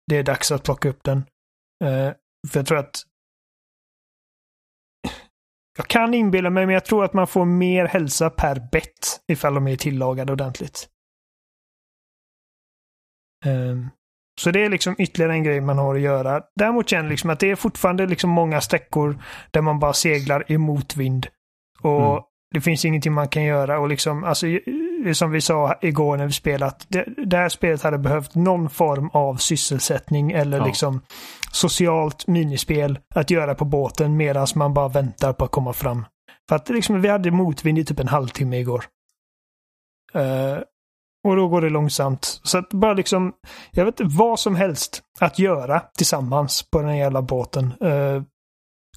det 0.07 0.17
är 0.17 0.23
dags 0.23 0.51
att 0.51 0.63
plocka 0.63 0.89
upp 0.89 1.03
den. 1.03 1.17
Eh, 1.83 2.13
för 2.51 2.59
jag 2.59 2.65
tror 2.65 2.77
att 2.77 3.01
jag 5.77 5.87
kan 5.87 6.13
inbilla 6.13 6.49
mig, 6.49 6.65
men 6.65 6.73
jag 6.73 6.85
tror 6.85 7.05
att 7.05 7.13
man 7.13 7.27
får 7.27 7.45
mer 7.45 7.85
hälsa 7.85 8.29
per 8.29 8.69
bett 8.71 9.21
ifall 9.27 9.53
de 9.53 9.67
är 9.67 9.75
tillagade 9.75 10.31
ordentligt. 10.31 10.87
Ehm, 13.45 13.89
så 14.41 14.51
det 14.51 14.65
är 14.65 14.69
liksom 14.69 14.95
ytterligare 14.99 15.33
en 15.33 15.43
grej 15.43 15.61
man 15.61 15.77
har 15.77 15.95
att 15.95 16.01
göra. 16.01 16.41
Däremot 16.55 16.89
känner 16.89 17.03
jag 17.03 17.09
liksom 17.09 17.29
att 17.29 17.39
det 17.39 17.51
är 17.51 17.55
fortfarande 17.55 18.05
liksom 18.07 18.29
många 18.29 18.61
sträckor 18.61 19.17
där 19.51 19.61
man 19.61 19.79
bara 19.79 19.93
seglar 19.93 20.51
emot 20.51 20.95
vind. 20.97 21.27
Och 21.81 22.11
Mm. 22.11 22.23
det 22.53 22.61
finns 22.61 22.85
ingenting 22.85 23.13
man 23.13 23.27
kan 23.27 23.43
göra. 23.43 23.79
Och 23.79 23.87
liksom, 23.89 24.23
alltså, 24.23 24.45
som 25.13 25.31
vi 25.31 25.41
sa 25.41 25.75
igår 25.81 26.17
när 26.17 26.25
vi 26.25 26.31
spelat. 26.31 26.85
Det, 26.89 27.05
det 27.25 27.37
här 27.37 27.49
spelet 27.49 27.81
hade 27.83 27.97
behövt 27.97 28.35
någon 28.35 28.69
form 28.69 29.09
av 29.13 29.35
sysselsättning 29.35 30.31
eller 30.31 30.57
Ja. 30.57 30.65
liksom 30.65 31.01
socialt 31.51 32.27
minispel 32.27 32.99
att 33.15 33.29
göra 33.29 33.55
på 33.55 33.65
båten 33.65 34.17
medan 34.17 34.47
man 34.55 34.73
bara 34.73 34.87
väntar 34.87 35.33
på 35.33 35.45
att 35.45 35.51
komma 35.51 35.73
fram. 35.73 36.05
För 36.49 36.55
att 36.55 36.69
liksom, 36.69 37.01
vi 37.01 37.07
hade 37.07 37.31
motvind 37.31 37.79
i 37.79 37.85
typ 37.85 37.99
en 37.99 38.07
halvtimme 38.07 38.57
igår. 38.59 38.83
Eh, 40.13 40.57
och 41.23 41.35
då 41.35 41.47
går 41.47 41.61
det 41.61 41.69
långsamt. 41.69 42.39
Så 42.43 42.57
att 42.57 42.69
bara 42.69 42.93
liksom, 42.93 43.33
jag 43.71 43.85
vet 43.85 43.99
inte, 43.99 44.15
vad 44.17 44.39
som 44.39 44.55
helst 44.55 45.03
att 45.19 45.39
göra 45.39 45.79
tillsammans 45.79 46.69
på 46.71 46.79
den 46.79 46.89
här 46.89 46.95
jävla 46.95 47.21
båten. 47.21 47.73
Uh, 47.83 48.23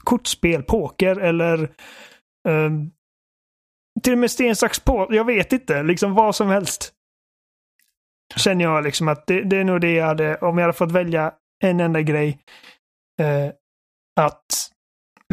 kortspel, 0.04 0.62
poker 0.62 1.16
eller 1.16 1.62
uh, 2.48 2.70
till 4.02 4.12
och 4.12 4.18
med 4.18 4.30
sten, 4.30 4.56
sax, 4.56 4.80
på. 4.80 5.06
Jag 5.10 5.24
vet 5.24 5.52
inte, 5.52 5.82
liksom 5.82 6.14
vad 6.14 6.34
som 6.34 6.48
helst. 6.48 6.92
Känner 8.36 8.64
jag 8.64 8.84
liksom 8.84 9.08
att 9.08 9.26
det, 9.26 9.42
det 9.42 9.56
är 9.56 9.64
nog 9.64 9.80
det 9.80 9.92
jag 9.92 10.06
hade, 10.06 10.36
om 10.36 10.58
jag 10.58 10.64
hade 10.64 10.78
fått 10.78 10.92
välja 10.92 11.32
en 11.64 11.80
enda 11.80 12.02
grej 12.02 12.38
uh, 13.20 13.50
att 14.20 14.70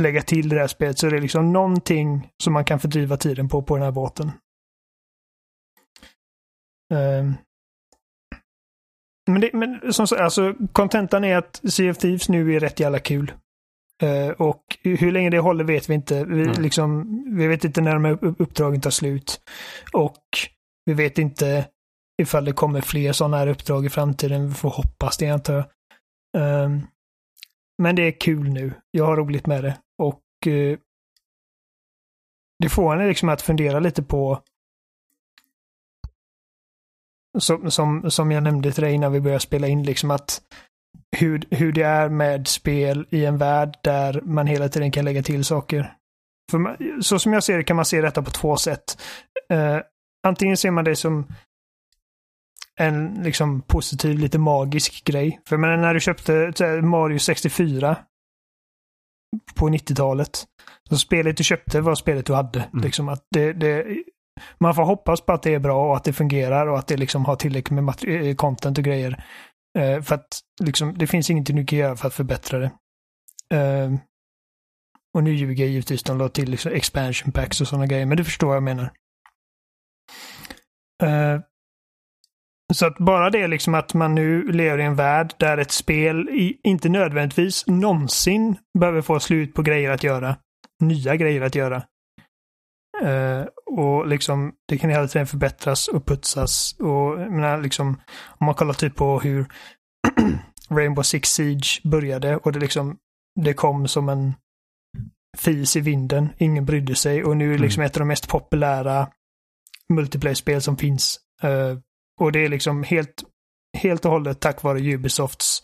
lägga 0.01 0.21
till 0.21 0.49
det 0.49 0.59
här 0.59 0.67
spelet 0.67 0.97
så 0.97 1.07
är 1.07 1.11
det 1.11 1.19
liksom 1.19 1.53
någonting 1.53 2.29
som 2.43 2.53
man 2.53 2.65
kan 2.65 2.79
fördriva 2.79 3.17
tiden 3.17 3.49
på 3.49 3.61
på 3.61 3.75
den 3.75 3.83
här 3.83 3.91
båten. 3.91 4.31
Ehm. 6.91 7.33
Men, 9.27 9.41
det, 9.41 9.53
men 9.53 9.93
som 9.93 10.07
sagt, 10.07 10.21
alltså 10.21 10.53
kontentan 10.71 11.23
är 11.23 11.37
att 11.37 11.61
Sea 11.73 11.91
of 11.91 11.97
Thieves 11.97 12.29
nu 12.29 12.55
är 12.55 12.59
rätt 12.59 12.79
jävla 12.79 12.99
kul. 12.99 13.31
Eh, 14.03 14.29
och 14.29 14.63
hur 14.83 15.11
länge 15.11 15.29
det 15.29 15.39
håller 15.39 15.63
vet 15.63 15.89
vi 15.89 15.93
inte. 15.93 16.23
Vi, 16.25 16.43
Mm. 16.43 16.61
liksom, 16.61 17.05
vi 17.37 17.47
vet 17.47 17.63
inte 17.63 17.81
när 17.81 17.93
de 17.93 18.05
här 18.05 18.23
upp- 18.23 18.41
uppdragen 18.41 18.81
tar 18.81 18.89
slut. 18.89 19.41
Och 19.93 20.23
vi 20.85 20.93
vet 20.93 21.17
inte 21.17 21.67
ifall 22.21 22.45
det 22.45 22.53
kommer 22.53 22.81
fler 22.81 23.13
sådana 23.13 23.37
här 23.37 23.47
uppdrag 23.47 23.85
i 23.85 23.89
framtiden. 23.89 24.47
Vi 24.47 24.53
får 24.53 24.69
hoppas 24.69 25.17
det 25.17 25.29
antar 25.29 25.53
jag. 25.53 25.65
Ehm, 26.37 26.81
men 27.81 27.95
det 27.95 28.01
är 28.07 28.19
kul 28.19 28.49
nu. 28.49 28.73
Jag 28.91 29.05
har 29.05 29.17
roligt 29.17 29.47
med 29.47 29.63
det. 29.63 29.77
Och 29.97 30.21
eh, 30.47 30.77
det 32.59 32.69
får 32.69 32.95
en 33.01 33.07
liksom 33.07 33.29
att 33.29 33.41
fundera 33.41 33.79
lite 33.79 34.03
på 34.03 34.41
som, 37.39 37.71
som, 37.71 38.11
som 38.11 38.31
jag 38.31 38.43
nämnde 38.43 38.71
till 38.71 38.83
dig 38.83 38.93
innan 38.93 39.11
vi 39.11 39.21
började 39.21 39.39
spela 39.39 39.67
in, 39.67 39.83
liksom 39.83 40.11
att 40.11 40.41
hur, 41.17 41.43
hur 41.49 41.71
det 41.71 41.81
är 41.81 42.09
med 42.09 42.47
spel 42.47 43.07
i 43.09 43.25
en 43.25 43.37
värld 43.37 43.77
där 43.83 44.21
man 44.21 44.47
hela 44.47 44.69
tiden 44.69 44.91
kan 44.91 45.05
lägga 45.05 45.23
till 45.23 45.45
saker. 45.45 45.93
För 46.51 46.57
man, 46.57 47.01
så 47.01 47.19
som 47.19 47.33
jag 47.33 47.43
ser 47.43 47.57
det 47.57 47.63
kan 47.63 47.75
man 47.75 47.85
se 47.85 48.01
detta 48.01 48.21
på 48.21 48.31
två 48.31 48.57
sätt. 48.57 49.01
Uh, 49.53 49.79
antingen 50.27 50.57
ser 50.57 50.71
man 50.71 50.85
det 50.85 50.95
som 50.95 51.27
en 52.79 53.23
liksom 53.23 53.61
positiv, 53.61 54.19
lite 54.19 54.37
magisk 54.37 55.03
grej. 55.03 55.41
För 55.47 55.57
men 55.57 55.81
när 55.81 55.93
du 55.93 55.99
köpte 55.99 56.81
Mario 56.81 57.19
64 57.19 57.97
på 59.55 59.69
90-talet. 59.69 60.45
Så 60.89 60.97
spelet 60.97 61.37
du 61.37 61.43
köpte 61.43 61.81
var 61.81 61.95
spelet 61.95 62.25
du 62.25 62.33
hade. 62.33 62.59
Mm. 62.59 62.83
Liksom 62.83 63.09
att 63.09 63.25
det, 63.31 63.53
det, 63.53 63.85
man 64.57 64.75
får 64.75 64.83
hoppas 64.83 65.21
på 65.21 65.33
att 65.33 65.43
det 65.43 65.53
är 65.53 65.59
bra 65.59 65.89
och 65.89 65.95
att 65.95 66.03
det 66.03 66.13
fungerar 66.13 66.67
och 66.67 66.79
att 66.79 66.87
det 66.87 66.97
liksom 66.97 67.25
har 67.25 67.35
tillräckligt 67.35 67.83
med 67.83 68.25
eh, 68.27 68.35
content 68.35 68.77
och 68.77 68.83
grejer. 68.83 69.23
Eh, 69.79 70.01
för 70.01 70.15
att 70.15 70.39
liksom, 70.63 70.97
det 70.97 71.07
finns 71.07 71.29
ingenting 71.29 71.55
du 71.55 71.65
kan 71.65 71.79
göra 71.79 71.95
för 71.95 72.07
att 72.07 72.13
förbättra 72.13 72.59
det. 72.59 72.71
Eh, 73.57 73.91
och 75.13 75.23
nu 75.23 75.33
ljuger 75.33 75.63
jag 75.63 75.71
givetvis, 75.71 76.03
de 76.03 76.17
la 76.17 76.29
till 76.29 76.51
liksom 76.51 76.71
expansion 76.71 77.31
packs 77.31 77.61
och 77.61 77.67
sådana 77.67 77.87
grejer, 77.87 78.05
men 78.05 78.17
du 78.17 78.23
förstår 78.23 78.47
vad 78.47 78.55
jag 78.55 78.63
menar. 78.63 78.91
Eh, 81.03 81.39
så 82.73 82.85
att 82.85 82.97
bara 82.97 83.29
det 83.29 83.47
liksom 83.47 83.75
att 83.75 83.93
man 83.93 84.15
nu 84.15 84.51
lever 84.51 84.77
i 84.77 84.83
en 84.83 84.95
värld 84.95 85.33
där 85.37 85.57
ett 85.57 85.71
spel 85.71 86.29
i, 86.29 86.59
inte 86.63 86.89
nödvändigtvis 86.89 87.67
någonsin 87.67 88.57
behöver 88.79 89.01
få 89.01 89.19
slut 89.19 89.53
på 89.53 89.61
grejer 89.61 89.89
att 89.89 90.03
göra. 90.03 90.35
Nya 90.79 91.15
grejer 91.15 91.41
att 91.41 91.55
göra. 91.55 91.83
Uh, 93.03 93.45
och 93.65 94.07
liksom 94.07 94.53
det 94.67 94.77
kan 94.77 94.89
hela 94.89 95.07
tiden 95.07 95.27
förbättras 95.27 95.87
och 95.87 96.05
putsas. 96.05 96.75
Och 96.79 97.17
menar, 97.17 97.61
liksom, 97.61 98.01
om 98.27 98.45
man 98.45 98.55
kollar 98.55 98.73
typ 98.73 98.95
på 98.95 99.19
hur 99.19 99.45
Rainbow 100.69 101.03
Six 101.03 101.29
Siege 101.29 101.81
började 101.83 102.37
och 102.37 102.51
det 102.51 102.59
liksom 102.59 102.97
det 103.41 103.53
kom 103.53 103.87
som 103.87 104.09
en 104.09 104.33
fis 105.37 105.75
i 105.75 105.79
vinden. 105.79 106.29
Ingen 106.37 106.65
brydde 106.65 106.95
sig 106.95 107.23
och 107.23 107.37
nu 107.37 107.53
är 107.53 107.57
det 107.57 107.63
liksom 107.63 107.81
mm. 107.81 107.85
ett 107.85 107.95
av 107.95 107.99
de 107.99 108.07
mest 108.07 108.27
populära 108.27 109.07
multiplayer-spel 109.93 110.61
som 110.61 110.77
finns. 110.77 111.19
Uh, 111.43 111.79
och 112.19 112.31
det 112.31 112.45
är 112.45 112.49
liksom 112.49 112.83
helt, 112.83 113.23
helt 113.77 114.05
och 114.05 114.11
hållet 114.11 114.39
tack 114.39 114.63
vare 114.63 114.79
Ubisofts 114.79 115.63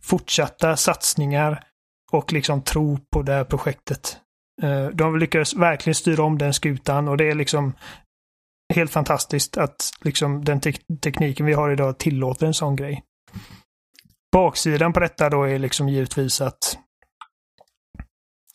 fortsatta 0.00 0.76
satsningar 0.76 1.64
och 2.12 2.32
liksom 2.32 2.62
tro 2.62 2.98
på 3.12 3.22
det 3.22 3.32
här 3.32 3.44
projektet. 3.44 4.20
Eh, 4.62 4.86
de 4.86 5.18
lyckades 5.18 5.54
verkligen 5.54 5.94
styra 5.94 6.22
om 6.22 6.38
den 6.38 6.54
skutan 6.54 7.08
och 7.08 7.16
det 7.16 7.30
är 7.30 7.34
liksom 7.34 7.72
helt 8.74 8.90
fantastiskt 8.90 9.56
att 9.56 9.90
liksom 10.00 10.44
den 10.44 10.60
te 10.60 10.72
tekniken 11.00 11.46
vi 11.46 11.52
har 11.52 11.70
idag 11.70 11.98
tillåter 11.98 12.46
en 12.46 12.54
sån 12.54 12.76
grej. 12.76 13.02
Baksidan 14.32 14.92
på 14.92 15.00
detta 15.00 15.30
då 15.30 15.42
är 15.42 15.58
liksom 15.58 15.88
givetvis 15.88 16.40
att 16.40 16.78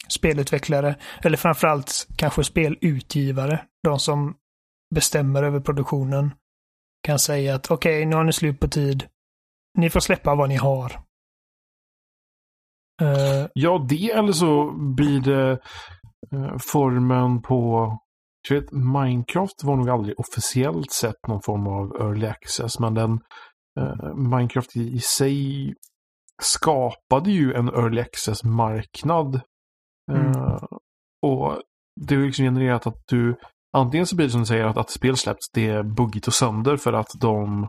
spelutvecklare, 0.08 0.96
eller 1.24 1.38
framförallt 1.38 2.08
kanske 2.18 2.44
spelutgivare, 2.44 3.66
de 3.84 4.00
som 4.00 4.36
bestämmer 4.96 5.44
över 5.44 5.60
produktionen, 5.60 6.32
kan 7.08 7.20
säga 7.20 7.56
att 7.56 7.72
okej, 7.72 7.98
okay, 7.98 8.06
nu 8.06 8.16
har 8.16 8.24
ni 8.24 8.34
slut 8.34 8.60
på 8.60 8.68
tid. 8.68 9.08
Ni 9.78 9.90
får 9.90 10.00
släppa 10.00 10.36
vad 10.36 10.50
ni 10.50 10.56
har. 10.56 11.02
Uh, 13.04 13.48
ja, 13.54 13.86
det 13.90 14.12
eller 14.12 14.32
så 14.32 14.72
blir 14.96 15.22
det 15.22 15.52
uh, 16.34 16.58
formen 16.72 17.42
på... 17.42 17.90
Du 18.50 18.60
vet, 18.60 18.72
Minecraft 18.72 19.64
var 19.64 19.76
nog 19.76 19.90
aldrig 19.90 20.20
officiellt 20.20 20.92
sett 20.92 21.28
någon 21.28 21.42
form 21.42 21.68
av 21.68 22.02
early 22.02 22.28
access, 22.28 22.80
men 22.80 22.94
den 22.94 23.12
uh, 23.80 24.16
Minecraft 24.16 24.76
i, 24.76 24.94
i 24.94 25.00
sig 25.00 25.74
skapade 26.42 27.32
ju 27.32 27.54
en 27.54 27.68
early 27.68 28.02
access-marknad 28.02 29.42
Mm. 30.12 30.60
Och 31.22 31.62
det 32.02 32.16
har 32.16 32.24
liksom 32.24 32.44
genererat 32.44 32.88
att 32.88 33.08
du 33.08 33.36
antingen 33.78 34.08
så 34.08 34.16
blir 34.16 34.26
det 34.26 34.32
som 34.32 34.40
du 34.42 34.46
säger 34.46 34.66
att, 34.66 34.78
att 34.78 34.90
spel 34.90 35.18
släppts, 35.18 35.52
det 35.54 35.68
är 35.68 35.84
buggigt 35.84 36.28
och 36.28 36.34
sönder 36.34 36.78
för 36.78 36.94
att 36.94 37.10
de 37.20 37.68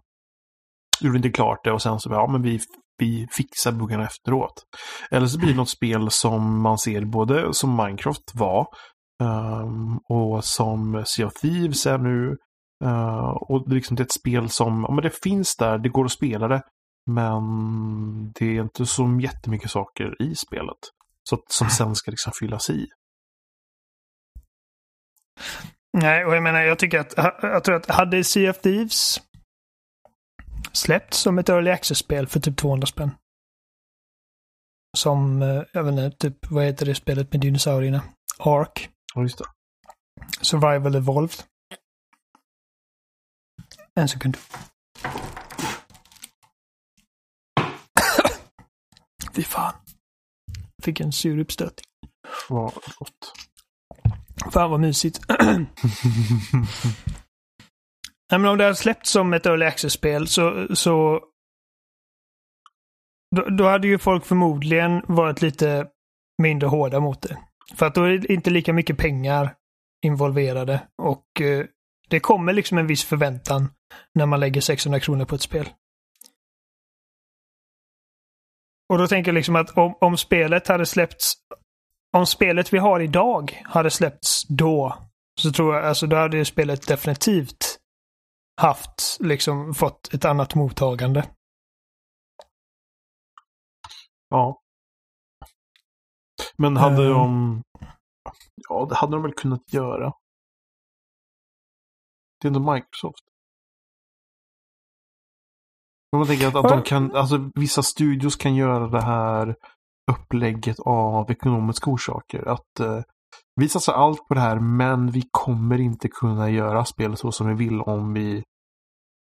gjorde 1.00 1.16
inte 1.16 1.30
klart 1.30 1.64
det 1.64 1.72
och 1.72 1.82
sen 1.82 2.00
så 2.00 2.10
ja 2.10 2.26
men 2.26 2.42
vi, 2.42 2.60
vi 2.98 3.28
fixar 3.30 3.72
buggarna 3.72 4.04
efteråt. 4.04 4.64
Eller 5.10 5.26
så 5.26 5.38
blir 5.38 5.48
det 5.48 5.56
något 5.56 5.68
spel 5.68 6.10
som 6.10 6.62
man 6.62 6.78
ser 6.78 7.04
både 7.04 7.54
som 7.54 7.76
Minecraft 7.76 8.34
var 8.34 8.66
um, 9.22 9.98
och 10.08 10.44
som 10.44 11.04
Sea 11.06 11.26
of 11.26 11.34
Thieves 11.34 11.86
är 11.86 11.98
nu. 11.98 12.36
Uh, 12.84 13.28
och 13.28 13.68
det, 13.68 13.74
liksom, 13.74 13.96
det 13.96 14.00
är 14.00 14.04
ett 14.04 14.12
spel 14.12 14.50
som, 14.50 14.84
ja 14.88 14.94
men 14.94 15.04
det 15.04 15.22
finns 15.22 15.56
där, 15.56 15.78
det 15.78 15.88
går 15.88 16.04
att 16.04 16.12
spela 16.12 16.48
det. 16.48 16.62
Men 17.10 17.42
det 18.32 18.56
är 18.56 18.62
inte 18.62 18.86
så 18.86 19.20
jättemycket 19.22 19.70
saker 19.70 20.22
i 20.22 20.34
spelet. 20.34 20.78
Så, 21.28 21.38
som 21.48 21.70
sen 21.70 21.94
ska 21.94 22.10
liksom 22.10 22.32
fyllas 22.32 22.70
i. 22.70 22.86
Nej, 25.92 26.24
och 26.24 26.36
jag 26.36 26.42
menar, 26.42 26.60
jag 26.60 26.78
tycker 26.78 26.98
att, 26.98 27.14
jag 27.42 27.64
tror 27.64 27.76
att 27.76 27.86
hade 27.86 28.24
Sea 28.24 28.50
of 28.50 28.58
Thieves 28.58 29.20
släppts 30.72 31.18
som 31.18 31.38
ett 31.38 31.48
early 31.48 31.70
access-spel 31.70 32.26
för 32.26 32.40
typ 32.40 32.56
200 32.56 32.86
spänn. 32.86 33.10
Som, 34.96 35.42
eh, 35.42 35.62
jag 35.72 35.84
vet 35.84 35.92
inte, 35.92 36.10
typ, 36.10 36.50
vad 36.50 36.64
heter 36.64 36.86
det 36.86 36.94
spelet 36.94 37.32
med 37.32 37.40
dinosaurierna? 37.40 38.02
Ark. 38.38 38.90
Ja, 39.14 39.22
just 39.22 39.38
det. 39.38 39.44
Survival 40.40 40.94
Evolved. 40.94 41.44
En 43.94 44.08
sekund. 44.08 44.36
Fy 49.34 49.42
fan. 49.42 49.74
Fick 50.82 51.00
en 51.00 51.12
sur 51.12 51.38
uppstötning. 51.38 51.86
Vad 52.48 52.72
gott. 52.72 53.32
Fan 54.52 54.70
vad 54.70 54.80
mysigt. 54.80 55.20
Nej, 58.30 58.40
men 58.40 58.50
om 58.50 58.58
det 58.58 58.64
hade 58.64 58.76
släppts 58.76 59.10
som 59.10 59.34
ett 59.34 59.46
early 59.46 59.66
access-spel 59.66 60.28
så, 60.28 60.76
så 60.76 61.24
då, 63.36 63.42
då, 63.42 63.64
hade 63.64 63.88
ju 63.88 63.98
folk 63.98 64.24
förmodligen 64.24 65.02
varit 65.08 65.42
lite 65.42 65.86
mindre 66.42 66.68
hårda 66.68 67.00
mot 67.00 67.22
det. 67.22 67.38
För 67.74 67.86
att 67.86 67.94
då 67.94 68.02
är 68.02 68.18
det 68.18 68.32
inte 68.32 68.50
lika 68.50 68.72
mycket 68.72 68.98
pengar 68.98 69.54
involverade 70.04 70.88
och 71.02 71.40
eh, 71.40 71.66
det 72.08 72.20
kommer 72.20 72.52
liksom 72.52 72.78
en 72.78 72.86
viss 72.86 73.04
förväntan 73.04 73.68
när 74.14 74.26
man 74.26 74.40
lägger 74.40 74.60
600 74.60 75.00
kronor 75.00 75.24
på 75.24 75.34
ett 75.34 75.42
spel. 75.42 75.68
Och 78.88 78.98
då 78.98 79.06
tänker 79.06 79.28
jag 79.28 79.34
liksom 79.34 79.56
att 79.56 79.78
om, 79.78 79.94
om 80.00 80.16
spelet 80.16 80.68
hade 80.68 80.86
släppts, 80.86 81.34
om 82.16 82.26
spelet 82.26 82.72
vi 82.72 82.78
har 82.78 83.00
idag 83.00 83.62
hade 83.64 83.90
släppts 83.90 84.44
då, 84.48 84.98
så 85.40 85.52
tror 85.52 85.74
jag, 85.74 85.84
alltså 85.84 86.06
då 86.06 86.16
hade 86.16 86.36
ju 86.36 86.44
spelet 86.44 86.88
definitivt 86.88 87.73
haft, 88.56 89.16
liksom 89.20 89.74
fått 89.74 90.14
ett 90.14 90.24
annat 90.24 90.54
mottagande. 90.54 91.30
Ja. 94.28 94.60
Men 96.56 96.76
hade 96.76 97.02
um, 97.02 97.12
de... 97.12 97.62
Ja, 98.68 98.86
det 98.88 98.94
hade 98.94 99.12
de 99.12 99.22
väl 99.22 99.34
kunnat 99.34 99.72
göra. 99.72 100.12
Det 102.40 102.48
är 102.48 102.56
ändå 102.56 102.72
Microsoft. 102.72 103.24
Men 106.12 106.18
man 106.18 106.26
tänker 106.28 106.48
att, 106.48 106.54
att 106.54 106.68
de 106.68 106.82
kan, 106.82 107.16
alltså 107.16 107.50
vissa 107.54 107.82
studios 107.82 108.36
kan 108.36 108.54
göra 108.54 108.86
det 108.86 109.02
här 109.02 109.56
upplägget 110.12 110.80
av 110.80 111.30
ekonomiska 111.30 111.90
orsaker. 111.90 112.48
Att 112.48 112.80
eh, 112.80 113.02
vi 113.56 113.68
satsar 113.68 113.92
allt 113.92 114.28
på 114.28 114.34
det 114.34 114.40
här 114.40 114.60
men 114.60 115.10
vi 115.10 115.22
kommer 115.30 115.80
inte 115.80 116.08
kunna 116.08 116.50
göra 116.50 116.84
spelet 116.84 117.18
så 117.18 117.32
som 117.32 117.48
vi 117.48 117.54
vill 117.54 117.80
om 117.80 118.14
vi, 118.14 118.42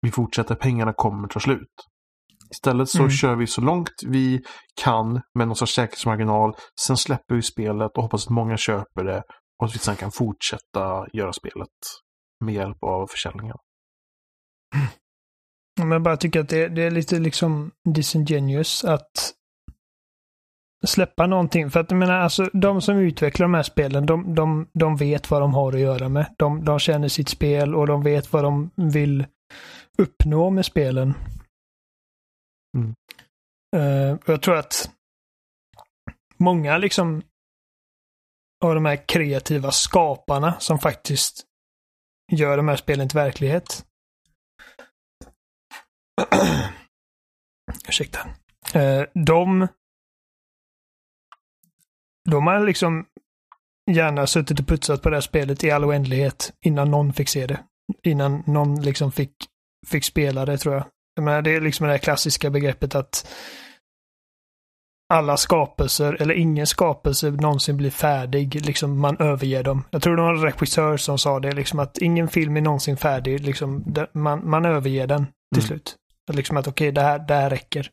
vi 0.03 0.11
fortsätter. 0.11 0.55
Pengarna 0.55 0.93
kommer 0.93 1.29
ta 1.29 1.41
slut. 1.41 1.69
Istället 2.51 2.89
så 2.89 2.99
mm. 2.99 3.11
kör 3.11 3.37
vi 3.37 3.47
så 3.47 3.61
långt 3.61 3.93
vi 4.07 4.43
kan 4.83 5.21
med 5.35 5.49
någon 5.49 5.57
sorts 5.57 5.75
säkerhetsmarginal. 5.75 6.55
Sen 6.81 6.97
släpper 6.97 7.35
vi 7.35 7.43
spelet 7.43 7.93
och 7.97 8.03
hoppas 8.03 8.27
att 8.27 8.31
många 8.31 8.57
köper 8.57 9.05
det. 9.05 9.23
Och 9.59 9.67
att 9.67 9.75
vi 9.75 9.79
sen 9.79 9.97
kan 9.97 10.13
fortsätta 10.13 11.07
göra 11.13 11.33
spelet 11.33 11.69
med 12.45 12.55
hjälp 12.55 12.83
av 12.83 13.07
försäljningen. 13.07 13.57
Men 15.79 15.91
jag 15.91 16.03
bara 16.03 16.17
tycker 16.17 16.41
att 16.41 16.49
det, 16.49 16.69
det, 16.69 16.83
är 16.83 16.91
lite 16.91 17.19
liksom 17.19 17.71
disingenuous 17.95 18.85
att 18.85 19.33
släppa 20.87 21.27
någonting. 21.27 21.71
För 21.71 21.81
att 21.81 21.91
jag 21.91 21.99
menar, 21.99 22.21
alltså 22.21 22.51
de 22.53 22.83
som 22.83 22.99
utvecklar 22.99 23.45
de 23.45 23.55
här 23.55 23.63
spelen, 23.63 24.07
de, 24.07 24.35
de, 24.35 24.69
de 24.73 24.97
vet 24.97 25.31
vad 25.31 25.43
de 25.43 25.55
har 25.55 25.73
att 25.73 25.81
göra 25.81 26.09
med. 26.09 26.35
De, 26.37 26.65
de 26.65 26.79
känner 26.79 27.09
sitt 27.09 27.29
spel 27.29 27.75
och 27.75 27.87
de 27.87 28.03
vet 28.03 28.33
vad 28.33 28.45
de 28.45 28.71
vill 28.75 29.27
uppnå 29.99 30.51
med 30.51 30.65
spelen. 30.65 31.15
Mm. 32.77 32.95
Uh, 33.77 34.19
jag 34.27 34.43
tror 34.43 34.57
att 34.57 34.91
många 36.37 36.79
liksom 36.79 37.23
av 38.65 38.75
de 38.75 38.85
här 38.85 39.09
kreativa 39.09 39.71
skaparna 39.71 40.55
som 40.61 40.79
faktiskt 40.79 41.47
gör 42.33 42.57
de 42.57 42.69
här 42.69 42.77
spelen 42.77 43.09
till 43.09 43.19
verklighet 43.19 43.87
Ursäkta. 47.89 48.19
Eh, 48.75 49.03
de... 49.15 49.69
De 52.27 52.47
har 52.47 52.61
liksom 52.61 53.07
gärna 53.91 54.27
suttit 54.27 54.61
och 54.61 54.67
putsat 54.67 55.03
på 55.03 55.11
det 55.11 55.17
här 55.17 55.21
spelet 55.21 55.65
i 55.65 55.71
all 55.71 55.85
oändlighet 55.85 56.53
innan 56.65 56.91
någon 56.91 57.13
fick 57.13 57.29
se 57.29 57.47
det. 57.47 57.61
Innan 58.03 58.43
någon 58.47 58.83
liksom 58.83 59.13
fick, 59.13 59.33
fick 59.87 60.05
spela 60.05 60.45
det 60.45 60.59
tror 60.59 60.75
jag. 60.75 60.85
jag 61.15 61.25
menar, 61.25 61.43
det 61.43 61.55
är 61.55 61.61
liksom 61.61 61.87
det 61.87 61.93
här 61.93 61.99
klassiska 61.99 62.51
begreppet 62.51 62.95
att 62.95 63.29
alla 65.09 65.37
skapelser, 65.37 66.23
eller 66.23 66.35
ingen 66.35 66.67
skapelse 66.67 67.31
någonsin 67.31 67.77
blir 67.77 67.91
färdig. 67.91 68.67
Liksom 68.67 69.01
man 69.01 69.17
överger 69.21 69.63
dem. 69.63 69.85
Jag 69.91 70.03
tror 70.03 70.17
det 70.17 70.23
var 70.23 70.35
en 70.35 70.43
regissör 70.43 70.97
som 70.97 71.19
sa 71.19 71.41
det, 71.41 71.53
liksom 71.53 71.79
att 71.79 71.99
ingen 71.99 72.29
film 72.29 72.57
är 72.57 72.61
någonsin 72.61 72.97
färdig. 72.97 73.41
Liksom, 73.41 73.95
man, 74.13 74.51
man 74.51 74.65
överger 74.65 75.07
den 75.07 75.27
till 75.55 75.63
mm. 75.63 75.67
slut. 75.67 75.97
Liksom 76.33 76.57
att 76.57 76.67
okej, 76.67 76.89
okay, 76.89 76.91
det, 76.93 77.01
här, 77.01 77.19
det 77.19 77.35
här 77.35 77.51
räcker. 77.51 77.91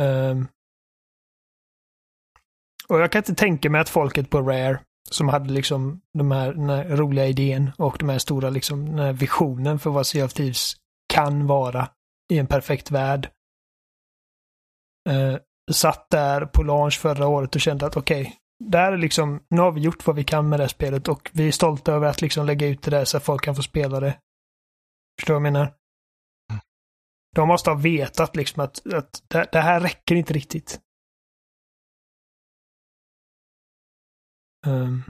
Um, 0.00 0.48
och 2.92 3.00
jag 3.00 3.12
kan 3.12 3.20
inte 3.20 3.34
tänka 3.34 3.70
mig 3.70 3.80
att 3.80 3.88
folket 3.88 4.30
på 4.30 4.40
Rare, 4.40 4.80
som 5.10 5.28
hade 5.28 5.52
liksom 5.52 6.00
de 6.18 6.30
här, 6.30 6.52
den 6.52 6.70
här 6.70 6.84
roliga 6.96 7.26
idén 7.26 7.70
och 7.78 7.96
de 7.98 8.08
här 8.08 8.18
stora 8.18 8.50
liksom, 8.50 8.86
den 8.86 8.98
här 8.98 9.12
visionen 9.12 9.78
för 9.78 9.90
vad 9.90 10.06
Sea 10.06 10.24
of 10.24 10.32
Thieves 10.32 10.76
kan 11.14 11.46
vara 11.46 11.88
i 12.32 12.38
en 12.38 12.46
perfekt 12.46 12.90
värld. 12.90 13.30
Uh, 15.10 15.36
satt 15.72 16.10
där 16.10 16.46
på 16.46 16.62
launch 16.62 17.00
förra 17.00 17.26
året 17.26 17.54
och 17.54 17.60
kände 17.60 17.86
att 17.86 17.96
okej, 17.96 18.20
okay, 18.20 18.32
där 18.64 18.92
är 18.92 18.98
liksom, 18.98 19.42
nu 19.48 19.60
har 19.60 19.72
vi 19.72 19.80
gjort 19.80 20.06
vad 20.06 20.16
vi 20.16 20.24
kan 20.24 20.48
med 20.48 20.58
det 20.58 20.62
här 20.62 20.68
spelet 20.68 21.08
och 21.08 21.30
vi 21.32 21.48
är 21.48 21.52
stolta 21.52 21.92
över 21.92 22.08
att 22.08 22.20
liksom 22.20 22.46
lägga 22.46 22.66
ut 22.66 22.82
det 22.82 22.90
där 22.90 23.04
så 23.04 23.16
att 23.16 23.24
folk 23.24 23.44
kan 23.44 23.56
få 23.56 23.62
spela 23.62 24.00
det. 24.00 24.18
Förstår 25.20 25.34
du 25.34 25.40
vad 25.40 25.46
jag 25.46 25.52
menar? 25.52 25.74
Mm. 26.50 26.62
De 27.36 27.48
måste 27.48 27.70
ha 27.70 27.76
vetat 27.76 28.36
liksom 28.36 28.64
att, 28.64 28.92
att 28.94 29.22
det, 29.28 29.48
det 29.52 29.60
här 29.60 29.80
räcker 29.80 30.14
inte 30.14 30.32
riktigt. 30.32 30.80
Um. 34.66 35.04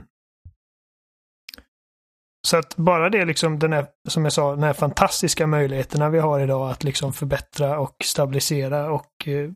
Så 2.47 2.57
att 2.57 2.75
bara 2.75 3.09
det 3.09 3.25
liksom 3.25 3.59
den 3.59 3.73
här, 3.73 3.87
som 4.09 4.23
jag 4.23 4.33
sa, 4.33 4.51
den 4.51 4.63
här 4.63 4.73
fantastiska 4.73 5.47
möjligheterna 5.47 6.09
vi 6.09 6.19
har 6.19 6.39
idag 6.39 6.71
att 6.71 6.83
liksom 6.83 7.13
förbättra 7.13 7.79
och 7.79 7.95
stabilisera 8.03 8.91
och 8.91 9.27
eh, 9.27 9.51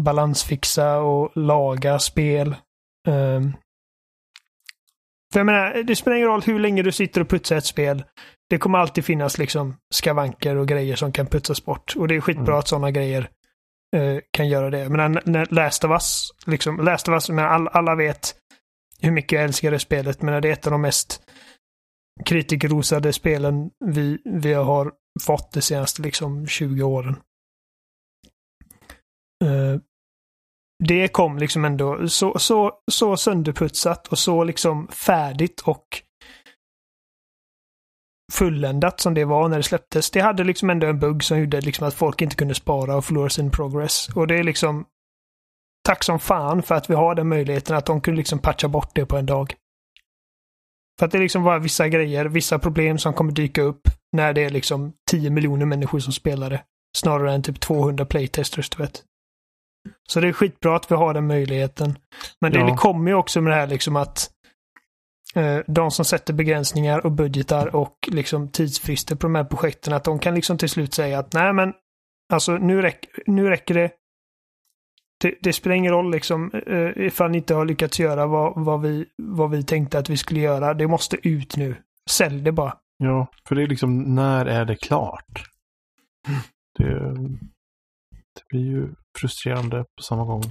balansfixa 0.00 0.98
och 0.98 1.36
laga 1.36 1.98
spel. 1.98 2.56
Um. 3.08 3.56
För 5.32 5.40
jag 5.40 5.46
menar, 5.46 5.82
det 5.82 5.96
spelar 5.96 6.16
ingen 6.16 6.28
roll 6.28 6.42
hur 6.42 6.58
länge 6.58 6.82
du 6.82 6.92
sitter 6.92 7.20
och 7.20 7.28
putsar 7.28 7.56
ett 7.56 7.64
spel. 7.64 8.04
Det 8.50 8.58
kommer 8.58 8.78
alltid 8.78 9.04
finnas 9.04 9.38
liksom 9.38 9.76
skavanker 9.94 10.56
och 10.56 10.68
grejer 10.68 10.96
som 10.96 11.12
kan 11.12 11.26
putsas 11.26 11.64
bort. 11.64 11.94
Och 11.96 12.08
det 12.08 12.16
är 12.16 12.20
skitbra 12.20 12.44
mm. 12.44 12.58
att 12.58 12.68
sådana 12.68 12.90
grejer 12.90 13.30
Eh, 13.96 14.18
kan 14.30 14.48
göra 14.48 14.70
det. 14.70 14.88
Men 14.88 15.18
när 15.24 15.54
Last 15.54 15.84
of 15.84 15.90
Us, 15.90 16.30
liksom, 16.46 16.80
Last 16.80 17.08
of 17.08 17.12
Us, 17.12 17.30
men 17.30 17.44
alla, 17.44 17.70
alla 17.70 17.94
vet 17.94 18.34
hur 19.00 19.10
mycket 19.10 19.32
jag 19.32 19.44
älskar 19.44 19.70
det 19.70 19.78
spelet. 19.78 20.22
Men 20.22 20.42
det 20.42 20.48
är 20.48 20.52
ett 20.52 20.66
av 20.66 20.72
de 20.72 20.80
mest 20.80 21.22
kritikerrosade 22.24 23.12
spelen 23.12 23.70
vi, 23.84 24.18
vi 24.24 24.52
har 24.52 24.92
fått 25.22 25.52
de 25.52 25.62
senaste 25.62 26.02
liksom 26.02 26.46
20 26.46 26.82
åren. 26.82 27.16
Uh, 29.44 29.80
det 30.84 31.08
kom 31.08 31.38
liksom 31.38 31.64
ändå 31.64 32.08
så, 32.08 32.38
så, 32.38 32.72
så 32.90 33.16
sönderputsat 33.16 34.08
och 34.08 34.18
så 34.18 34.44
liksom 34.44 34.88
färdigt 34.88 35.60
och 35.60 36.02
fulländat 38.30 39.00
som 39.00 39.14
det 39.14 39.24
var 39.24 39.48
när 39.48 39.56
det 39.56 39.62
släpptes. 39.62 40.10
Det 40.10 40.20
hade 40.20 40.44
liksom 40.44 40.70
ändå 40.70 40.86
en 40.86 40.98
bugg 40.98 41.24
som 41.24 41.38
gjorde 41.38 41.60
liksom 41.60 41.88
att 41.88 41.94
folk 41.94 42.22
inte 42.22 42.36
kunde 42.36 42.54
spara 42.54 42.96
och 42.96 43.04
förlora 43.04 43.30
sin 43.30 43.50
progress. 43.50 44.08
Och 44.08 44.26
det 44.26 44.38
är 44.38 44.44
liksom 44.44 44.84
tack 45.84 46.04
som 46.04 46.18
fan 46.18 46.62
för 46.62 46.74
att 46.74 46.90
vi 46.90 46.94
har 46.94 47.14
den 47.14 47.28
möjligheten 47.28 47.76
att 47.76 47.86
de 47.86 48.00
kunde 48.00 48.18
liksom 48.18 48.38
patcha 48.38 48.68
bort 48.68 48.90
det 48.94 49.06
på 49.06 49.16
en 49.16 49.26
dag. 49.26 49.54
För 50.98 51.06
att 51.06 51.12
det 51.12 51.18
liksom 51.18 51.42
var 51.42 51.58
vissa 51.58 51.88
grejer, 51.88 52.24
vissa 52.24 52.58
problem 52.58 52.98
som 52.98 53.12
kommer 53.12 53.32
dyka 53.32 53.62
upp 53.62 53.82
när 54.12 54.32
det 54.32 54.44
är 54.44 54.50
liksom 54.50 54.92
10 55.10 55.30
miljoner 55.30 55.66
människor 55.66 55.98
som 55.98 56.12
spelar 56.12 56.50
det. 56.50 56.62
Snarare 56.96 57.34
än 57.34 57.42
typ 57.42 57.60
200 57.60 58.04
playtesters, 58.04 58.70
du 58.70 58.82
vet. 58.82 59.02
Så 60.08 60.20
det 60.20 60.28
är 60.28 60.32
skitbra 60.32 60.76
att 60.76 60.90
vi 60.90 60.94
har 60.94 61.14
den 61.14 61.26
möjligheten. 61.26 61.98
Men 62.40 62.52
ja. 62.52 62.66
det 62.66 62.76
kommer 62.76 63.10
ju 63.10 63.16
också 63.16 63.40
med 63.40 63.52
det 63.52 63.56
här 63.56 63.66
liksom 63.66 63.96
att 63.96 64.30
de 65.66 65.90
som 65.90 66.04
sätter 66.04 66.34
begränsningar 66.34 67.06
och 67.06 67.12
budgetar 67.12 67.76
och 67.76 68.08
liksom 68.12 68.48
tidsfrister 68.48 69.16
på 69.16 69.26
de 69.26 69.34
här 69.34 69.44
projekten, 69.44 69.92
att 69.92 70.04
de 70.04 70.18
kan 70.18 70.34
liksom 70.34 70.58
till 70.58 70.68
slut 70.68 70.94
säga 70.94 71.18
att 71.18 71.32
nej 71.32 71.52
men 71.52 71.72
alltså 72.32 72.52
nu, 72.52 72.82
räck, 72.82 73.06
nu 73.26 73.48
räcker 73.48 73.74
det. 73.74 73.90
det. 75.20 75.34
det. 75.40 75.52
spelar 75.52 75.76
ingen 75.76 75.92
roll 75.92 76.10
liksom 76.10 76.50
eh, 76.66 77.06
ifall 77.06 77.30
ni 77.30 77.38
inte 77.38 77.54
har 77.54 77.64
lyckats 77.64 78.00
göra 78.00 78.26
vad, 78.26 78.64
vad, 78.64 78.82
vi, 78.82 79.06
vad 79.16 79.50
vi 79.50 79.62
tänkte 79.62 79.98
att 79.98 80.10
vi 80.10 80.16
skulle 80.16 80.40
göra. 80.40 80.74
Det 80.74 80.86
måste 80.86 81.28
ut 81.28 81.56
nu. 81.56 81.76
Sälj 82.10 82.42
det 82.42 82.52
bara. 82.52 82.76
Ja, 82.96 83.26
för 83.48 83.54
det 83.54 83.62
är 83.62 83.66
liksom 83.66 84.14
när 84.14 84.46
är 84.46 84.64
det 84.64 84.76
klart? 84.76 85.44
Mm. 86.28 86.40
Det, 86.78 87.14
det 88.10 88.48
blir 88.48 88.60
ju 88.60 88.88
frustrerande 89.18 89.84
på 89.96 90.02
samma 90.02 90.24
gång. 90.24 90.42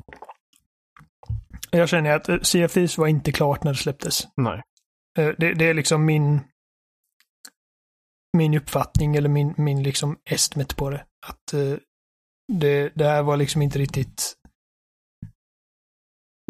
Jag 1.71 1.89
känner 1.89 2.11
att 2.11 2.29
eh, 2.29 2.39
Sea 2.39 2.65
of 2.65 2.73
Thieves 2.73 2.97
var 2.97 3.07
inte 3.07 3.31
klart 3.31 3.63
när 3.63 3.71
det 3.71 3.77
släpptes. 3.77 4.27
Nej. 4.37 4.61
Eh, 5.19 5.29
det, 5.37 5.53
det, 5.53 5.65
är 5.65 5.73
liksom 5.73 6.05
min 6.05 6.41
min 8.37 8.53
uppfattning 8.53 9.15
eller 9.15 9.29
min, 9.29 9.53
min 9.57 9.83
liksom 9.83 10.19
estimate 10.25 10.75
på 10.75 10.89
det. 10.89 11.05
Att 11.27 11.53
uh, 11.53 11.77
det, 12.53 12.89
det 12.95 13.05
här 13.05 13.23
var 13.23 13.37
liksom 13.37 13.61
inte 13.61 13.79
riktigt... 13.79 14.33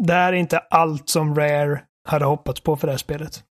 Det 0.02 0.12
här 0.12 0.32
är 0.32 0.36
inte 0.36 0.58
allt 0.58 1.08
som 1.08 1.34
Rare 1.34 1.84
hade 2.08 2.24
hoppats 2.24 2.60
på 2.60 2.76
för 2.76 2.86
det 2.86 2.92
här 2.92 2.98
spelet. 2.98 3.44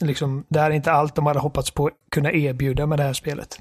Liksom, 0.00 0.46
det 0.48 0.60
här 0.60 0.70
är 0.70 0.74
inte 0.74 0.92
allt 0.92 1.14
de 1.14 1.26
hade 1.26 1.40
hoppats 1.40 1.70
på 1.70 1.90
kunna 2.10 2.32
erbjuda 2.32 2.86
med 2.86 2.98
det 2.98 3.02
här 3.02 3.12
spelet. 3.12 3.60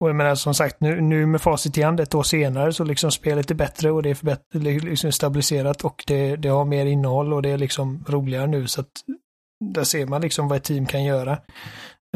Och 0.00 0.08
jag 0.08 0.16
menar 0.16 0.34
som 0.34 0.54
sagt, 0.54 0.80
nu, 0.80 1.00
nu 1.00 1.26
med 1.26 1.42
facit 1.42 1.78
i 1.78 1.82
hand 1.82 2.00
ett 2.00 2.14
år 2.14 2.22
senare 2.22 2.72
så 2.72 2.84
liksom 2.84 3.10
spelet 3.10 3.50
är 3.50 3.54
bättre 3.54 3.90
och 3.90 4.02
det 4.02 4.10
är 4.10 4.80
liksom 4.80 5.12
stabiliserat 5.12 5.84
och 5.84 6.04
det, 6.06 6.36
det 6.36 6.48
har 6.48 6.64
mer 6.64 6.86
innehåll 6.86 7.32
och 7.32 7.42
det 7.42 7.48
är 7.48 7.58
liksom 7.58 8.04
roligare 8.08 8.46
nu 8.46 8.66
så 8.66 8.80
att 8.80 8.92
där 9.64 9.84
ser 9.84 10.06
man 10.06 10.20
liksom 10.20 10.48
vad 10.48 10.56
ett 10.56 10.64
team 10.64 10.86
kan 10.86 11.04
göra 11.04 11.32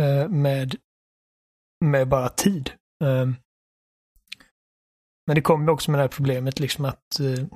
eh, 0.01 0.29
med, 0.29 0.75
med 1.85 2.09
bara 2.09 2.29
tid. 2.29 2.71
Eh, 3.05 3.27
men 5.27 5.35
det 5.35 5.43
kommer 5.43 5.73
också 5.73 5.91
med 5.91 5.99
det 5.99 6.03
här 6.03 6.09
problemet 6.09 6.61
liksom 6.61 6.85
att 6.85 7.21
eh, 7.21 7.47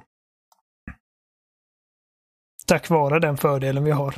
tack 2.67 2.91
vare 2.91 3.19
den 3.19 3.37
fördelen 3.37 3.85
vi 3.85 3.91
har 3.91 4.15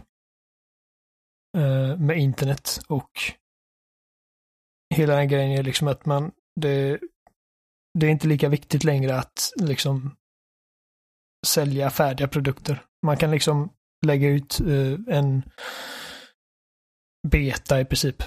eh, 1.57 1.96
med 1.96 2.18
internet 2.18 2.80
och 2.88 3.11
hela 4.95 5.16
den 5.16 5.28
grejen 5.28 5.59
är 5.59 5.62
liksom 5.62 5.89
att 5.89 6.07
man, 6.07 6.32
det, 6.61 7.01
det 7.99 8.07
är 8.07 8.11
inte 8.11 8.28
lika 8.28 8.49
viktigt 8.49 8.84
längre 8.84 9.18
att 9.18 9.53
liksom 9.57 10.16
sälja 11.47 11.91
färdiga 11.91 12.28
produkter. 12.28 12.84
Man 13.07 13.16
kan 13.16 13.30
liksom 13.30 13.72
lägga 14.07 14.28
ut 14.28 14.61
uh, 14.61 14.99
en 15.09 15.43
beta 17.28 17.80
i 17.80 17.84
princip. 17.84 18.22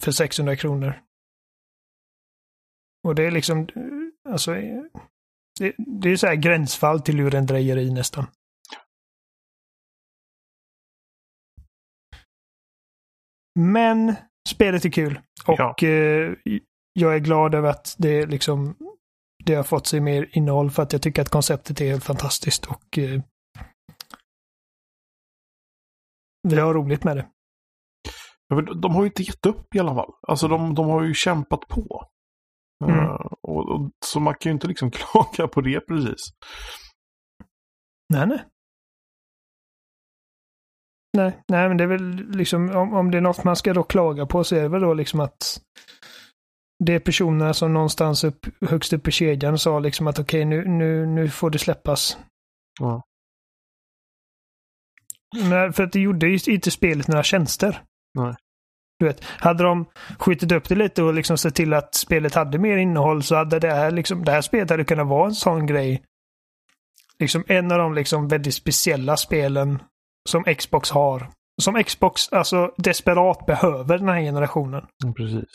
För 0.00 0.12
600 0.12 0.56
kronor. 0.56 1.02
Och 3.04 3.14
det 3.14 3.26
är 3.26 3.30
liksom, 3.30 3.58
eh, 3.58 4.32
alltså, 4.32 4.54
det, 5.58 5.74
det 5.78 6.10
är 6.10 6.16
så 6.16 6.26
här 6.26 6.34
gränsfall 6.34 7.00
till 7.00 7.16
lurendrejeri 7.16 7.90
nästan. 7.90 8.26
Men 13.54 14.14
spelet 14.46 14.84
är 14.84 14.90
kul. 14.90 15.20
Och 15.46 15.58
ja. 15.58 15.74
eh, 15.82 16.32
jag 16.92 17.14
är 17.14 17.18
glad 17.18 17.54
över 17.54 17.68
att 17.68 17.94
det 17.98 18.26
liksom 18.26 18.76
det 19.44 19.54
har 19.54 19.62
fått 19.62 19.86
sig 19.86 20.00
mer 20.00 20.30
innehåll 20.32 20.70
för 20.70 20.82
att 20.82 20.92
jag 20.92 21.02
tycker 21.02 21.22
att 21.22 21.28
konceptet 21.28 21.80
är 21.80 22.00
fantastiskt 22.00 22.66
och 22.66 22.98
eh, 22.98 23.20
vi 26.48 26.60
har 26.60 26.74
roligt 26.74 27.04
med 27.04 27.16
det. 27.16 27.28
De 28.74 28.94
har 28.94 29.02
ju 29.02 29.06
inte 29.06 29.22
gett 29.22 29.46
upp 29.46 29.74
i 29.74 29.78
alla 29.78 29.94
fall. 29.94 30.12
Alltså 30.28 30.48
de, 30.48 30.74
de 30.74 30.86
har 30.88 31.02
ju 31.02 31.14
kämpat 31.14 31.60
på. 31.68 32.04
Mm. 32.84 32.98
Uh, 32.98 33.26
och, 33.42 33.68
och, 33.68 33.90
så 34.04 34.20
man 34.20 34.34
kan 34.34 34.50
ju 34.50 34.54
inte 34.54 34.68
liksom 34.68 34.90
klaga 34.94 35.48
på 35.48 35.60
det 35.60 35.80
precis. 35.80 36.20
Nej, 38.12 38.26
nej. 38.26 38.44
Nej, 41.16 41.38
nej, 41.48 41.68
men 41.68 41.76
det 41.76 41.84
är 41.84 41.88
väl 41.88 42.30
liksom 42.30 42.76
om, 42.76 42.94
om 42.94 43.10
det 43.10 43.18
är 43.18 43.22
något 43.22 43.44
man 43.44 43.56
ska 43.56 43.72
då 43.72 43.82
klaga 43.82 44.26
på 44.26 44.44
så 44.44 44.56
är 44.56 44.62
det 44.62 44.68
väl 44.68 44.80
då 44.80 44.94
liksom 44.94 45.20
att 45.20 45.60
det 46.84 46.94
är 46.94 46.98
personerna 46.98 47.54
som 47.54 47.74
någonstans 47.74 48.24
upp, 48.24 48.46
högst 48.60 48.92
upp 48.92 49.08
i 49.08 49.10
kedjan 49.10 49.58
sa 49.58 49.78
liksom 49.78 50.06
att 50.06 50.18
okej, 50.18 50.40
okay, 50.40 50.44
nu, 50.44 50.68
nu, 50.68 51.06
nu 51.06 51.28
får 51.28 51.50
det 51.50 51.58
släppas. 51.58 52.18
Ja. 52.80 53.02
Men 55.48 55.72
för 55.72 55.82
att 55.82 55.92
det 55.92 56.00
gjorde 56.00 56.28
ju 56.28 56.52
inte 56.52 56.70
spelet 56.70 57.08
några 57.08 57.22
tjänster. 57.22 57.82
Nej. 58.14 58.34
Du 58.98 59.06
vet, 59.06 59.24
hade 59.24 59.64
de 59.64 59.86
skjutit 60.18 60.52
upp 60.52 60.68
det 60.68 60.74
lite 60.74 61.02
och 61.02 61.14
liksom 61.14 61.38
sett 61.38 61.54
till 61.54 61.74
att 61.74 61.94
spelet 61.94 62.34
hade 62.34 62.58
mer 62.58 62.76
innehåll 62.76 63.22
så 63.22 63.34
hade 63.34 63.58
det 63.58 63.74
här, 63.74 63.90
liksom, 63.90 64.24
det 64.24 64.32
här 64.32 64.40
spelet 64.40 64.70
hade 64.70 64.84
kunnat 64.84 65.06
vara 65.06 65.26
en 65.26 65.34
sån 65.34 65.66
grej. 65.66 66.02
Liksom 67.18 67.44
en 67.48 67.72
av 67.72 67.78
de 67.78 67.94
liksom 67.94 68.28
väldigt 68.28 68.54
speciella 68.54 69.16
spelen 69.16 69.82
som 70.26 70.44
Xbox 70.44 70.90
har. 70.90 71.28
Som 71.62 71.84
Xbox 71.84 72.32
alltså 72.32 72.74
desperat 72.76 73.46
behöver 73.46 73.98
den 73.98 74.08
här 74.08 74.20
generationen. 74.20 74.86
Mm, 75.04 75.14
precis. 75.14 75.50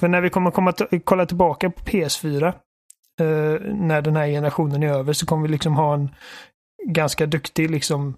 För 0.00 0.08
när 0.08 0.20
vi 0.20 0.30
kommer 0.30 0.50
komma 0.50 0.72
kolla 1.04 1.26
tillbaka 1.26 1.70
på 1.70 1.84
PS4 1.84 2.46
eh, 3.20 3.60
när 3.74 4.02
den 4.02 4.16
här 4.16 4.26
generationen 4.26 4.82
är 4.82 4.88
över 4.88 5.12
så 5.12 5.26
kommer 5.26 5.42
vi 5.42 5.48
liksom 5.48 5.76
ha 5.76 5.94
en 5.94 6.14
ganska 6.86 7.26
duktig 7.26 7.70
liksom 7.70 8.16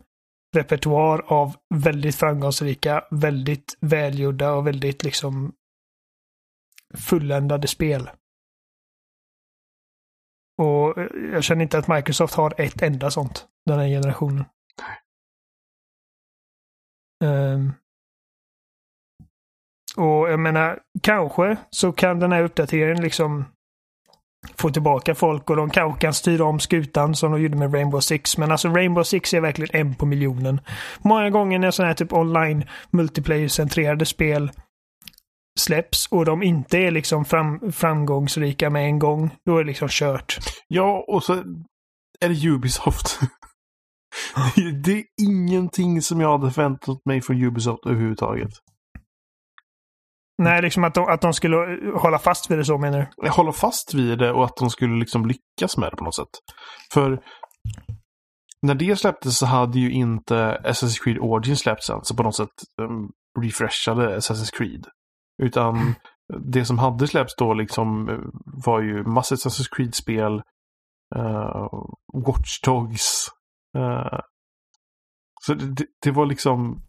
repertoar 0.56 1.24
av 1.26 1.56
väldigt 1.74 2.16
framgångsrika, 2.16 3.04
väldigt 3.10 3.76
välgjorda 3.80 4.52
och 4.52 4.66
väldigt 4.66 5.04
liksom 5.04 5.52
fulländade 6.94 7.68
spel. 7.68 8.10
Och 10.62 10.94
jag 11.32 11.44
känner 11.44 11.62
inte 11.62 11.78
att 11.78 11.88
Microsoft 11.88 12.34
har 12.34 12.60
ett 12.60 12.82
enda 12.82 13.10
sånt 13.10 13.46
den 13.66 13.78
här 13.78 13.86
generationen. 13.86 14.44
Um, 17.24 17.72
och 19.96 20.30
jag 20.30 20.40
menar, 20.40 20.78
kanske 21.02 21.56
så 21.70 21.92
kan 21.92 22.18
den 22.18 22.32
här 22.32 22.42
uppdateringen 22.42 23.02
liksom 23.02 23.44
få 24.54 24.70
tillbaka 24.70 25.14
folk 25.14 25.50
och 25.50 25.56
de 25.56 25.70
kanske 25.70 26.00
kan 26.00 26.14
styra 26.14 26.44
om 26.44 26.60
skutan 26.60 27.14
som 27.14 27.32
de 27.32 27.42
gjorde 27.42 27.56
med 27.56 27.74
Rainbow 27.74 28.00
Six. 28.00 28.38
Men 28.38 28.52
alltså 28.52 28.68
Rainbow 28.68 29.02
Six 29.02 29.34
är 29.34 29.40
verkligen 29.40 29.80
en 29.80 29.94
på 29.94 30.06
miljonen. 30.06 30.60
Många 30.98 31.30
gånger 31.30 31.58
när 31.58 31.70
sådana 31.70 31.88
här 31.88 31.94
typ 31.94 32.12
online 32.12 32.64
multiplayer-centrerade 32.90 34.04
spel 34.04 34.50
släpps 35.58 36.06
och 36.06 36.24
de 36.24 36.42
inte 36.42 36.78
är 36.78 36.90
liksom 36.90 37.24
fram, 37.24 37.72
framgångsrika 37.72 38.70
med 38.70 38.84
en 38.84 38.98
gång, 38.98 39.30
då 39.46 39.56
är 39.56 39.64
det 39.64 39.68
liksom 39.68 39.88
kört. 39.90 40.38
Ja, 40.68 41.04
och 41.08 41.22
så 41.22 41.32
är 42.20 42.28
det 42.28 42.48
Ubisoft. 42.48 43.20
det 44.84 44.92
är 44.92 45.04
ingenting 45.22 46.02
som 46.02 46.20
jag 46.20 46.38
hade 46.38 46.52
förväntat 46.52 46.98
mig 47.04 47.20
från 47.20 47.44
Ubisoft 47.44 47.86
överhuvudtaget. 47.86 48.50
Nej, 50.38 50.62
liksom 50.62 50.84
att 50.84 50.94
de, 50.94 51.04
att 51.04 51.20
de 51.20 51.32
skulle 51.32 51.56
hålla 51.98 52.18
fast 52.18 52.50
vid 52.50 52.58
det 52.58 52.64
så 52.64 52.78
menar 52.78 53.10
du? 53.22 53.28
Hålla 53.28 53.52
fast 53.52 53.94
vid 53.94 54.18
det 54.18 54.32
och 54.32 54.44
att 54.44 54.56
de 54.56 54.70
skulle 54.70 54.98
liksom 54.98 55.26
lyckas 55.26 55.76
med 55.76 55.92
det 55.92 55.96
på 55.96 56.04
något 56.04 56.14
sätt. 56.14 56.28
För 56.92 57.22
när 58.62 58.74
det 58.74 58.96
släpptes 58.96 59.38
så 59.38 59.46
hade 59.46 59.78
ju 59.78 59.90
inte 59.90 60.60
Assassin's 60.64 61.04
Creed 61.04 61.18
Origin 61.18 61.56
släppts 61.56 61.90
än, 61.90 62.04
så 62.04 62.16
på 62.16 62.22
något 62.22 62.36
sätt 62.36 62.48
um, 62.82 63.10
refreshade 63.40 64.16
Assassin's 64.16 64.56
Creed. 64.56 64.86
Utan 65.42 65.76
mm. 65.76 65.94
det 66.52 66.64
som 66.64 66.78
hade 66.78 67.06
släppts 67.06 67.34
då 67.36 67.54
liksom 67.54 68.08
eh, 68.08 68.18
var 68.64 68.80
ju 68.80 69.04
massor 69.04 69.36
Assassin's 69.36 69.68
Creed-spel, 69.76 70.42
uh, 71.16 71.68
Watch 72.26 72.60
Dogs. 72.64 73.28
Uh, 73.76 74.20
så 75.46 75.54
det, 75.54 75.86
det, 76.02 76.10
var 76.10 76.26
liksom 76.26 76.82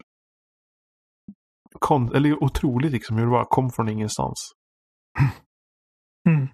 kon 1.80 2.16
eller 2.16 2.44
otroligt 2.44 2.92
liksom 2.92 3.18
hur 3.18 3.26
det 3.26 3.32
bara 3.32 3.46
kom 3.46 3.70
från 3.70 3.90
ingenstans. 3.90 4.52
Mm. 6.30 6.48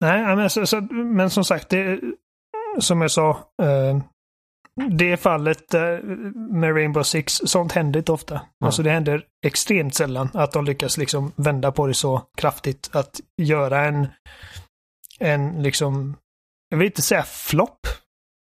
Nej, 0.00 0.36
men, 0.36 0.50
så, 0.50 0.66
så, 0.66 0.80
men 0.90 1.30
som 1.30 1.44
sagt, 1.44 1.68
det, 1.68 2.00
som 2.78 3.00
jag 3.00 3.10
sa. 3.10 3.30
Eh, 3.62 3.98
det 4.90 5.16
fallet 5.16 5.74
eh, 5.74 5.98
med 6.34 6.74
Rainbow 6.74 7.02
Six, 7.02 7.40
sånt 7.44 7.72
händer 7.72 7.98
inte 7.98 8.12
ofta. 8.12 8.34
Mm. 8.34 8.46
Alltså 8.64 8.82
det 8.82 8.90
händer 8.90 9.24
extremt 9.46 9.94
sällan 9.94 10.30
att 10.34 10.52
de 10.52 10.64
lyckas 10.64 10.98
liksom 10.98 11.32
vända 11.36 11.72
på 11.72 11.86
det 11.86 11.94
så 11.94 12.22
kraftigt. 12.36 12.90
Att 12.92 13.20
göra 13.42 13.84
en, 13.84 14.06
en 15.20 15.62
liksom, 15.62 16.16
jag 16.76 16.78
vill 16.78 16.86
inte 16.86 17.02
säga 17.02 17.22
flopp, 17.22 17.86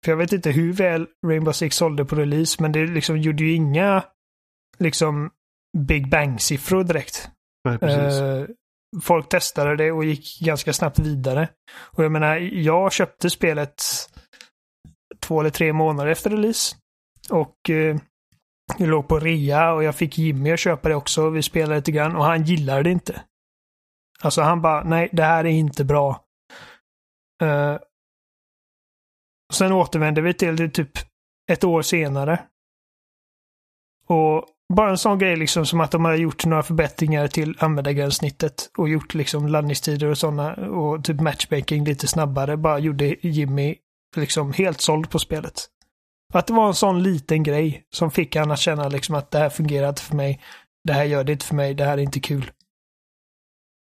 för 0.04 0.12
jag 0.12 0.16
vet 0.16 0.32
inte 0.32 0.50
hur 0.50 0.72
väl 0.72 1.06
Rainbow 1.26 1.52
Six 1.52 1.76
sålde 1.76 2.04
på 2.04 2.16
release, 2.16 2.62
men 2.62 2.72
det 2.72 2.86
liksom 2.86 3.18
gjorde 3.18 3.44
ju 3.44 3.54
inga 3.54 4.04
liksom 4.78 5.30
Big 5.78 6.08
Bang-siffror 6.10 6.84
direkt. 6.84 7.30
Nej, 7.64 7.78
precis. 7.78 8.20
Uh, 8.20 8.46
folk 9.02 9.28
testade 9.28 9.76
det 9.76 9.92
och 9.92 10.04
gick 10.04 10.40
ganska 10.40 10.72
snabbt 10.72 10.98
vidare. 10.98 11.48
Och 11.76 12.04
jag 12.04 12.12
menar, 12.12 12.36
jag 12.36 12.92
köpte 12.92 13.30
spelet 13.30 13.82
två 15.20 15.40
eller 15.40 15.50
tre 15.50 15.72
månader 15.72 16.10
efter 16.10 16.30
release. 16.30 16.76
Och 17.30 17.56
uh, 17.70 17.96
jag 18.78 18.88
låg 18.88 19.08
på 19.08 19.18
rea 19.18 19.72
och 19.72 19.84
jag 19.84 19.94
fick 19.94 20.18
Jimmy 20.18 20.52
att 20.52 20.60
köpa 20.60 20.88
det 20.88 20.94
också. 20.94 21.30
Vi 21.30 21.42
spelade 21.42 21.76
lite 21.76 21.92
grann 21.92 22.16
och 22.16 22.24
han 22.24 22.44
gillade 22.44 22.82
det 22.82 22.90
inte. 22.90 23.22
Alltså 24.22 24.42
han 24.42 24.62
bara, 24.62 24.84
nej, 24.84 25.08
det 25.12 25.22
här 25.22 25.44
är 25.44 25.50
inte 25.50 25.84
bra. 25.84 26.24
Uh, 27.42 27.78
Sen 29.54 29.72
återvände 29.72 30.20
vi 30.20 30.34
till 30.34 30.56
det 30.56 30.68
typ 30.68 30.90
ett 31.52 31.64
år 31.64 31.82
senare. 31.82 32.40
Och 34.06 34.48
bara 34.74 34.90
en 34.90 34.98
sån 34.98 35.18
grej 35.18 35.36
liksom 35.36 35.66
som 35.66 35.80
att 35.80 35.90
de 35.90 36.04
har 36.04 36.14
gjort 36.14 36.46
några 36.46 36.62
förbättringar 36.62 37.28
till 37.28 37.56
användargränssnittet 37.58 38.70
och 38.78 38.88
gjort 38.88 39.14
liksom 39.14 39.48
laddningstider 39.48 40.06
och 40.06 40.18
sådana 40.18 40.54
och 40.54 41.04
typ 41.04 41.20
matchmaking 41.20 41.84
lite 41.84 42.08
snabbare 42.08 42.56
bara 42.56 42.78
gjorde 42.78 43.16
Jimmy 43.20 43.76
liksom 44.16 44.52
helt 44.52 44.80
såld 44.80 45.10
på 45.10 45.18
spelet. 45.18 45.68
Att 46.32 46.46
det 46.46 46.52
var 46.52 46.66
en 46.66 46.74
sån 46.74 47.02
liten 47.02 47.42
grej 47.42 47.84
som 47.94 48.10
fick 48.10 48.36
han 48.36 48.50
att 48.50 48.58
känna 48.58 48.88
liksom 48.88 49.14
att 49.14 49.30
det 49.30 49.38
här 49.38 49.50
fungerar 49.50 49.88
inte 49.88 50.02
för 50.02 50.16
mig. 50.16 50.40
Det 50.84 50.92
här 50.92 51.04
gör 51.04 51.24
det 51.24 51.32
inte 51.32 51.46
för 51.46 51.54
mig. 51.54 51.74
Det 51.74 51.84
här 51.84 51.98
är 51.98 52.02
inte 52.02 52.20
kul. 52.20 52.50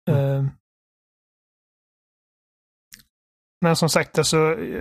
Mm. 0.10 0.46
Uh, 0.46 0.52
men 3.62 3.76
som 3.76 3.90
sagt, 3.90 4.18
alltså, 4.18 4.38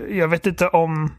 jag 0.09 0.29
vet 0.29 0.47
inte 0.47 0.69
om... 0.69 1.15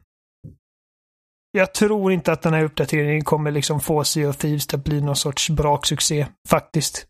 Jag 1.52 1.74
tror 1.74 2.12
inte 2.12 2.32
att 2.32 2.42
den 2.42 2.54
här 2.54 2.64
uppdateringen 2.64 3.24
kommer 3.24 3.52
liksom 3.52 3.80
få 3.80 4.04
Sea 4.04 4.30
of 4.30 4.38
Thieves 4.38 4.74
att 4.74 4.84
bli 4.84 5.02
någon 5.02 5.16
sorts 5.16 5.50
braksuccé, 5.50 6.28
faktiskt. 6.50 7.08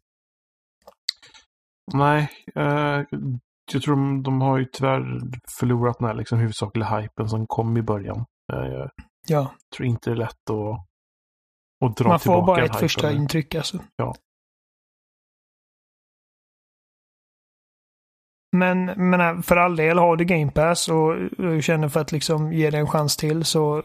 Nej, 1.94 2.30
eh, 2.56 3.04
jag 3.74 3.82
tror 3.82 3.96
de, 3.96 4.24
de 4.24 4.42
har 4.42 4.58
ju 4.58 4.66
tyvärr 4.66 5.22
förlorat 5.60 6.00
den 6.00 6.08
här 6.08 6.16
liksom 6.16 6.40
huvudsakliga 6.40 6.98
hypen 6.98 7.30
som 7.30 7.48
kom 7.48 7.78
i 7.78 7.82
början. 7.82 8.26
Eh, 8.54 8.60
jag 8.60 8.90
ja. 9.28 9.52
tror 9.76 9.88
inte 9.88 10.10
det 10.10 10.14
är 10.14 10.18
lätt 10.18 10.50
att, 10.50 10.86
att 11.86 11.98
dra 11.98 12.08
Man 12.08 12.20
tillbaka 12.20 12.22
får 12.22 12.42
bara 12.42 12.66
ett 12.66 12.76
första 12.76 13.12
intryck 13.12 13.56
alltså. 13.56 13.80
Ja. 13.96 14.16
Men, 18.52 18.86
men 18.86 19.44
för 19.44 19.58
all 19.58 19.76
del, 19.76 19.98
har 19.98 20.16
du 20.16 20.26
Game 20.26 20.52
Pass 20.52 20.90
och 20.90 21.16
du 21.38 21.62
känner 21.62 21.90
för 21.90 22.00
att 22.00 22.12
liksom 22.12 22.54
ge 22.54 22.70
det 22.70 22.78
en 22.78 22.88
chans 22.88 23.18
till 23.18 23.46
så... 23.46 23.84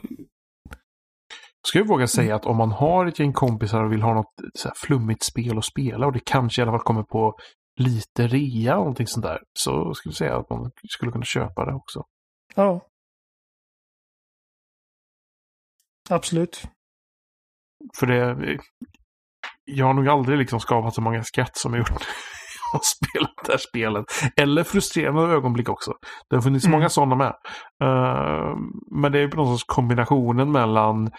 Ska 1.69 1.79
jag 1.79 1.89
våga 1.89 2.07
säga 2.07 2.35
att 2.35 2.47
om 2.47 2.57
man 2.57 2.73
har 2.73 3.07
ett 3.07 3.19
gäng 3.19 3.33
kompisar 3.33 3.85
och 3.85 3.93
vill 3.93 4.03
ha 4.03 4.15
något 4.15 4.35
så 4.55 4.71
flummigt 4.77 5.23
spel 5.23 5.59
att 5.59 5.65
spela 5.65 6.07
och 6.07 6.13
det 6.13 6.25
kanske 6.25 6.61
i 6.61 6.63
alla 6.63 6.73
fall 6.73 6.81
kommer 6.81 7.03
på 7.03 7.37
lite 7.81 8.27
rea 8.27 8.75
och 8.75 8.81
någonting 8.81 9.07
sånt 9.07 9.27
där. 9.27 9.43
Så 9.53 9.95
skulle 9.95 10.11
jag 10.11 10.17
säga 10.17 10.37
att 10.37 10.51
man 10.51 10.71
skulle 10.89 11.13
kunna 11.13 11.25
köpa 11.25 11.65
det 11.65 11.75
också. 11.75 12.05
Ja. 12.55 12.81
Absolut. 16.11 16.69
För 17.99 18.07
det... 18.07 18.59
Jag 19.65 19.87
har 19.87 19.95
nog 19.95 20.09
aldrig 20.09 20.39
liksom 20.39 20.61
skapat 20.61 20.95
så 20.95 21.01
många 21.01 21.23
skratt 21.23 21.57
som 21.57 21.75
jag 21.75 21.79
gjort 21.79 22.07
har 22.77 22.83
spelat 22.97 23.35
det 23.47 23.53
här 23.53 23.59
spelet. 23.59 24.05
Eller 24.37 24.65
frustrerande 24.65 25.35
ögonblick 25.35 25.69
också. 25.69 25.93
Det 26.31 26.37
har 26.37 26.43
funnits 26.43 26.67
mm. 26.67 26.79
många 26.79 26.89
sådana 26.89 27.17
med. 27.17 27.35
Uh, 27.85 28.57
men 29.01 29.13
det 29.13 29.21
är 29.21 29.29
på 29.29 29.37
något 29.37 29.49
sorts 29.49 29.75
kombinationen 29.75 30.53
mellan 30.53 31.11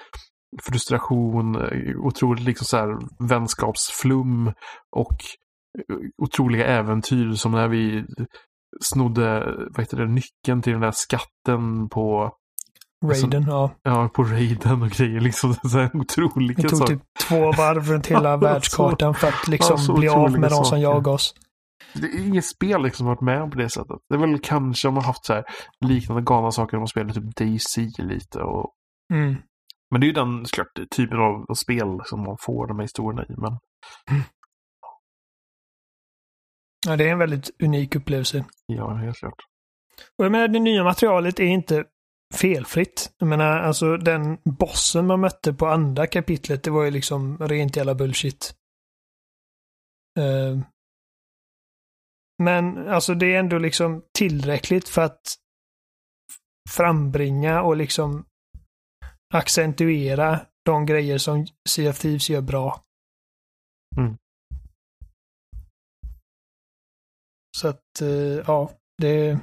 frustration, 0.62 1.58
otroligt 1.98 2.44
liksom 2.44 2.66
så 2.66 2.78
här 2.78 2.98
vänskapsflum 3.28 4.52
och 4.96 5.18
otroliga 6.24 6.66
äventyr 6.66 7.34
som 7.34 7.52
när 7.52 7.68
vi 7.68 8.06
snodde 8.82 9.56
vad 9.70 9.80
heter 9.80 9.98
det, 9.98 10.08
nyckeln 10.08 10.62
till 10.62 10.74
den 10.74 10.82
där 10.82 10.92
skatten 10.92 11.90
på 11.90 12.32
Raiden, 13.06 13.46
ja. 13.48 13.72
Ja, 13.84 14.10
på 14.14 14.24
Raiden 14.24 14.82
och 14.82 14.90
grejer. 14.90 15.20
Liksom 15.20 15.54
så 15.54 15.78
här 15.78 15.90
otroliga 15.94 16.62
Det 16.62 16.70
tog 16.70 16.80
saker. 16.80 16.94
typ 16.94 17.04
två 17.28 17.52
varv 17.52 17.92
runt 17.92 18.08
hela 18.08 18.38
världskartan 18.48 19.14
för 19.14 19.28
att 19.28 19.48
liksom 19.48 19.78
ja, 19.88 19.94
bli 19.94 20.10
av 20.10 20.40
med 20.40 20.50
de 20.50 20.66
som 20.66 20.82
jagar 20.82 21.12
oss. 21.12 21.34
Det 22.02 22.08
är 22.08 22.28
inget 22.28 22.46
spel 22.46 22.84
liksom 22.84 22.98
som 22.98 23.08
varit 23.08 23.22
med 23.22 23.52
på 23.52 23.58
det 23.58 23.70
sättet. 23.70 23.98
Det 24.10 24.16
är 24.16 24.20
väl 24.20 24.40
kanske 24.40 24.88
om 24.88 24.94
man 24.94 25.04
haft 25.04 25.26
så 25.26 25.34
här 25.34 25.44
liknande 25.86 26.22
galna 26.22 26.52
saker 26.52 26.78
om 26.78 26.82
man 26.82 26.88
spelar 26.88 27.14
typ 27.14 27.36
DC 27.36 27.82
lite 27.98 28.40
och... 28.40 28.74
Mm. 29.14 29.36
Men 29.92 30.02
det 30.02 30.06
är 30.06 30.08
ju 30.08 30.14
den 30.14 30.46
såklart 30.46 30.90
typen 30.96 31.18
av 31.18 31.54
spel 31.56 32.02
som 32.06 32.24
man 32.24 32.38
får 32.40 32.68
de 32.68 32.78
här 32.78 32.84
historierna 32.84 33.24
i. 33.24 33.34
Men... 33.38 33.58
Mm. 34.12 34.24
Ja, 36.88 36.96
det 36.96 37.08
är 37.08 37.12
en 37.12 37.20
väldigt 37.20 37.62
unik 37.64 37.96
upplevelse. 37.96 38.46
Ja, 38.66 38.94
helt 38.94 39.18
klart. 39.18 39.40
Och 40.18 40.26
jag 40.26 40.32
menar, 40.32 40.48
det 40.48 40.60
nya 40.60 40.84
materialet 40.84 41.40
är 41.40 41.44
inte 41.44 41.86
felfritt. 42.36 43.12
Jag 43.18 43.28
menar, 43.28 43.60
alltså 43.60 43.98
den 43.98 44.38
bossen 44.44 45.08
man 45.08 45.20
mötte 45.20 45.54
på 45.54 45.68
andra 45.68 46.08
kapitlet, 46.08 46.64
det 46.64 46.72
var 46.72 46.84
ju 46.84 46.92
liksom 46.92 47.38
rent 47.38 47.76
jävla 47.76 47.96
bullshit. 47.96 48.54
Uh, 50.20 50.62
men 52.44 52.88
alltså 52.88 53.14
det 53.14 53.36
är 53.36 53.40
ändå 53.40 53.58
liksom 53.58 54.04
tillräckligt 54.18 54.90
för 54.90 55.02
att 55.02 55.22
frambringa 56.70 57.62
och 57.62 57.78
liksom 57.78 58.26
accentuera 59.34 60.40
de 60.66 60.86
grejer 60.86 61.18
som 61.18 61.46
Sea 61.70 61.90
of 61.90 62.00
Thieves 62.00 62.30
gör 62.30 62.42
bra. 62.42 62.82
Mm. 63.98 64.18
Så 67.58 67.68
att, 67.68 68.02
uh, 68.02 68.44
ja, 68.48 68.72
det... 68.98 69.40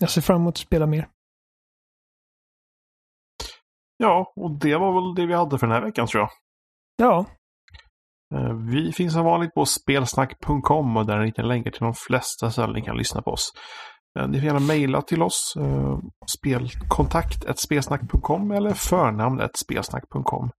Jag 0.00 0.10
ser 0.10 0.20
fram 0.20 0.40
emot 0.40 0.54
att 0.54 0.58
spela 0.58 0.86
mer. 0.86 1.08
Ja, 3.96 4.32
och 4.36 4.50
det 4.50 4.76
var 4.76 4.92
väl 4.92 5.14
det 5.14 5.26
vi 5.26 5.34
hade 5.34 5.58
för 5.58 5.66
den 5.66 5.74
här 5.74 5.82
veckan 5.82 6.06
tror 6.06 6.20
jag. 6.20 6.30
Ja. 6.96 7.26
Eh, 8.34 8.54
vi 8.54 8.92
finns 8.92 9.12
som 9.12 9.24
vanligt 9.24 9.54
på 9.54 9.64
spelsnack.com 9.66 10.96
och 10.96 11.06
där 11.06 11.18
ni 11.18 11.32
länkar 11.48 11.70
till 11.70 11.80
de 11.80 11.94
flesta 11.94 12.50
ställen 12.50 12.74
ni 12.74 12.82
kan 12.82 12.96
lyssna 12.96 13.22
på 13.22 13.30
oss. 13.30 13.52
Eh, 14.18 14.28
ni 14.28 14.38
får 14.38 14.46
gärna 14.46 14.60
mejla 14.60 15.02
till 15.02 15.22
oss, 15.22 15.54
eh, 15.58 15.98
spelkontakt 16.38 17.58
spelsnack.com 17.58 18.50
eller 18.50 18.70
förnamn 18.70 19.48
spelsnack.com. 19.54 20.50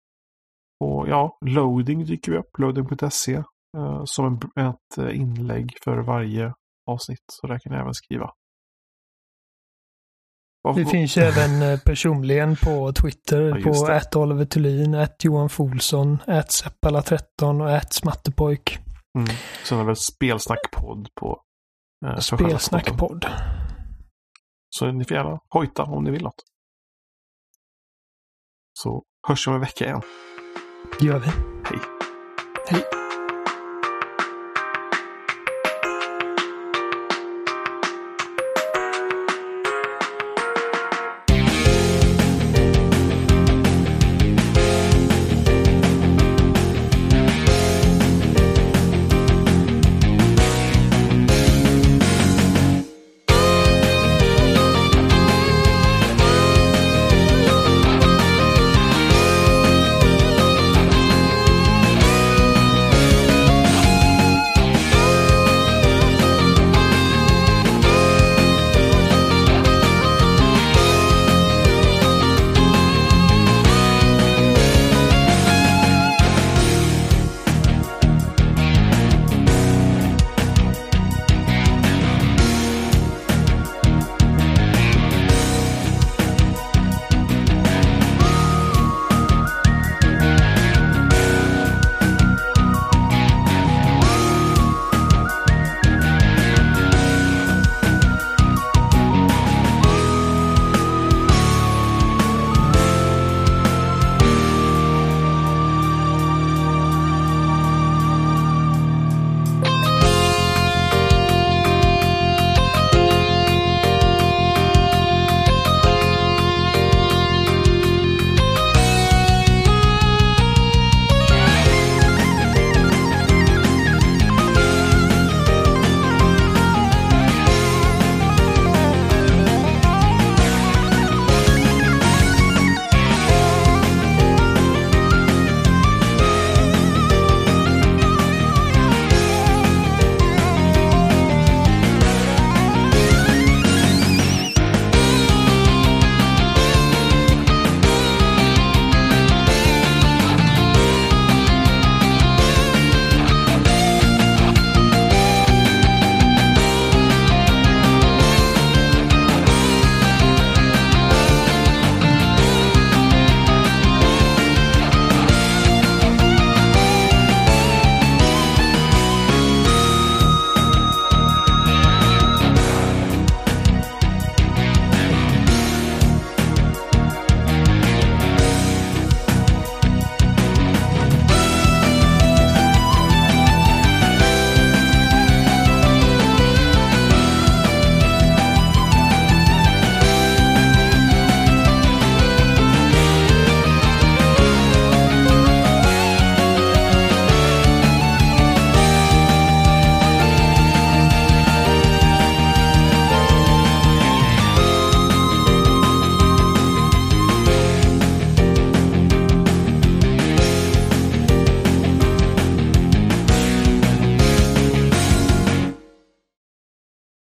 Och 0.80 1.08
ja, 1.08 1.38
loading 1.46 2.06
dyker 2.06 2.32
vi 2.32 2.38
upp, 2.38 2.60
loading.se, 2.60 3.34
eh, 3.78 4.02
som 4.06 4.40
ett 4.56 5.14
inlägg 5.14 5.74
för 5.84 5.98
varje 5.98 6.54
avsnitt. 6.88 7.26
Så 7.28 7.48
där 7.48 7.60
kan 7.60 7.74
ni 7.74 7.80
även 7.80 7.94
skriva. 7.94 8.32
Vi 10.74 10.86
finns 10.86 11.18
ju 11.18 11.22
även 11.22 11.62
eh, 11.62 11.80
personligen 11.80 12.56
på 12.56 12.94
Twitter 12.94 13.42
ja, 13.42 13.64
på 13.64 13.86
att 13.86 14.16
Oliver 14.16 14.46
Thulin, 14.46 14.96
att 14.96 15.24
Johan 15.24 15.50
Folsson, 15.50 16.18
att 16.28 16.50
Seppala13 16.50 17.62
och 17.62 17.76
att 17.76 17.94
Smattepojk. 17.94 18.80
Mm. 19.18 19.28
Sen 19.64 19.78
har 19.78 19.86
vi 19.86 19.96
Spelsnackpodd 19.96 21.08
på 21.16 21.42
eh, 22.06 22.18
Spelsnackpodd. 22.18 23.26
Så 24.70 24.92
ni 24.92 25.06
får 25.06 25.18
gärna 25.18 25.40
hojta 25.50 25.84
om 25.84 26.04
ni 26.04 26.12
vill 26.12 26.24
något. 26.24 26.44
Så 28.74 29.04
hörs 29.28 29.48
vi 29.48 29.50
om 29.50 29.56
en 29.56 29.62
vecka 29.62 29.86
igen. 29.86 30.02
Det 31.00 31.06
gör 31.06 31.20
vi. 31.20 31.30
Hej. 31.70 31.80
Hej. 32.68 33.05